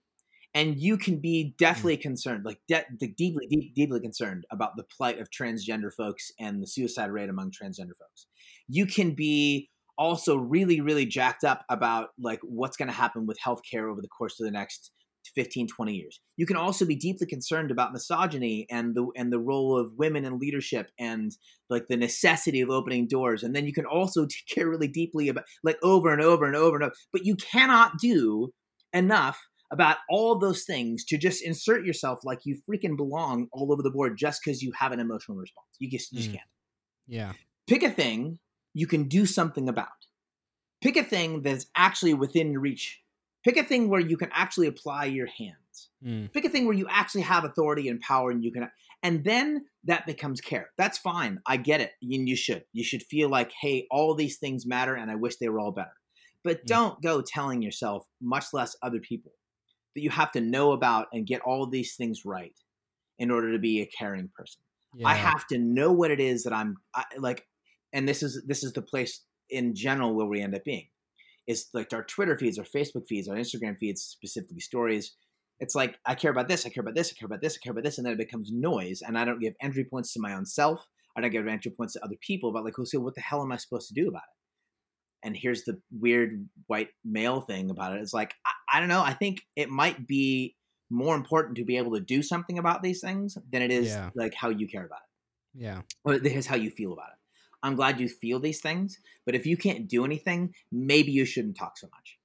And 0.54 0.80
you 0.80 0.98
can 0.98 1.20
be 1.20 1.54
deathly 1.58 1.98
mm. 1.98 2.02
concerned, 2.02 2.44
like 2.44 2.60
de- 2.68 2.86
de- 2.98 3.14
deeply, 3.16 3.48
deep, 3.48 3.74
deeply 3.76 4.00
concerned 4.00 4.46
about 4.52 4.76
the 4.76 4.84
plight 4.84 5.20
of 5.20 5.30
transgender 5.30 5.94
folks 5.96 6.32
and 6.40 6.62
the 6.62 6.68
suicide 6.68 7.12
rate 7.12 7.30
among 7.30 7.52
transgender 7.52 7.98
folks. 8.00 8.28
You 8.68 8.86
can 8.86 9.14
be 9.14 9.70
also 9.98 10.38
really, 10.38 10.82
really 10.82 11.06
jacked 11.06 11.44
up 11.44 11.66
about 11.70 12.10
like 12.20 12.40
what's 12.42 12.78
going 12.78 12.88
to 12.88 12.94
happen 12.94 13.28
with 13.28 13.38
healthcare 13.46 13.92
over 13.92 14.02
the 14.02 14.08
course 14.08 14.40
of 14.40 14.46
the 14.46 14.52
next 14.52 14.92
15 15.36 15.68
20 15.68 15.94
years. 15.94 16.20
You 16.38 16.46
can 16.46 16.56
also 16.56 16.86
be 16.86 16.96
deeply 16.96 17.28
concerned 17.28 17.70
about 17.70 17.92
misogyny 17.92 18.66
and 18.72 18.96
the 18.96 19.08
and 19.16 19.32
the 19.32 19.40
role 19.40 19.78
of 19.78 19.92
women 19.98 20.26
in 20.26 20.40
leadership 20.40 20.90
and 20.98 21.32
like 21.70 21.88
the 21.88 21.98
necessity 21.98 22.62
of 22.62 22.70
opening 22.70 23.08
doors. 23.08 23.44
And 23.44 23.56
then 23.56 23.66
you 23.66 23.74
can 23.74 23.86
also 23.86 24.26
care 24.54 24.70
really 24.70 24.88
deeply 24.88 25.30
about 25.30 25.44
like 25.64 25.78
over 25.84 26.12
and 26.12 26.22
over 26.22 26.46
and 26.46 26.56
over 26.56 26.76
and 26.78 26.86
over 26.86 26.94
but 27.12 27.26
you 27.26 27.36
cannot 27.36 28.00
do 28.00 28.52
enough 28.94 29.49
about 29.72 29.98
all 30.10 30.32
of 30.34 30.42
those 30.42 30.64
things 30.64 31.04
to 31.06 31.18
just 31.18 31.44
insert 31.44 31.86
yourself 31.86 32.20
like 32.24 32.40
you 32.46 32.60
freaking 32.70 32.98
belong 32.98 33.48
all 33.52 33.72
over 33.72 33.82
the 33.84 33.92
board 33.92 34.18
just 34.18 34.42
because 34.44 34.62
you 34.64 34.72
have 34.78 34.92
an 34.92 35.00
emotional 35.00 35.38
response 35.38 35.68
you 35.80 35.90
just, 35.90 36.12
you 36.12 36.18
just 36.20 36.30
Mm. 36.30 36.34
can't 36.34 36.50
yeah. 37.08 37.34
pick 37.68 37.84
a 37.84 37.90
thing 37.92 38.40
you 38.74 38.86
can 38.88 39.08
do 39.08 39.26
something 39.26 39.68
about. 39.68 39.88
Pick 40.82 40.96
a 40.96 41.04
thing 41.04 41.42
that's 41.42 41.66
actually 41.76 42.14
within 42.14 42.52
your 42.52 42.62
reach. 42.62 43.02
Pick 43.44 43.58
a 43.58 43.64
thing 43.64 43.90
where 43.90 44.00
you 44.00 44.16
can 44.16 44.30
actually 44.32 44.68
apply 44.68 45.06
your 45.06 45.28
hands. 45.28 45.90
Mm. 46.06 46.32
Pick 46.32 46.46
a 46.46 46.50
thing 46.50 46.66
where 46.66 46.76
you 46.76 46.88
actually 46.90 47.22
have 47.24 47.44
authority 47.44 47.90
and 47.90 48.00
power 48.00 48.32
and 48.32 48.44
you 48.44 48.52
can 48.52 48.70
and 49.02 49.24
then 49.24 49.66
that 49.86 50.06
becomes 50.06 50.40
care. 50.42 50.70
That's 50.78 50.98
fine. 50.98 51.40
I 51.48 51.58
get 51.58 51.80
it. 51.82 51.92
And 52.02 52.28
you 52.30 52.36
should. 52.36 52.64
You 52.74 52.84
should 52.84 53.02
feel 53.04 53.30
like, 53.30 53.52
hey, 53.62 53.88
all 53.90 54.14
these 54.14 54.38
things 54.38 54.66
matter 54.66 54.94
and 54.94 55.10
I 55.10 55.16
wish 55.16 55.38
they 55.38 55.50
were 55.50 55.60
all 55.60 55.72
better. 55.72 55.96
But 56.44 56.62
Mm. 56.64 56.66
don't 56.68 57.02
go 57.02 57.22
telling 57.22 57.62
yourself, 57.62 58.06
much 58.22 58.46
less 58.54 58.76
other 58.82 59.00
people, 59.00 59.32
that 59.96 60.02
you 60.02 60.10
have 60.10 60.32
to 60.34 60.42
know 60.42 60.72
about 60.72 61.08
and 61.14 61.26
get 61.26 61.42
all 61.42 61.68
these 61.68 61.96
things 61.96 62.24
right 62.26 62.58
in 63.18 63.32
order 63.32 63.52
to 63.52 63.60
be 63.60 63.82
a 63.82 63.86
caring 63.86 64.30
person. 64.36 64.62
Yeah. 64.96 65.08
I 65.08 65.16
have 65.16 65.46
to 65.48 65.58
know 65.58 65.92
what 65.92 66.12
it 66.12 66.20
is 66.20 66.44
that 66.44 66.54
I'm 66.54 66.78
I, 66.96 67.04
like, 67.18 67.46
and 67.94 68.08
this 68.08 68.24
is 68.24 68.44
this 68.48 68.64
is 68.64 68.74
the 68.74 68.82
place 68.82 69.24
in 69.50 69.76
general 69.76 70.16
where 70.16 70.26
we 70.26 70.42
end 70.42 70.56
up 70.56 70.64
being. 70.64 70.88
It's 71.48 71.70
like 71.74 71.92
our 71.94 72.04
Twitter 72.04 72.38
feeds, 72.38 72.60
our 72.60 72.66
Facebook 72.66 73.08
feeds, 73.08 73.28
our 73.28 73.36
Instagram 73.36 73.78
feeds, 73.78 74.02
specifically 74.02 74.60
stories. 74.60 75.16
It's 75.60 75.76
like 75.76 75.98
I 76.06 76.16
care 76.16 76.32
about 76.32 76.48
this, 76.48 76.66
I 76.66 76.70
care 76.70 76.82
about 76.82 76.96
this, 76.96 77.12
I 77.12 77.20
care 77.20 77.26
about 77.26 77.42
this, 77.42 77.58
I 77.58 77.64
care 77.64 77.72
about 77.72 77.84
this, 77.84 77.98
and 77.98 78.06
then 78.06 78.14
it 78.14 78.20
becomes 78.20 78.50
noise, 78.52 79.02
and 79.06 79.18
I 79.18 79.26
don't 79.26 79.40
give 79.40 79.54
entry 79.62 79.84
points 79.84 80.14
to 80.14 80.22
my 80.22 80.34
own 80.34 80.46
self. 80.46 80.88
I 81.18 81.22
don't 81.22 81.32
give 81.32 81.48
entry 81.48 81.72
points 81.72 81.94
to 81.94 82.04
other 82.04 82.16
people 82.22 82.50
about 82.50 82.64
like, 82.64 82.80
oh, 82.80 82.86
so 82.86 83.00
what 83.00 83.16
the 83.16 83.22
hell 83.22 83.42
am 83.42 83.52
I 83.52 83.58
supposed 83.58 83.88
to 83.90 83.94
do 83.94 84.08
about 84.08 84.24
it? 84.24 85.28
And 85.28 85.36
here's 85.36 85.66
the 85.66 85.82
weird 85.92 86.48
white 86.68 86.90
male 87.04 87.42
thing 87.42 87.70
about 87.70 87.94
it. 87.94 88.02
It's 88.02 88.14
like 88.14 88.36
I, 88.46 88.52
I 88.72 88.80
don't 88.80 88.90
know. 88.90 89.02
I 89.02 89.14
think 89.14 89.42
it 89.56 89.70
might 89.70 90.08
be 90.08 90.56
more 90.90 91.16
important 91.16 91.58
to 91.58 91.64
be 91.66 91.78
able 91.78 91.94
to 91.94 92.00
do 92.02 92.22
something 92.24 92.58
about 92.58 92.82
these 92.82 93.00
things 93.02 93.38
than 93.52 93.62
it 93.62 93.72
is 93.72 93.88
Yeah. 93.88 94.10
like 94.16 94.34
how 94.34 94.50
you 94.50 94.68
care 94.68 94.86
about 94.86 95.02
it 95.54 95.62
yeah. 95.62 95.82
or 96.04 96.18
here's 96.20 96.48
how 96.48 96.56
you 96.56 96.72
feel 96.72 96.94
about 96.94 97.10
it. 97.10 97.18
I'm 97.62 97.76
glad 97.76 98.00
you 98.00 98.08
feel 98.08 98.40
these 98.40 98.62
things, 98.62 98.98
but 99.26 99.36
if 99.36 99.46
you 99.46 99.58
can't 99.58 99.88
do 99.88 100.04
anything, 100.06 100.54
maybe 100.72 101.12
you 101.12 101.26
shouldn't 101.26 101.58
talk 101.58 101.78
so 101.78 101.88
much. 101.92 102.18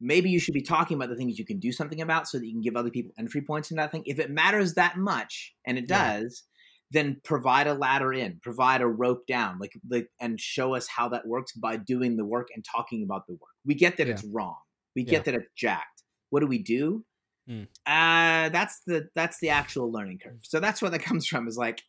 Maybe 0.00 0.30
you 0.30 0.38
should 0.38 0.54
be 0.54 0.62
talking 0.62 0.96
about 0.96 1.08
the 1.10 1.16
things 1.16 1.38
you 1.38 1.44
can 1.44 1.58
do 1.58 1.72
something 1.72 2.00
about 2.00 2.28
so 2.28 2.38
that 2.38 2.46
you 2.46 2.52
can 2.52 2.60
give 2.62 2.76
other 2.76 2.90
people 2.90 3.12
entry 3.18 3.42
points 3.42 3.70
into 3.70 3.82
that 3.82 3.90
thing. 3.90 4.04
If 4.06 4.18
it 4.20 4.30
matters 4.30 4.74
that 4.74 4.96
much, 4.96 5.54
and 5.66 5.76
it 5.76 5.86
Yeah. 5.88 6.20
does, 6.20 6.44
then 6.92 7.20
provide 7.24 7.66
a 7.66 7.74
ladder 7.74 8.12
in, 8.12 8.38
provide 8.40 8.80
a 8.80 8.86
rope 8.86 9.26
down, 9.26 9.58
like 9.58 9.72
like 9.90 10.08
and 10.20 10.40
show 10.40 10.74
us 10.74 10.86
how 10.86 11.08
that 11.10 11.26
works 11.26 11.52
by 11.52 11.76
doing 11.76 12.16
the 12.16 12.24
work 12.24 12.48
and 12.54 12.64
talking 12.64 13.02
about 13.02 13.26
the 13.26 13.34
work. 13.34 13.50
We 13.66 13.74
get 13.74 13.96
that 13.96 14.06
Yeah. 14.06 14.14
it's 14.14 14.24
wrong. 14.24 14.56
We 14.98 15.04
Yeah. 15.04 15.10
get 15.12 15.24
that 15.26 15.34
it's 15.36 15.46
jacked. 15.56 16.02
What 16.30 16.40
do 16.40 16.48
we 16.48 16.60
do? 16.60 17.04
Hmm. 17.46 17.62
Uh, 17.86 18.48
that's 18.48 18.80
the 18.84 19.08
that's 19.14 19.38
the 19.38 19.50
actual 19.50 19.92
learning 19.92 20.18
curve. 20.18 20.40
So 20.42 20.58
that's 20.58 20.82
where 20.82 20.90
that 20.90 20.98
comes 21.10 21.24
from. 21.26 21.46
Is 21.46 21.56
like 21.56 21.80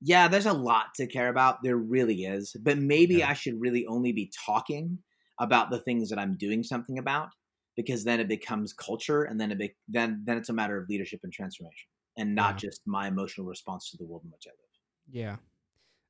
yeah, 0.00 0.28
there's 0.28 0.46
a 0.46 0.52
lot 0.52 0.94
to 0.94 1.06
care 1.06 1.28
about. 1.28 1.58
There 1.62 1.76
really 1.76 2.24
is. 2.24 2.56
But 2.62 2.78
maybe 2.78 3.16
Yeah. 3.16 3.28
I 3.30 3.34
should 3.34 3.60
really 3.60 3.84
only 3.86 4.12
be 4.12 4.32
talking 4.46 5.00
about 5.38 5.70
the 5.70 5.78
things 5.80 6.08
that 6.08 6.18
I'm 6.18 6.36
doing 6.38 6.62
something 6.62 6.98
about 6.98 7.28
because 7.76 8.04
then 8.04 8.18
it 8.18 8.28
becomes 8.28 8.72
culture 8.72 9.24
and 9.24 9.38
then 9.40 9.50
it 9.52 9.58
be, 9.58 9.74
then 9.88 10.22
then 10.24 10.38
it's 10.38 10.48
a 10.48 10.52
matter 10.54 10.78
of 10.80 10.88
leadership 10.88 11.20
and 11.22 11.32
transformation 11.32 11.88
and 12.16 12.34
not 12.34 12.54
Yeah. 12.54 12.68
just 12.70 12.80
my 12.86 13.08
emotional 13.08 13.46
response 13.46 13.90
to 13.90 13.96
the 13.98 14.06
world 14.06 14.22
in 14.24 14.30
which 14.30 14.46
I 14.46 14.50
live. 14.50 15.14
Yeah. 15.20 15.36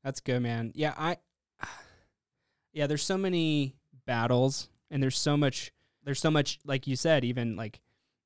That's 0.04 0.20
good, 0.20 0.40
man. 0.42 0.70
Yeah, 0.74 0.94
I 0.96 1.16
Yeah, 2.72 2.86
there's 2.86 3.02
so 3.02 3.18
many 3.18 3.74
battles 4.06 4.68
and 4.90 5.02
there's 5.02 5.18
so 5.18 5.36
much 5.36 5.72
there's 6.08 6.20
so 6.20 6.30
much 6.30 6.58
like 6.64 6.86
you 6.86 6.96
said 6.96 7.22
even 7.22 7.54
like 7.54 7.80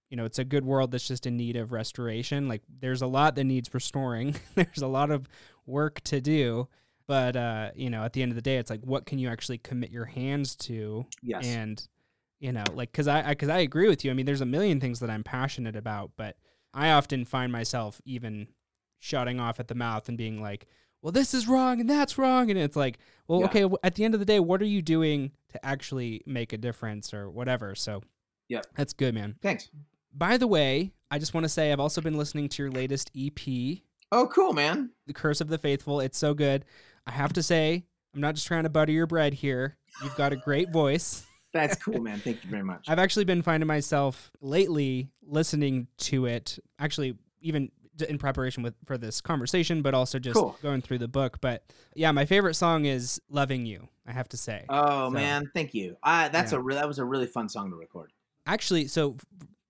you 0.08 0.16
know, 0.16 0.26
it's 0.26 0.38
a 0.38 0.44
good 0.44 0.64
world 0.64 0.90
that's 0.90 1.08
just 1.08 1.26
in 1.26 1.38
need 1.38 1.56
of 1.56 1.72
restoration. 1.72 2.46
Like 2.46 2.60
there's 2.68 3.00
a 3.00 3.06
lot 3.06 3.34
that 3.34 3.44
needs 3.44 3.72
restoring. 3.72 4.36
there's 4.54 4.82
a 4.82 4.86
lot 4.86 5.10
of 5.10 5.26
work 5.64 6.02
to 6.02 6.20
do, 6.20 6.68
but 7.06 7.34
uh, 7.34 7.70
you 7.74 7.88
know, 7.88 8.04
at 8.04 8.12
the 8.12 8.22
end 8.22 8.30
of 8.30 8.36
the 8.36 8.42
day 8.42 8.58
it's 8.58 8.68
like 8.68 8.82
what 8.82 9.06
can 9.06 9.18
you 9.18 9.28
actually 9.30 9.56
commit 9.56 9.90
your 9.90 10.04
hands 10.04 10.54
to 10.56 11.06
Yes. 11.22 11.46
and 11.46 11.88
you 12.40 12.52
know 12.52 12.64
like 12.74 12.92
because 12.92 13.08
I 13.08 13.30
because 13.30 13.48
I, 13.48 13.58
agree 13.60 13.88
with 13.88 14.04
you 14.04 14.10
i 14.10 14.14
mean 14.14 14.26
there's 14.26 14.40
a 14.40 14.46
million 14.46 14.80
things 14.80 15.00
that 15.00 15.08
i'm 15.08 15.24
passionate 15.24 15.76
about 15.76 16.10
but 16.16 16.36
i 16.74 16.90
often 16.90 17.24
find 17.24 17.52
myself 17.52 18.00
even 18.04 18.48
shutting 18.98 19.40
off 19.40 19.60
at 19.60 19.68
the 19.68 19.74
mouth 19.74 20.08
and 20.08 20.18
being 20.18 20.42
like 20.42 20.66
well 21.02 21.12
this 21.12 21.34
is 21.34 21.46
wrong 21.48 21.80
and 21.80 21.90
that's 21.90 22.16
wrong 22.16 22.48
and 22.50 22.58
it's 22.58 22.76
like 22.76 22.98
well 23.28 23.40
Yeah. 23.40 23.46
okay 23.46 23.66
at 23.82 23.94
the 23.96 24.04
end 24.04 24.14
of 24.14 24.20
the 24.20 24.26
day 24.26 24.40
what 24.40 24.62
are 24.62 24.66
you 24.66 24.80
doing 24.82 25.32
to 25.50 25.64
actually 25.64 26.22
make 26.26 26.52
a 26.52 26.58
difference 26.58 27.12
or 27.12 27.28
whatever 27.30 27.74
so 27.74 28.02
yeah, 28.48 28.60
that's 28.76 28.92
good 28.92 29.14
man 29.14 29.36
Thanks. 29.42 29.68
by 30.14 30.36
the 30.36 30.46
way 30.46 30.92
i 31.10 31.18
just 31.18 31.34
want 31.34 31.44
to 31.44 31.48
say 31.48 31.72
i've 31.72 31.80
also 31.80 32.00
been 32.00 32.16
listening 32.16 32.48
to 32.50 32.62
your 32.62 32.72
latest 32.72 33.10
ep 33.16 33.40
Oh, 34.14 34.26
cool, 34.26 34.52
man. 34.52 34.90
the 35.06 35.14
curse 35.14 35.40
of 35.40 35.48
the 35.48 35.56
faithful 35.58 36.00
it's 36.00 36.18
so 36.18 36.34
good 36.34 36.64
i 37.06 37.10
have 37.12 37.32
to 37.34 37.42
say 37.42 37.84
i'm 38.14 38.20
not 38.20 38.34
just 38.34 38.46
trying 38.46 38.64
to 38.64 38.68
butter 38.70 38.92
your 38.92 39.06
bread 39.06 39.32
here 39.34 39.76
you've 40.02 40.16
got 40.16 40.32
a 40.32 40.36
great 40.36 40.70
voice 40.70 41.24
That's 41.54 41.76
cool, 41.76 42.00
man. 42.00 42.18
Thank 42.18 42.44
you 42.44 42.48
very 42.50 42.62
much. 42.62 42.86
I've 42.88 42.98
actually 42.98 43.26
been 43.26 43.42
finding 43.42 43.66
myself 43.66 44.30
lately 44.40 45.10
listening 45.22 45.86
to 45.98 46.24
it, 46.24 46.58
actually, 46.78 47.18
even 47.42 47.70
in 48.08 48.18
preparation 48.18 48.62
with 48.62 48.74
for 48.86 48.96
this 48.96 49.20
conversation, 49.20 49.82
but 49.82 49.94
also 49.94 50.18
just 50.18 50.36
Cool. 50.36 50.56
going 50.62 50.80
through 50.82 50.98
the 50.98 51.08
book. 51.08 51.40
But 51.40 51.64
yeah, 51.94 52.10
my 52.12 52.24
favorite 52.24 52.54
song 52.54 52.84
is 52.86 53.20
"Loving 53.28 53.66
You." 53.66 53.88
I 54.06 54.12
have 54.12 54.28
to 54.30 54.36
say, 54.36 54.64
Oh 54.68 55.06
So- 55.08 55.10
man, 55.10 55.50
thank 55.54 55.74
you. 55.74 55.96
Uh, 56.02 56.28
that's 56.28 56.52
Yeah. 56.52 56.58
a 56.58 56.60
re- 56.62 56.74
that 56.74 56.88
was 56.88 56.98
a 56.98 57.04
really 57.04 57.26
fun 57.26 57.48
song 57.48 57.70
to 57.70 57.76
record. 57.76 58.12
actually, 58.46 58.88
so 58.88 59.16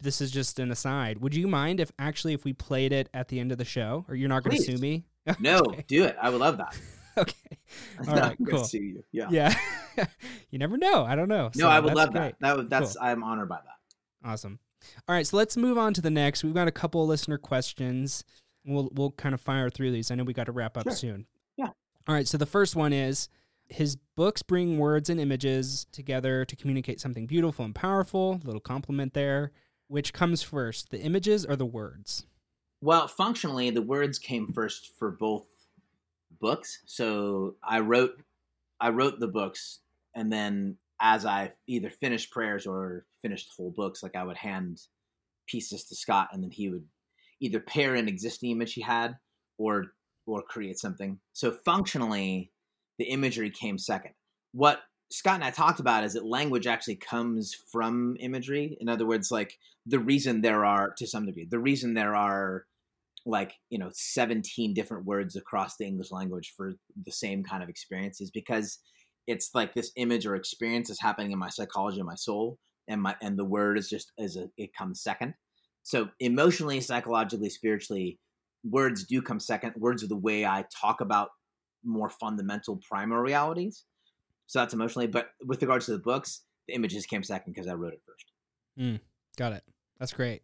this 0.00 0.20
is 0.20 0.30
just 0.30 0.58
an 0.58 0.70
aside. 0.72 1.18
Would 1.18 1.34
you 1.34 1.46
mind 1.46 1.78
if 1.80 1.92
actually 1.98 2.32
if 2.32 2.44
we 2.44 2.52
played 2.52 2.92
it 2.92 3.08
at 3.14 3.28
the 3.28 3.38
end 3.38 3.52
of 3.52 3.58
the 3.58 3.64
show, 3.64 4.04
or 4.08 4.14
you're 4.14 4.28
not 4.28 4.42
going 4.42 4.56
to 4.56 4.62
sue 4.62 4.78
me? 4.78 5.04
No, 5.38 5.58
Okay. 5.58 5.84
do 5.86 6.04
it. 6.04 6.16
I 6.20 6.30
would 6.30 6.40
love 6.40 6.56
that. 6.58 6.76
okay, 7.18 7.34
I'm 8.00 8.08
All 8.08 8.14
not 8.16 8.22
right, 8.24 8.38
cool. 8.50 8.64
sue 8.64 8.82
you. 8.82 9.04
Yeah. 9.12 9.28
yeah. 9.30 10.06
you 10.50 10.58
never 10.58 10.76
know. 10.76 11.04
I 11.04 11.14
don't 11.14 11.28
know. 11.28 11.44
No, 11.54 11.60
So 11.60 11.68
I 11.68 11.78
would 11.78 11.94
love 11.94 12.10
great. 12.10 12.20
that. 12.20 12.40
That 12.40 12.56
would, 12.56 12.70
that's 12.70 12.96
I'm 13.00 13.22
honored 13.22 13.48
by 13.48 13.58
that. 13.64 14.28
Awesome. 14.28 14.58
All 15.08 15.14
right, 15.14 15.26
so 15.26 15.36
let's 15.36 15.56
move 15.56 15.78
on 15.78 15.94
to 15.94 16.00
the 16.00 16.10
next. 16.10 16.44
We've 16.44 16.54
got 16.54 16.68
a 16.68 16.72
couple 16.72 17.02
of 17.02 17.08
listener 17.08 17.38
questions. 17.38 18.24
We'll 18.64 18.90
we'll 18.92 19.10
kind 19.12 19.34
of 19.34 19.40
fire 19.40 19.70
through 19.70 19.92
these. 19.92 20.10
I 20.10 20.14
know 20.14 20.24
we 20.24 20.32
got 20.32 20.46
to 20.46 20.52
wrap 20.52 20.76
up 20.76 20.84
Sure. 20.84 20.92
soon. 20.92 21.26
Yeah. 21.56 21.70
All 22.06 22.14
right, 22.14 22.26
so 22.28 22.38
the 22.38 22.46
first 22.46 22.76
one 22.76 22.92
is 22.92 23.28
his 23.68 23.96
books 24.16 24.42
bring 24.42 24.78
words 24.78 25.08
and 25.08 25.18
images 25.20 25.86
together 25.92 26.44
to 26.44 26.56
communicate 26.56 27.00
something 27.00 27.26
beautiful 27.26 27.64
and 27.64 27.74
powerful. 27.74 28.40
Little 28.44 28.60
compliment 28.60 29.14
there. 29.14 29.52
Which 29.88 30.12
comes 30.12 30.42
first, 30.42 30.90
the 30.90 31.00
images 31.00 31.44
or 31.44 31.54
the 31.56 31.66
words? 31.66 32.24
Well, 32.80 33.06
functionally, 33.08 33.68
the 33.70 33.82
words 33.82 34.18
came 34.18 34.50
first 34.52 34.90
for 34.98 35.10
both 35.10 35.44
books. 36.40 36.80
So 36.86 37.56
I 37.62 37.80
wrote, 37.80 38.20
I 38.80 38.88
wrote 38.88 39.20
the 39.20 39.28
books, 39.28 39.80
and 40.14 40.32
then 40.32 40.76
as 41.00 41.26
I 41.26 41.52
either 41.66 41.90
finished 41.90 42.30
prayers 42.30 42.66
or 42.66 43.04
finished 43.22 43.50
whole 43.56 43.70
books, 43.70 44.02
like 44.02 44.16
I 44.16 44.24
would 44.24 44.36
hand 44.36 44.80
pieces 45.46 45.84
to 45.84 45.96
Scott, 45.96 46.28
and 46.32 46.42
then 46.42 46.50
he 46.50 46.68
would 46.68 46.84
either 47.40 47.60
pair 47.60 47.94
an 47.94 48.08
existing 48.08 48.50
image 48.50 48.74
he 48.74 48.82
had 48.82 49.16
or 49.58 49.86
or 50.26 50.42
create 50.42 50.78
something. 50.78 51.18
So 51.32 51.50
functionally, 51.50 52.52
the 52.98 53.06
imagery 53.06 53.50
came 53.50 53.78
second. 53.78 54.12
What 54.52 54.80
Scott 55.10 55.36
and 55.36 55.44
I 55.44 55.50
talked 55.50 55.80
about 55.80 56.04
is 56.04 56.12
that 56.14 56.24
language 56.24 56.66
actually 56.66 56.96
comes 56.96 57.54
from 57.70 58.16
imagery. 58.20 58.76
In 58.80 58.88
other 58.88 59.04
words, 59.06 59.30
like 59.30 59.58
the 59.86 59.98
reason 59.98 60.40
there 60.40 60.64
are 60.64 60.92
to 60.96 61.06
some 61.06 61.26
degree 61.26 61.46
the 61.48 61.58
reason 61.58 61.94
there 61.94 62.14
are 62.14 62.66
like 63.24 63.54
you 63.70 63.78
know 63.78 63.90
17 63.92 64.74
different 64.74 65.04
words 65.04 65.36
across 65.36 65.76
the 65.76 65.86
english 65.86 66.10
language 66.10 66.52
for 66.56 66.72
the 67.04 67.12
same 67.12 67.42
kind 67.42 67.62
of 67.62 67.68
experience 67.68 68.20
is 68.20 68.30
because 68.30 68.78
it's 69.26 69.50
like 69.54 69.74
this 69.74 69.92
image 69.96 70.26
or 70.26 70.34
experience 70.34 70.90
is 70.90 71.00
happening 71.00 71.30
in 71.30 71.38
my 71.38 71.48
psychology 71.48 71.98
and 71.98 72.06
my 72.06 72.14
soul 72.14 72.58
and 72.88 73.00
my 73.02 73.14
and 73.22 73.38
the 73.38 73.44
word 73.44 73.78
is 73.78 73.88
just 73.88 74.12
as 74.18 74.36
a 74.36 74.48
it 74.56 74.74
comes 74.74 75.02
second 75.02 75.34
so 75.82 76.08
emotionally 76.20 76.80
psychologically 76.80 77.50
spiritually 77.50 78.18
words 78.64 79.04
do 79.04 79.20
come 79.22 79.40
second 79.40 79.72
words 79.76 80.02
are 80.02 80.08
the 80.08 80.16
way 80.16 80.44
i 80.46 80.64
talk 80.80 81.00
about 81.00 81.30
more 81.84 82.08
fundamental 82.10 82.80
primal 82.88 83.18
realities 83.18 83.84
so 84.46 84.58
that's 84.58 84.74
emotionally 84.74 85.06
but 85.06 85.30
with 85.46 85.60
regards 85.62 85.86
to 85.86 85.92
the 85.92 85.98
books 85.98 86.42
the 86.68 86.74
images 86.74 87.06
came 87.06 87.22
second 87.22 87.52
because 87.52 87.66
i 87.68 87.74
wrote 87.74 87.92
it 87.92 88.02
first 88.06 88.26
Mm, 88.78 89.00
Got 89.36 89.52
it. 89.52 89.64
That's 89.98 90.14
great. 90.14 90.40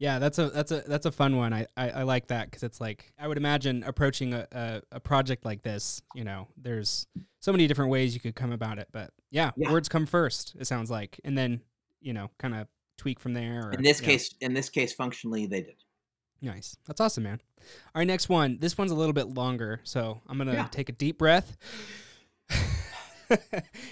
Yeah, 0.00 0.18
that's 0.18 0.38
a 0.38 0.48
that's 0.48 0.72
a 0.72 0.80
that's 0.80 1.06
a 1.06 1.12
fun 1.12 1.36
one. 1.36 1.52
I 1.52 1.66
I, 1.76 1.90
I 1.90 2.02
like 2.02 2.26
that 2.28 2.46
because 2.50 2.64
it's 2.64 2.80
like 2.80 3.12
I 3.16 3.28
would 3.28 3.36
imagine 3.36 3.84
approaching 3.84 4.34
a, 4.34 4.46
a 4.50 4.82
a 4.92 4.98
project 4.98 5.44
like 5.44 5.62
this. 5.62 6.02
You 6.14 6.24
know, 6.24 6.48
there's 6.56 7.06
so 7.38 7.52
many 7.52 7.66
different 7.68 7.92
ways 7.92 8.12
you 8.12 8.18
could 8.20 8.34
come 8.34 8.50
about 8.50 8.78
it, 8.78 8.88
but 8.90 9.12
yeah, 9.30 9.50
Yeah. 9.56 9.70
words 9.70 9.88
come 9.88 10.04
first. 10.06 10.56
It 10.58 10.66
sounds 10.66 10.90
like, 10.90 11.20
and 11.22 11.38
then 11.38 11.60
you 12.00 12.12
know, 12.12 12.30
kind 12.38 12.54
of 12.54 12.66
tweak 12.98 13.18
from 13.20 13.34
there. 13.34 13.68
Or, 13.68 13.72
in 13.72 13.82
this 13.82 14.00
case 14.00 14.34
in 14.40 14.52
this 14.54 14.68
case 14.68 14.92
functionally 14.92 15.46
they 15.46 15.62
did 15.62 15.76
nice. 16.42 16.76
That's 16.86 17.00
awesome, 17.00 17.24
man. 17.24 17.40
All 17.94 18.00
right, 18.00 18.06
next 18.06 18.28
one. 18.28 18.58
This 18.60 18.78
one's 18.78 18.90
a 18.90 18.94
little 18.94 19.12
bit 19.12 19.28
longer, 19.28 19.80
so 19.84 20.20
I'm 20.26 20.38
gonna 20.38 20.54
Yeah. 20.54 20.68
take 20.70 20.88
a 20.88 20.92
deep 20.92 21.18
breath. 21.18 21.56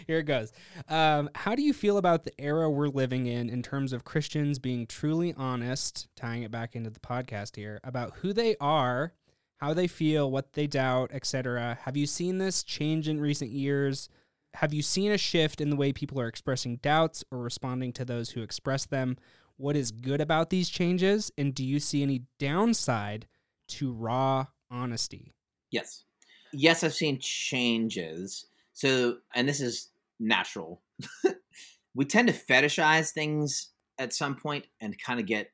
Here 0.06 0.18
it 0.18 0.24
goes. 0.24 0.52
Um, 0.88 1.30
how 1.34 1.54
do 1.54 1.62
you 1.62 1.72
feel 1.72 1.96
about 1.96 2.24
the 2.24 2.32
era 2.40 2.68
we're 2.68 2.88
living 2.88 3.26
in 3.26 3.48
in 3.48 3.62
terms 3.62 3.92
of 3.92 4.04
Christians 4.04 4.58
being 4.58 4.86
truly 4.86 5.32
honest, 5.34 6.08
tying 6.16 6.42
it 6.42 6.50
back 6.50 6.74
into 6.74 6.90
the 6.90 6.98
podcast 7.00 7.54
here, 7.54 7.78
about 7.84 8.14
who 8.16 8.32
they 8.32 8.56
are, 8.60 9.12
how 9.58 9.74
they 9.74 9.86
feel, 9.86 10.28
what 10.30 10.54
they 10.54 10.66
doubt, 10.66 11.10
etc.? 11.12 11.78
Have 11.82 11.96
you 11.96 12.06
seen 12.06 12.38
this 12.38 12.64
change 12.64 13.08
in 13.08 13.20
recent 13.20 13.52
years? 13.52 14.08
Have 14.54 14.72
you 14.72 14.82
seen 14.82 15.12
a 15.12 15.18
shift 15.18 15.60
in 15.60 15.70
the 15.70 15.76
way 15.76 15.92
people 15.92 16.20
are 16.20 16.28
expressing 16.28 16.76
doubts 16.76 17.24
or 17.30 17.38
responding 17.38 17.92
to 17.94 18.04
those 18.04 18.30
who 18.30 18.42
express 18.42 18.86
them? 18.86 19.16
What 19.56 19.76
is 19.76 19.90
good 19.90 20.20
about 20.20 20.50
these 20.50 20.68
changes? 20.68 21.30
And 21.36 21.54
do 21.54 21.64
you 21.64 21.80
see 21.80 22.02
any 22.02 22.22
downside 22.38 23.26
to 23.68 23.92
raw 23.92 24.46
honesty? 24.70 25.34
Yes. 25.70 26.04
Yes, 26.52 26.82
I've 26.82 26.94
seen 26.94 27.18
changes. 27.20 28.46
So, 28.72 29.18
and 29.34 29.48
this 29.48 29.60
is 29.60 29.88
natural. 30.18 30.82
we 31.94 32.04
tend 32.04 32.28
to 32.28 32.34
fetishize 32.34 33.12
things 33.12 33.70
at 33.98 34.14
some 34.14 34.36
point 34.36 34.66
and 34.80 34.96
kind 35.00 35.20
of 35.20 35.26
get 35.26 35.50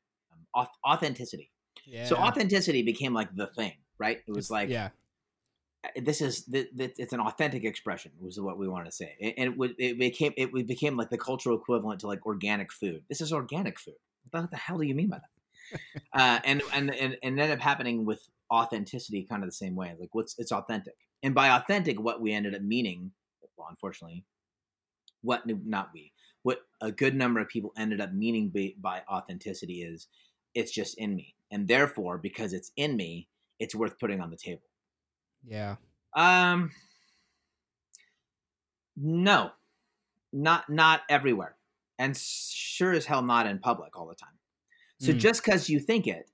um, 0.55 0.67
authenticity. 0.87 1.51
Yeah. 1.87 2.07
So 2.07 2.17
authenticity 2.17 2.83
became 2.83 3.13
like 3.13 3.35
the 3.35 3.47
thing, 3.47 3.73
right? 3.99 4.21
It 4.27 4.33
was 4.33 4.51
like 4.51 4.69
yeah. 4.69 4.91
This 5.97 6.21
is 6.21 6.45
it's 6.53 7.13
an 7.13 7.21
authentic 7.21 7.65
expression 7.65 8.13
was 8.21 8.41
what 8.41 8.59
we 8.59 8.69
wanted 8.69 8.87
to 8.87 8.93
say. 8.93 9.17
And 9.21 9.55
and 9.55 9.63
it, 9.63 9.75
it 9.79 9.99
became 9.99 10.33
it 10.37 10.67
became 10.67 10.97
like 10.97 11.11
the 11.11 11.19
cultural 11.19 11.57
equivalent 11.57 12.01
to 12.01 12.07
like 12.07 12.27
organic 12.27 12.73
food. 12.73 13.03
This 13.09 13.21
is 13.21 13.33
organic 13.33 13.79
food. 13.79 13.95
What 14.31 14.51
the 14.51 14.57
hell 14.57 14.79
do 14.79 14.87
you 14.87 14.95
mean 14.95 15.09
by 15.09 15.19
that? 15.19 15.29
Uh, 16.13 16.39
and, 16.45 16.63
and 16.73 16.95
and 16.95 17.17
and 17.23 17.41
ended 17.41 17.51
up 17.51 17.59
happening 17.59 18.05
with 18.05 18.29
authenticity 18.53 19.27
kind 19.29 19.43
of 19.43 19.49
the 19.49 19.55
same 19.55 19.75
way 19.75 19.95
like 19.99 20.11
what's 20.13 20.39
it's 20.39 20.53
authentic. 20.53 20.95
And 21.23 21.35
by 21.35 21.49
authentic 21.49 21.99
what 21.99 22.21
we 22.21 22.33
ended 22.33 22.55
up 22.55 22.61
meaning 22.63 23.13
well 23.57 23.67
unfortunately 23.71 24.25
what 25.23 25.43
not 25.67 25.89
we 25.95 26.13
what 26.43 26.59
a 26.83 26.93
good 26.93 27.17
number 27.17 27.41
of 27.41 27.49
people 27.49 27.73
ended 27.79 28.01
up 28.01 28.13
meaning 28.13 28.51
by, 28.51 28.75
by 28.79 29.03
authenticity 29.11 29.83
is 29.83 30.07
it's 30.55 30.71
just 30.71 30.97
in 30.99 31.17
me. 31.17 31.35
And 31.51 31.67
therefore 31.67 32.19
because 32.19 32.53
it's 32.53 32.71
in 32.77 32.97
me 32.97 33.29
it's 33.59 33.75
worth 33.75 33.99
putting 33.99 34.21
on 34.21 34.31
the 34.31 34.37
table 34.37 34.63
Yeah. 35.47 35.77
um, 36.15 36.71
no, 38.97 39.51
not 40.33 40.69
not 40.71 41.03
everywhere, 41.09 41.57
and 41.99 42.17
sure 42.17 42.93
as 42.93 43.07
hell 43.07 43.23
not 43.23 43.47
in 43.47 43.59
public 43.59 43.97
all 43.97 44.07
the 44.07 44.15
time. 44.15 44.39
So 44.99 45.13
Mm. 45.13 45.19
just 45.19 45.45
because 45.45 45.69
you 45.69 45.81
think 45.81 46.07
it, 46.07 46.31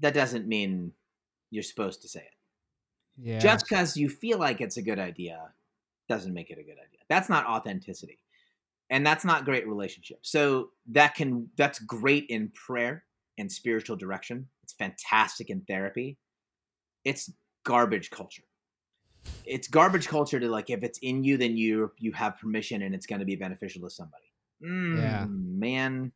that 0.00 0.14
doesn't 0.14 0.46
mean 0.48 0.92
you're 1.50 1.62
supposed 1.62 2.02
to 2.02 2.08
say 2.08 2.20
it. 2.22 2.34
Yeah. 3.16 3.38
Just 3.38 3.66
because 3.68 3.96
you 3.96 4.08
feel 4.08 4.38
like 4.38 4.60
it's 4.60 4.76
a 4.76 4.82
good 4.82 4.98
idea, 4.98 5.54
doesn't 6.08 6.32
make 6.34 6.50
it 6.50 6.58
a 6.58 6.62
good 6.62 6.78
idea. 6.78 7.00
That's 7.08 7.28
not 7.28 7.46
authenticity, 7.46 8.18
and 8.90 9.06
that's 9.06 9.24
not 9.24 9.44
great 9.44 9.66
relationship. 9.68 10.20
So 10.26 10.70
that 10.86 11.14
can 11.14 11.50
that's 11.56 11.78
great 11.78 12.26
in 12.28 12.50
prayer 12.50 13.04
and 13.38 13.50
spiritual 13.52 13.96
direction. 13.96 14.48
It's 14.64 14.72
fantastic 14.72 15.50
in 15.50 15.62
therapy. 15.62 16.18
It's 17.04 17.30
garbage 17.64 18.10
culture. 18.10 18.44
It's 19.44 19.68
garbage 19.68 20.08
culture 20.08 20.40
to 20.40 20.48
like 20.48 20.70
if 20.70 20.82
it's 20.82 20.98
in 20.98 21.24
you, 21.24 21.36
then 21.36 21.56
you 21.56 21.92
you 21.98 22.12
have 22.12 22.38
permission 22.38 22.82
and 22.82 22.94
it's 22.94 23.06
going 23.06 23.20
to 23.20 23.24
be 23.24 23.36
beneficial 23.36 23.82
to 23.82 23.90
somebody. 23.90 24.24
Mm, 24.64 24.96
Yeah. 24.96 25.26
man. 25.28 26.12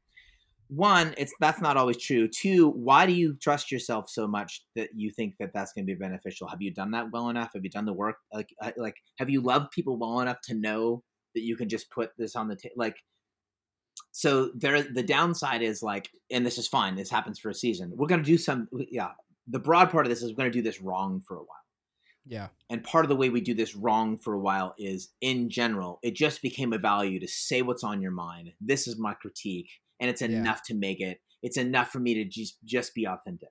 One, 0.68 1.14
it's 1.16 1.32
that's 1.38 1.60
not 1.60 1.76
always 1.76 1.96
true. 1.98 2.26
Two, 2.26 2.70
why 2.70 3.06
do 3.06 3.12
you 3.12 3.36
trust 3.36 3.70
yourself 3.70 4.10
so 4.10 4.26
much 4.26 4.64
that 4.74 4.90
you 4.96 5.10
think 5.12 5.36
that 5.38 5.52
that's 5.54 5.72
going 5.72 5.86
to 5.86 5.92
be 5.92 5.98
beneficial? 5.98 6.48
Have 6.48 6.60
you 6.60 6.72
done 6.74 6.90
that 6.90 7.12
well 7.12 7.28
enough? 7.28 7.52
Have 7.54 7.62
you 7.62 7.70
done 7.70 7.84
the 7.84 7.92
work? 7.92 8.16
Like, 8.32 8.48
uh, 8.60 8.72
like, 8.76 8.96
have 9.18 9.30
you 9.30 9.40
loved 9.42 9.70
people 9.70 9.96
well 9.96 10.18
enough 10.20 10.40
to 10.46 10.54
know 10.54 11.04
that 11.36 11.42
you 11.42 11.56
can 11.56 11.68
just 11.68 11.88
put 11.90 12.10
this 12.18 12.34
on 12.34 12.48
the 12.48 12.56
table? 12.56 12.74
Like, 12.76 12.96
so 14.10 14.50
there, 14.56 14.82
the 14.82 15.04
downside 15.04 15.62
is 15.62 15.84
like, 15.84 16.08
and 16.32 16.44
this 16.44 16.58
is 16.58 16.66
fine. 16.66 16.96
This 16.96 17.10
happens 17.10 17.38
for 17.38 17.50
a 17.50 17.54
season. 17.54 17.92
We're 17.94 18.08
going 18.08 18.24
to 18.24 18.26
do 18.26 18.38
some, 18.38 18.68
yeah. 18.90 19.10
The 19.46 19.58
broad 19.58 19.90
part 19.90 20.06
of 20.06 20.10
this 20.10 20.22
is 20.22 20.30
we're 20.32 20.36
going 20.36 20.52
to 20.52 20.58
do 20.58 20.62
this 20.62 20.80
wrong 20.80 21.20
for 21.20 21.36
a 21.36 21.40
while. 21.40 21.48
yeah. 22.28 22.48
And 22.68 22.82
part 22.82 23.04
of 23.04 23.08
the 23.08 23.14
way 23.16 23.28
we 23.28 23.40
do 23.40 23.54
this 23.54 23.76
wrong 23.76 24.18
for 24.18 24.34
a 24.34 24.38
while 24.40 24.74
is, 24.78 25.10
in 25.20 25.48
general, 25.48 26.00
it 26.02 26.14
just 26.16 26.42
became 26.42 26.72
a 26.72 26.78
value 26.78 27.20
to 27.20 27.28
say 27.28 27.62
what's 27.62 27.84
on 27.84 28.02
your 28.02 28.10
mind. 28.10 28.52
This 28.60 28.88
is 28.88 28.98
my 28.98 29.14
critique, 29.14 29.70
and 30.00 30.10
it's 30.10 30.20
Yeah. 30.22 30.28
enough 30.28 30.62
to 30.64 30.74
make 30.74 31.00
it. 31.00 31.20
It's 31.42 31.56
enough 31.56 31.90
for 31.90 32.00
me 32.00 32.14
to 32.14 32.24
just 32.24 32.58
just 32.64 32.94
be 32.94 33.06
authentic. 33.06 33.50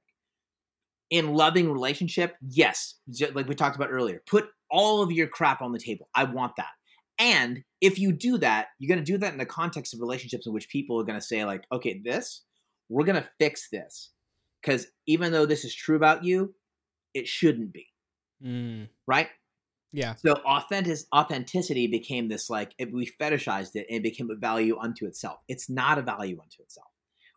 In 1.09 1.33
loving 1.35 1.71
relationship, 1.71 2.35
yes, 2.41 2.95
like 3.33 3.47
we 3.47 3.55
talked 3.55 3.75
about 3.77 3.91
earlier, 3.91 4.21
put 4.25 4.49
all 4.69 5.01
of 5.01 5.11
your 5.11 5.27
crap 5.27 5.61
on 5.61 5.71
the 5.71 5.79
table. 5.79 6.09
I 6.15 6.23
want 6.25 6.53
that. 6.57 6.71
And 7.17 7.63
if 7.79 7.97
you 7.99 8.11
do 8.11 8.37
that, 8.39 8.67
you're 8.79 8.89
going 8.93 9.05
to 9.05 9.11
do 9.11 9.17
that 9.19 9.31
in 9.31 9.37
the 9.37 9.45
context 9.45 9.93
of 9.93 10.01
relationships 10.01 10.47
in 10.47 10.51
which 10.53 10.67
people 10.67 10.99
are 10.99 11.03
going 11.05 11.19
to 11.19 11.25
say 11.25 11.45
like, 11.45 11.63
"Okay, 11.71 12.01
this, 12.03 12.43
we're 12.89 13.05
going 13.05 13.21
to 13.21 13.29
fix 13.39 13.69
this." 13.69 14.11
Cuz 14.65 14.87
even 15.05 15.31
though 15.31 15.45
this 15.45 15.63
is 15.63 15.73
true 15.75 15.95
about 15.95 16.23
you, 16.23 16.55
it 17.13 17.27
shouldn't 17.27 17.71
be, 17.71 17.87
Mm. 18.43 18.89
right? 19.07 19.29
Yeah. 19.93 20.15
So 20.15 20.33
authentic 20.33 20.97
authenticity 21.13 21.87
became 21.87 22.27
this 22.27 22.49
like 22.49 22.73
it, 22.77 22.91
we 22.91 23.05
fetishized 23.21 23.75
it 23.75 23.85
and 23.89 23.97
it 23.99 24.03
became 24.03 24.29
a 24.29 24.35
value 24.35 24.77
unto 24.77 25.05
itself. 25.05 25.39
It's 25.47 25.69
not 25.69 25.97
a 25.97 26.01
value 26.01 26.39
unto 26.41 26.61
itself. 26.61 26.87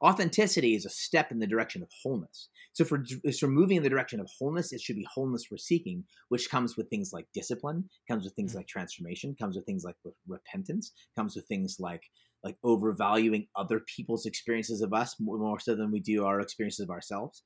Authenticity 0.03 0.75
is 0.75 0.85
a 0.87 0.91
step 0.91 1.31
in 1.33 1.39
the 1.41 1.47
direction 1.47 1.83
of 1.83 1.91
wholeness. 2.03 2.49
So 2.73 2.85
for 2.85 3.05
so 3.33 3.47
moving 3.49 3.79
in 3.79 3.83
the 3.83 3.89
direction 3.89 4.21
of 4.21 4.29
wholeness, 4.39 4.73
it 4.73 4.81
should 4.81 4.97
be 4.97 5.07
wholeness 5.13 5.47
we're 5.51 5.57
seeking, 5.59 6.05
which 6.29 6.49
comes 6.51 6.77
with 6.77 6.89
things 6.89 7.13
like 7.13 7.27
discipline, 7.35 7.89
comes 8.09 8.25
with 8.25 8.35
things 8.35 8.53
Mm. 8.53 8.57
like 8.57 8.69
transformation, 8.69 9.35
comes 9.35 9.57
with 9.57 9.67
things 9.67 9.85
like 9.85 9.97
repentance, 10.27 10.93
comes 11.17 11.35
with 11.37 11.47
things 11.47 11.79
like 11.81 12.05
like 12.45 12.57
overvaluing 12.65 13.47
other 13.57 13.81
people's 13.81 14.27
experiences 14.27 14.81
of 14.81 14.93
us 14.93 15.17
more, 15.21 15.59
so 15.61 15.75
than 15.75 15.91
we 15.91 16.01
do 16.01 16.25
our 16.25 16.41
experiences 16.41 16.81
of 16.81 16.91
ourselves. 16.91 17.43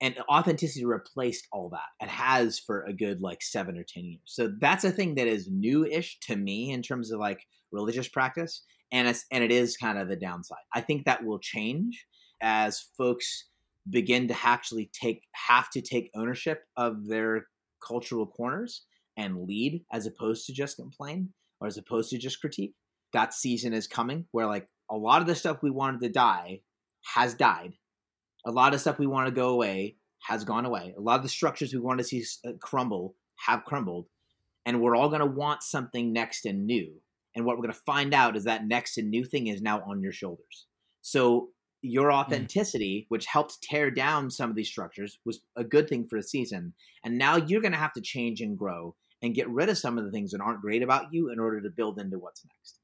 And 0.00 0.16
authenticity 0.30 0.84
replaced 0.84 1.46
all 1.52 1.70
that 1.70 1.88
and 2.00 2.10
has 2.10 2.58
for 2.58 2.84
a 2.84 2.92
good 2.92 3.22
like 3.22 3.42
seven 3.42 3.78
or 3.78 3.84
ten 3.84 4.04
years. 4.04 4.20
So 4.26 4.52
that's 4.60 4.84
a 4.84 4.90
thing 4.90 5.14
that 5.14 5.26
is 5.26 5.48
new-ish 5.50 6.18
to 6.24 6.36
me 6.36 6.70
in 6.70 6.82
terms 6.82 7.10
of 7.10 7.18
like 7.18 7.40
religious 7.72 8.08
practice 8.08 8.62
and 8.92 9.08
it's 9.08 9.24
and 9.30 9.42
it 9.42 9.50
is 9.50 9.76
kind 9.76 9.98
of 9.98 10.08
the 10.08 10.16
downside. 10.16 10.58
I 10.74 10.80
think 10.80 11.04
that 11.04 11.24
will 11.24 11.38
change 11.38 12.06
as 12.42 12.84
folks 12.96 13.48
begin 13.88 14.28
to 14.28 14.36
actually 14.42 14.90
take 14.92 15.22
have 15.48 15.70
to 15.70 15.80
take 15.80 16.10
ownership 16.14 16.64
of 16.76 17.06
their 17.06 17.46
cultural 17.86 18.26
corners 18.26 18.84
and 19.16 19.46
lead 19.46 19.84
as 19.92 20.06
opposed 20.06 20.46
to 20.46 20.52
just 20.52 20.76
complain 20.76 21.32
or 21.60 21.66
as 21.66 21.78
opposed 21.78 22.10
to 22.10 22.18
just 22.18 22.40
critique 22.40 22.74
that 23.12 23.34
season 23.34 23.72
is 23.72 23.86
coming 23.86 24.26
where 24.32 24.46
like 24.46 24.68
a 24.90 24.96
lot 24.96 25.20
of 25.20 25.26
the 25.26 25.34
stuff 25.34 25.62
we 25.62 25.70
wanted 25.70 26.00
to 26.00 26.08
die 26.08 26.60
has 27.14 27.34
died 27.34 27.72
a 28.46 28.52
lot 28.52 28.72
of 28.72 28.80
stuff 28.80 28.98
we 28.98 29.08
want 29.08 29.26
to 29.26 29.32
go 29.32 29.48
away 29.48 29.96
has 30.20 30.44
gone 30.44 30.64
away. 30.64 30.94
A 30.96 31.00
lot 31.00 31.16
of 31.16 31.22
the 31.22 31.28
structures 31.28 31.74
we 31.74 31.80
want 31.80 31.98
to 31.98 32.04
see 32.04 32.24
uh, 32.46 32.52
crumble 32.60 33.16
have 33.46 33.64
crumbled, 33.64 34.06
and 34.64 34.80
we're 34.80 34.96
all 34.96 35.08
going 35.08 35.20
to 35.20 35.26
want 35.26 35.62
something 35.62 36.12
next 36.12 36.46
and 36.46 36.64
new. 36.64 36.94
And 37.34 37.44
what 37.44 37.56
we're 37.56 37.64
going 37.64 37.74
to 37.74 37.80
find 37.80 38.14
out 38.14 38.36
is 38.36 38.44
that 38.44 38.66
next 38.66 38.96
and 38.96 39.10
new 39.10 39.24
thing 39.24 39.48
is 39.48 39.60
now 39.60 39.82
on 39.86 40.00
your 40.00 40.12
shoulders. 40.12 40.66
So 41.02 41.48
your 41.82 42.10
authenticity, 42.10 43.06
which 43.10 43.26
helped 43.26 43.60
tear 43.62 43.90
down 43.90 44.30
some 44.30 44.48
of 44.48 44.56
these 44.56 44.68
structures, 44.68 45.18
was 45.26 45.40
a 45.54 45.62
good 45.62 45.88
thing 45.88 46.06
for 46.08 46.16
a 46.16 46.22
season. 46.22 46.72
And 47.04 47.18
now 47.18 47.36
you're 47.36 47.60
going 47.60 47.72
to 47.72 47.78
have 47.78 47.92
to 47.92 48.00
change 48.00 48.40
and 48.40 48.56
grow 48.56 48.94
and 49.22 49.34
get 49.34 49.50
rid 49.50 49.68
of 49.68 49.76
some 49.76 49.98
of 49.98 50.04
the 50.04 50.10
things 50.10 50.30
that 50.30 50.40
aren't 50.40 50.62
great 50.62 50.82
about 50.82 51.12
you 51.12 51.30
in 51.30 51.38
order 51.38 51.60
to 51.60 51.68
build 51.68 51.98
into 51.98 52.18
what's 52.18 52.44
next 52.44 52.78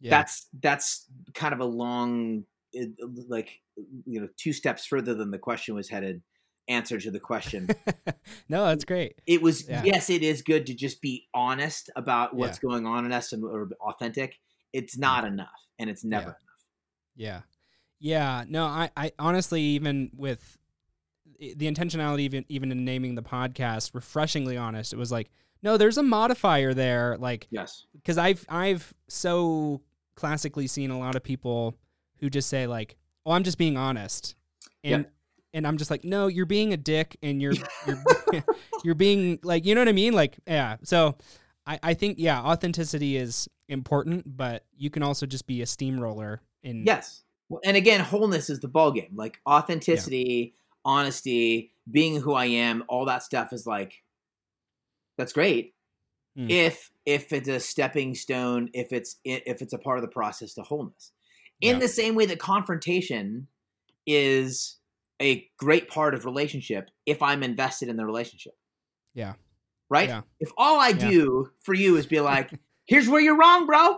Yeah. 0.00 0.10
that's 0.10 0.46
that's 0.60 1.06
kind 1.34 1.52
of 1.52 1.60
a 1.60 1.64
long 1.64 2.44
like 3.28 3.60
you 4.06 4.20
know 4.20 4.28
two 4.36 4.52
steps 4.52 4.86
further 4.86 5.14
than 5.14 5.30
the 5.30 5.38
question 5.38 5.74
was 5.74 5.88
headed 5.88 6.22
answer 6.68 6.98
to 7.00 7.10
the 7.10 7.18
question 7.20 7.66
no, 8.48 8.66
that's 8.66 8.84
great. 8.84 9.14
it 9.26 9.40
was 9.40 9.68
Yeah. 9.68 9.82
yes 9.84 10.10
it 10.10 10.22
is 10.22 10.42
good 10.42 10.66
to 10.66 10.74
just 10.74 11.00
be 11.00 11.26
honest 11.32 11.88
about 11.96 12.36
what's 12.36 12.58
going 12.58 12.86
on 12.86 13.06
in 13.06 13.12
us 13.12 13.32
and 13.32 13.42
or 13.42 13.70
authentic 13.80 14.34
it's 14.72 14.98
not 14.98 15.24
enough 15.24 15.66
and 15.78 15.88
it's 15.88 16.04
never 16.04 16.36
Yeah. 17.16 17.26
Yeah. 17.26 17.40
Yeah. 18.00 18.44
No, 18.48 18.64
I, 18.66 18.90
I 18.96 19.12
honestly, 19.18 19.60
even 19.60 20.10
with 20.16 20.56
the 21.40 21.54
intentionality, 21.70 22.20
even, 22.20 22.44
even 22.48 22.70
in 22.70 22.84
naming 22.84 23.14
the 23.16 23.22
podcast, 23.22 23.94
refreshingly 23.94 24.56
honest, 24.56 24.92
it 24.92 24.96
was 24.98 25.10
like, 25.10 25.30
no, 25.62 25.76
there's 25.76 25.98
a 25.98 26.02
modifier 26.02 26.74
there. 26.74 27.16
Like, 27.18 27.48
yes 27.50 27.86
because 27.94 28.18
I've, 28.18 28.44
I've 28.48 28.94
so 29.08 29.80
classically 30.18 30.66
seen 30.66 30.90
a 30.90 30.98
lot 30.98 31.14
of 31.14 31.22
people 31.22 31.76
who 32.18 32.28
just 32.28 32.48
say 32.48 32.66
like, 32.66 32.96
oh, 33.24 33.32
I'm 33.32 33.44
just 33.44 33.56
being 33.56 33.76
honest. 33.76 34.34
And, 34.82 35.06
and 35.54 35.66
I'm 35.66 35.76
just 35.78 35.90
like, 35.92 36.02
no, 36.02 36.26
you're 36.26 36.44
being 36.44 36.72
a 36.72 36.76
dick 36.76 37.16
and 37.22 37.40
you're, 37.40 37.54
you're, 37.86 38.44
you're 38.84 38.94
being 38.96 39.38
like, 39.44 39.64
you 39.64 39.76
know 39.76 39.80
what 39.80 39.88
I 39.88 39.92
mean? 39.92 40.14
Like, 40.14 40.38
yeah. 40.46 40.76
So 40.82 41.16
I, 41.64 41.78
I 41.82 41.94
think, 41.94 42.18
yeah, 42.18 42.40
authenticity 42.40 43.16
is 43.16 43.48
important, 43.68 44.36
but 44.36 44.64
you 44.76 44.90
can 44.90 45.04
also 45.04 45.24
just 45.24 45.46
be 45.46 45.62
a 45.62 45.66
steamroller 45.66 46.40
in, 46.64 46.84
yes 46.84 47.22
well, 47.48 47.60
and 47.64 47.76
again 47.76 48.00
wholeness 48.00 48.50
is 48.50 48.58
the 48.58 48.68
ballgame. 48.68 49.10
like 49.14 49.40
authenticity 49.46 50.54
honesty 50.84 51.72
being 51.88 52.20
who 52.20 52.34
i 52.34 52.46
am 52.46 52.82
all 52.88 53.04
that 53.04 53.22
stuff 53.22 53.52
is 53.52 53.64
like 53.64 54.02
that's 55.16 55.32
great 55.32 55.74
Mm. 56.38 56.50
if 56.50 56.90
if 57.04 57.32
it's 57.32 57.48
a 57.48 57.58
stepping 57.58 58.14
stone 58.14 58.68
if 58.72 58.92
it's 58.92 59.16
if 59.24 59.60
it's 59.60 59.72
a 59.72 59.78
part 59.78 59.98
of 59.98 60.02
the 60.02 60.08
process 60.10 60.54
to 60.54 60.62
wholeness 60.62 61.10
in 61.60 61.76
Yeah. 61.76 61.80
the 61.80 61.88
same 61.88 62.14
way 62.14 62.26
that 62.26 62.38
confrontation 62.38 63.48
is 64.06 64.76
a 65.20 65.48
great 65.58 65.88
part 65.88 66.14
of 66.14 66.24
relationship 66.24 66.90
if 67.06 67.22
i'm 67.22 67.42
invested 67.42 67.88
in 67.88 67.96
the 67.96 68.06
relationship 68.06 68.52
Yeah. 69.14 69.34
right 69.90 70.08
Yeah. 70.08 70.20
if 70.38 70.50
all 70.56 70.78
i 70.78 70.90
Yeah. 70.90 71.10
do 71.10 71.50
for 71.62 71.74
you 71.74 71.96
is 71.96 72.06
be 72.06 72.20
like 72.32 72.50
here's 72.86 73.08
where 73.08 73.20
you're 73.20 73.36
wrong 73.36 73.66
bro 73.66 73.96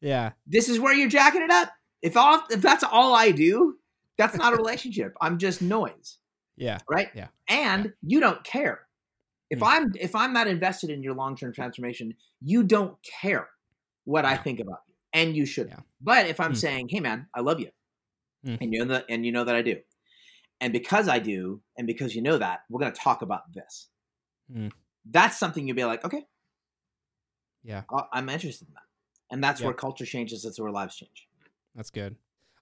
Yeah. 0.00 0.32
this 0.46 0.68
is 0.68 0.80
where 0.80 0.92
you're 0.94 1.08
jacking 1.08 1.42
it 1.42 1.50
up 1.50 1.70
if 2.02 2.16
all 2.16 2.42
if 2.50 2.62
that's 2.62 2.82
all 2.82 3.14
i 3.14 3.30
do 3.30 3.76
that's 4.18 4.36
not 4.36 4.52
a 4.54 4.56
relationship 4.62 5.14
i'm 5.20 5.38
just 5.38 5.62
noise 5.62 6.18
Yeah. 6.56 6.78
right 6.90 7.10
Yeah. 7.14 7.28
and 7.48 7.92
you 8.02 8.18
don't 8.18 8.42
care 8.42 8.80
if 9.54 9.60
Mm. 9.60 9.66
i'm 9.72 9.92
if 10.08 10.14
i'm 10.14 10.32
not 10.38 10.46
invested 10.56 10.90
in 10.90 11.02
your 11.06 11.14
long-term 11.22 11.52
transformation 11.52 12.06
you 12.40 12.62
don't 12.74 12.94
care 13.20 13.48
what 14.04 14.24
i 14.24 14.36
think 14.44 14.58
about 14.60 14.80
you 14.88 14.94
and 15.12 15.36
you 15.38 15.46
should 15.46 15.68
Yeah. 15.68 15.80
but 16.00 16.26
if 16.26 16.38
i'm 16.44 16.52
Mm. 16.52 16.56
saying 16.64 16.84
hey 16.94 17.00
man 17.00 17.26
i 17.34 17.40
love 17.40 17.60
you 17.64 17.70
Mm. 18.46 18.58
and 18.60 18.72
you 18.72 18.78
know 18.80 18.88
that 18.92 19.04
and 19.08 19.24
you 19.26 19.32
know 19.32 19.44
that 19.44 19.54
i 19.54 19.62
do 19.62 19.76
And 20.60 20.72
because 20.72 21.06
I 21.08 21.18
do, 21.18 21.40
and 21.76 21.84
because 21.92 22.14
you 22.16 22.22
know 22.22 22.38
that, 22.38 22.60
we're 22.70 22.78
going 22.84 22.92
to 22.96 23.00
talk 23.08 23.20
about 23.22 23.42
this. 23.52 23.72
Mm. 24.48 24.70
That's 25.16 25.36
something 25.42 25.66
you'll 25.66 25.76
be 25.76 25.84
like, 25.92 26.04
okay, 26.08 26.22
Yeah. 27.62 27.82
I- 27.90 28.08
I'm 28.12 28.28
interested 28.28 28.68
in 28.68 28.74
that. 28.74 28.88
And 29.30 29.42
that's 29.42 29.60
Yeah. 29.60 29.66
where 29.66 29.74
culture 29.74 30.06
changes. 30.06 30.42
That's 30.44 30.58
where 30.60 30.70
lives 30.70 30.96
change. 30.96 31.28
That's 31.74 31.90
good. 31.90 32.16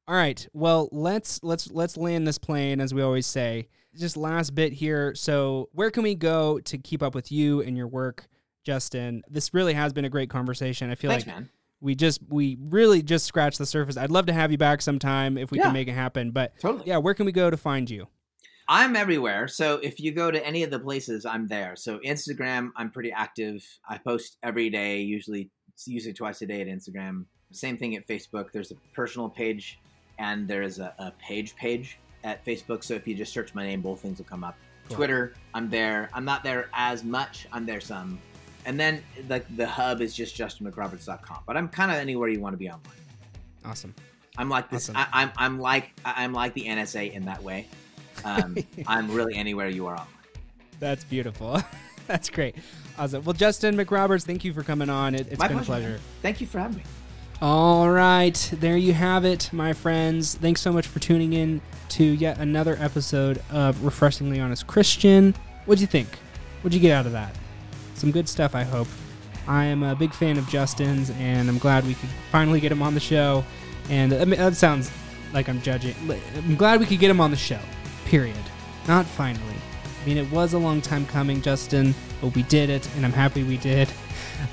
All 0.09 0.15
right. 0.17 0.47
Well, 0.53 0.89
let's 0.93 1.43
let's 1.43 1.71
let's 1.71 1.97
land 1.97 2.27
this 2.27 2.39
plane 2.39 2.81
as 2.81 2.93
we 2.93 3.03
always 3.03 3.27
say. 3.27 3.69
Just 3.97 4.17
last 4.17 4.55
bit 4.55 4.73
here. 4.73 5.15
So, 5.15 5.69
where 5.73 5.91
can 5.91 6.03
we 6.03 6.15
go 6.15 6.59
to 6.61 6.79
keep 6.79 7.03
up 7.03 7.15
with 7.15 7.31
you 7.31 7.61
and 7.61 7.77
your 7.77 7.87
work, 7.87 8.27
Justin? 8.65 9.23
This 9.29 9.53
really 9.55 9.75
has 9.75 9.93
been 9.93 10.05
a 10.05 10.09
great 10.11 10.31
conversation. 10.31 10.91
I 10.91 10.95
feel 10.95 11.11
Thanks, 11.11 11.27
like 11.27 11.35
man. 11.37 11.51
we 11.81 11.95
just 11.95 12.21
we 12.29 12.57
really 12.61 13.03
just 13.03 13.27
scratched 13.27 13.59
the 13.59 13.67
surface. 13.67 13.97
I'd 13.97 14.11
love 14.11 14.27
to 14.27 14.33
have 14.33 14.51
you 14.51 14.59
back 14.59 14.83
sometime 14.83 15.37
if 15.39 15.51
we 15.51 15.59
Yeah. 15.59 15.65
can 15.65 15.73
make 15.75 15.89
it 15.89 15.93
happen. 15.93 16.31
But 16.31 16.59
Totally. 16.59 16.85
yeah, 16.87 16.97
where 16.97 17.15
can 17.15 17.27
we 17.27 17.33
go 17.33 17.51
to 17.51 17.57
find 17.57 17.89
you? 17.89 18.09
I'm 18.69 18.97
everywhere. 18.97 19.47
So 19.49 19.75
if 19.83 20.01
you 20.01 20.13
go 20.13 20.31
to 20.31 20.45
any 20.47 20.63
of 20.63 20.71
the 20.71 20.79
places, 20.79 21.27
I'm 21.27 21.47
there. 21.49 21.77
So 21.77 21.99
Instagram, 21.99 22.71
I'm 22.77 22.91
pretty 22.91 23.13
active. 23.13 23.63
I 23.89 23.99
post 23.99 24.39
every 24.43 24.71
day, 24.71 25.01
usually 25.03 25.51
usually 25.87 26.15
twice 26.15 26.41
a 26.43 26.47
day 26.47 26.61
at 26.61 26.67
Instagram. 26.67 27.27
Same 27.51 27.77
thing 27.77 27.95
at 27.97 28.07
Facebook. 28.09 28.53
There's 28.53 28.71
a 28.71 28.77
personal 28.95 29.29
page 29.29 29.79
and 30.19 30.47
there's 30.47 30.79
a, 30.79 30.95
a 30.99 31.13
page 31.13 31.57
page 31.57 31.99
at 32.25 32.45
Facebook. 32.45 32.85
So 32.85 32.95
if 32.95 33.07
you 33.07 33.15
just 33.15 33.33
search 33.33 33.55
my 33.55 33.65
name, 33.65 33.81
both 33.81 34.01
things 34.01 34.19
will 34.19 34.25
come 34.27 34.45
up. 34.45 34.57
Cool. 34.89 34.97
Twitter, 34.97 35.35
I'm 35.55 35.71
there. 35.71 36.11
I'm 36.13 36.25
not 36.25 36.43
there 36.43 36.69
as 36.73 37.05
much. 37.05 37.47
I'm 37.53 37.67
there 37.67 37.81
some. 37.81 38.19
And 38.65 38.79
then 38.79 39.03
like 39.29 39.45
the 39.57 39.67
hub 39.67 40.01
is 40.01 40.15
just 40.15 40.37
justinmcroberts.com. 40.37 41.43
But 41.47 41.57
I'm 41.57 41.69
kind 41.69 41.91
of 41.91 41.97
anywhere 41.97 42.29
you 42.29 42.41
want 42.41 42.55
to 42.55 42.59
be 42.59 42.69
online. 42.69 42.83
Awesome. 43.65 43.95
I'm 44.39 44.49
like 44.49 44.71
this. 44.71 44.89
Awesome. 44.89 44.97
I, 44.97 45.23
I'm 45.23 45.33
I'm 45.37 45.59
like 45.59 45.93
I'm 46.05 46.33
like 46.33 46.55
the 46.55 46.67
NSA 46.67 47.13
in 47.13 47.25
that 47.27 47.43
way. 47.43 47.67
Um, 48.25 48.57
I'm 48.87 49.11
really 49.11 49.35
anywhere 49.35 49.69
you 49.69 49.87
are 49.87 49.95
online. 49.95 50.09
That's 50.81 51.05
beautiful. 51.05 51.61
That's 52.07 52.31
great. 52.31 52.57
Awesome. 52.99 53.25
Well, 53.25 53.35
Justin 53.35 53.77
McRoberts, 53.77 54.25
thank 54.25 54.45
you 54.45 54.53
for 54.53 54.63
coming 54.63 54.91
on. 54.91 55.15
It, 55.15 55.29
it's 55.31 55.39
My 55.39 55.49
been 55.49 55.59
a 55.59 55.63
pleasure, 55.63 55.87
pleasure. 55.87 56.01
Thank 56.21 56.41
you 56.41 56.47
for 56.47 56.59
having 56.59 56.79
me. 56.79 56.83
All 57.43 57.91
right, 57.91 58.35
there 58.61 58.77
you 58.77 58.93
have 58.93 59.25
it, 59.25 59.51
my 59.53 59.73
friends. 59.73 60.37
Thanks 60.37 60.61
so 60.61 60.73
much 60.73 60.87
for 60.87 61.01
tuning 61.01 61.33
in 61.33 61.61
to 61.89 62.05
yet 62.05 62.39
another 62.39 62.77
episode 62.79 63.43
of 63.51 63.85
Refreshingly 63.85 64.39
Honest 64.39 64.69
Christian. 64.69 65.35
What'd 65.65 65.81
you 65.81 65.89
think? 65.89 66.07
What'd 66.61 66.73
you 66.73 66.79
get 66.79 66.93
out 66.93 67.05
of 67.05 67.11
that? 67.11 67.35
Some 67.97 68.13
good 68.13 68.29
stuff, 68.29 68.55
I 68.55 68.63
hope. 68.63 68.87
I 69.49 69.65
am 69.65 69.83
a 69.83 69.97
big 69.97 70.15
fan 70.15 70.39
of 70.39 70.49
Justin's, 70.49 71.11
and 71.19 71.49
I'm 71.49 71.59
glad 71.59 71.85
we 71.85 71.95
could 71.95 72.11
finally 72.31 72.61
get 72.61 72.71
him 72.71 72.81
on 72.81 72.95
the 72.95 73.01
show. 73.01 73.45
And 73.91 74.13
I 74.13 74.25
mean, 74.25 74.39
that 74.39 74.55
sounds 74.55 74.93
like 75.33 75.49
I'm 75.49 75.61
judging. 75.63 75.97
I'm 76.37 76.55
glad 76.55 76.79
we 76.79 76.87
could 76.87 77.01
get 77.01 77.11
him 77.11 77.21
on 77.21 77.33
the 77.33 77.37
show. 77.37 77.59
Period. 78.05 78.37
Not 78.87 79.05
finally. 79.05 79.57
I 80.01 80.07
mean, 80.07 80.17
it 80.17 80.31
was 80.31 80.53
a 80.53 80.59
long 80.59 80.81
time 80.81 81.07
coming, 81.07 81.43
Justin, 81.43 81.93
but 82.21 82.37
we 82.37 82.45
did 82.45 82.71
it, 82.71 82.89
and 82.95 83.05
I'm 83.05 83.13
happy 83.13 83.43
we 83.43 83.57
did. 83.57 83.89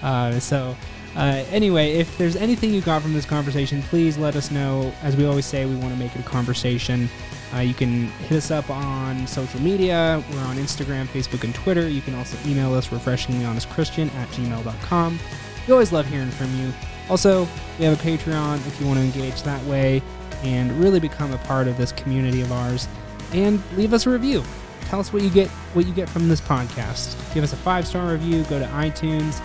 Uh, 0.03 0.39
so, 0.39 0.75
uh, 1.16 1.43
anyway, 1.51 1.93
if 1.93 2.18
there's 2.18 2.36
anything 2.36 2.74
you 2.74 2.82
got 2.82 3.01
from 3.01 3.14
this 3.14 3.26
conversation, 3.26 3.82
please 3.84 4.18
let 4.18 4.36
us 4.36 4.51
know. 4.51 4.93
As 5.01 5.16
we 5.16 5.26
always 5.26 5.45
say, 5.45 5.66
we 5.66 5.76
want 5.76 5.93
to 5.93 5.99
make 5.99 6.16
it 6.16 6.20
a 6.20 6.24
conversation. 6.24 7.10
Uh, 7.53 7.60
you 7.60 7.74
can 7.74 8.07
hit 8.07 8.38
us 8.38 8.51
up 8.51 8.70
on 8.70 9.26
social 9.26 9.60
media. 9.60 10.24
We're 10.32 10.39
on 10.41 10.57
Instagram, 10.57 11.07
Facebook, 11.07 11.43
and 11.43 11.53
Twitter. 11.55 11.89
You 11.89 12.01
can 12.01 12.14
also 12.14 12.38
email 12.47 12.74
us 12.76 12.89
refreshinglyhonestchristian 12.89 14.14
at 14.14 14.30
gmail.com. 14.30 15.20
We 15.68 15.74
always 15.74 15.91
love 15.91 16.05
hearing 16.05 16.30
from 16.32 16.53
you. 16.60 16.72
Also, 17.10 17.47
we 17.80 17.86
have 17.86 17.99
a 17.99 18.03
Patreon 18.03 18.57
if 18.68 18.80
you 18.80 18.86
want 18.88 18.99
to 18.99 19.05
engage 19.05 19.41
that 19.43 19.64
way 19.66 20.01
and 20.43 20.72
really 20.74 20.99
become 20.99 21.34
a 21.34 21.38
part 21.39 21.68
of 21.68 21.76
this 21.78 21.91
community 21.91 22.41
of 22.41 22.51
ours. 22.51 22.88
And 23.34 23.62
leave 23.76 23.93
us 23.93 24.05
a 24.05 24.12
review. 24.12 24.43
Tell 24.82 24.99
us 24.99 25.12
what 25.12 25.22
you 25.22 25.30
get 25.30 25.49
what 25.74 25.86
you 25.86 25.93
get 25.93 26.10
from 26.10 26.28
this 26.28 26.41
podcast. 26.41 27.16
Give 27.34 27.43
us 27.43 27.53
a 27.53 27.57
five 27.57 27.88
star 27.88 28.12
review. 28.12 28.43
Go 28.45 28.57
to 28.57 28.66
iTunes, 28.68 29.39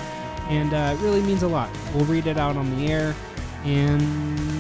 and 0.49 0.73
uh, 0.73 0.97
it 0.97 1.03
really 1.03 1.23
means 1.23 1.43
a 1.43 1.49
lot. 1.49 1.71
We'll 1.95 2.05
read 2.05 2.27
it 2.27 2.37
out 2.37 2.57
on 2.57 2.75
the 2.77 2.87
air, 2.87 3.15
and 3.65 4.01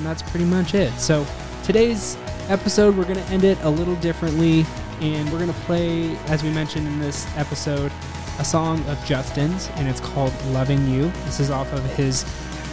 that's 0.04 0.22
pretty 0.22 0.46
much 0.46 0.74
it. 0.74 0.92
So 0.98 1.26
today's 1.62 2.16
episode, 2.48 2.96
we're 2.96 3.04
going 3.04 3.16
to 3.16 3.26
end 3.26 3.44
it 3.44 3.58
a 3.62 3.70
little 3.70 3.96
differently, 3.96 4.64
and 5.00 5.30
we're 5.30 5.38
going 5.38 5.52
to 5.52 5.60
play, 5.60 6.16
as 6.26 6.42
we 6.42 6.50
mentioned 6.50 6.86
in 6.86 6.98
this 6.98 7.26
episode, 7.36 7.92
a 8.38 8.44
song 8.44 8.84
of 8.88 9.02
Justin's, 9.04 9.68
and 9.76 9.88
it's 9.88 10.00
called 10.00 10.32
"Loving 10.48 10.86
You." 10.88 11.10
This 11.24 11.40
is 11.40 11.50
off 11.50 11.72
of 11.72 11.84
his 11.96 12.24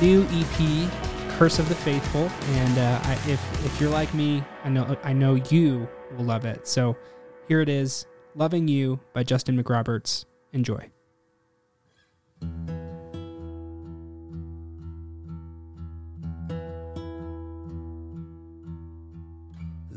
new 0.01 0.25
EP, 0.31 0.89
"Curse 1.37 1.59
of 1.59 1.69
the 1.69 1.75
Faithful," 1.75 2.29
and 2.55 2.77
uh, 2.77 2.99
I, 3.03 3.13
if 3.27 3.65
if 3.65 3.79
you're 3.79 3.91
like 3.91 4.13
me, 4.13 4.43
I 4.63 4.69
know 4.69 4.97
I 5.03 5.13
know 5.13 5.35
you 5.35 5.87
will 6.17 6.25
love 6.25 6.45
it. 6.45 6.67
So 6.67 6.97
here 7.47 7.61
it 7.61 7.69
is, 7.69 8.07
"Loving 8.35 8.67
You" 8.67 8.99
by 9.13 9.23
Justin 9.23 9.61
McRoberts. 9.61 10.25
Enjoy. 10.53 10.89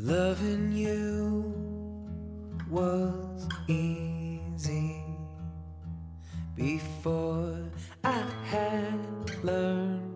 Loving 0.04 0.70
you 0.70 1.54
was 2.68 3.48
easy 3.68 5.02
before 6.54 7.56
I 8.04 8.22
had 8.44 9.00
learned 9.42 10.13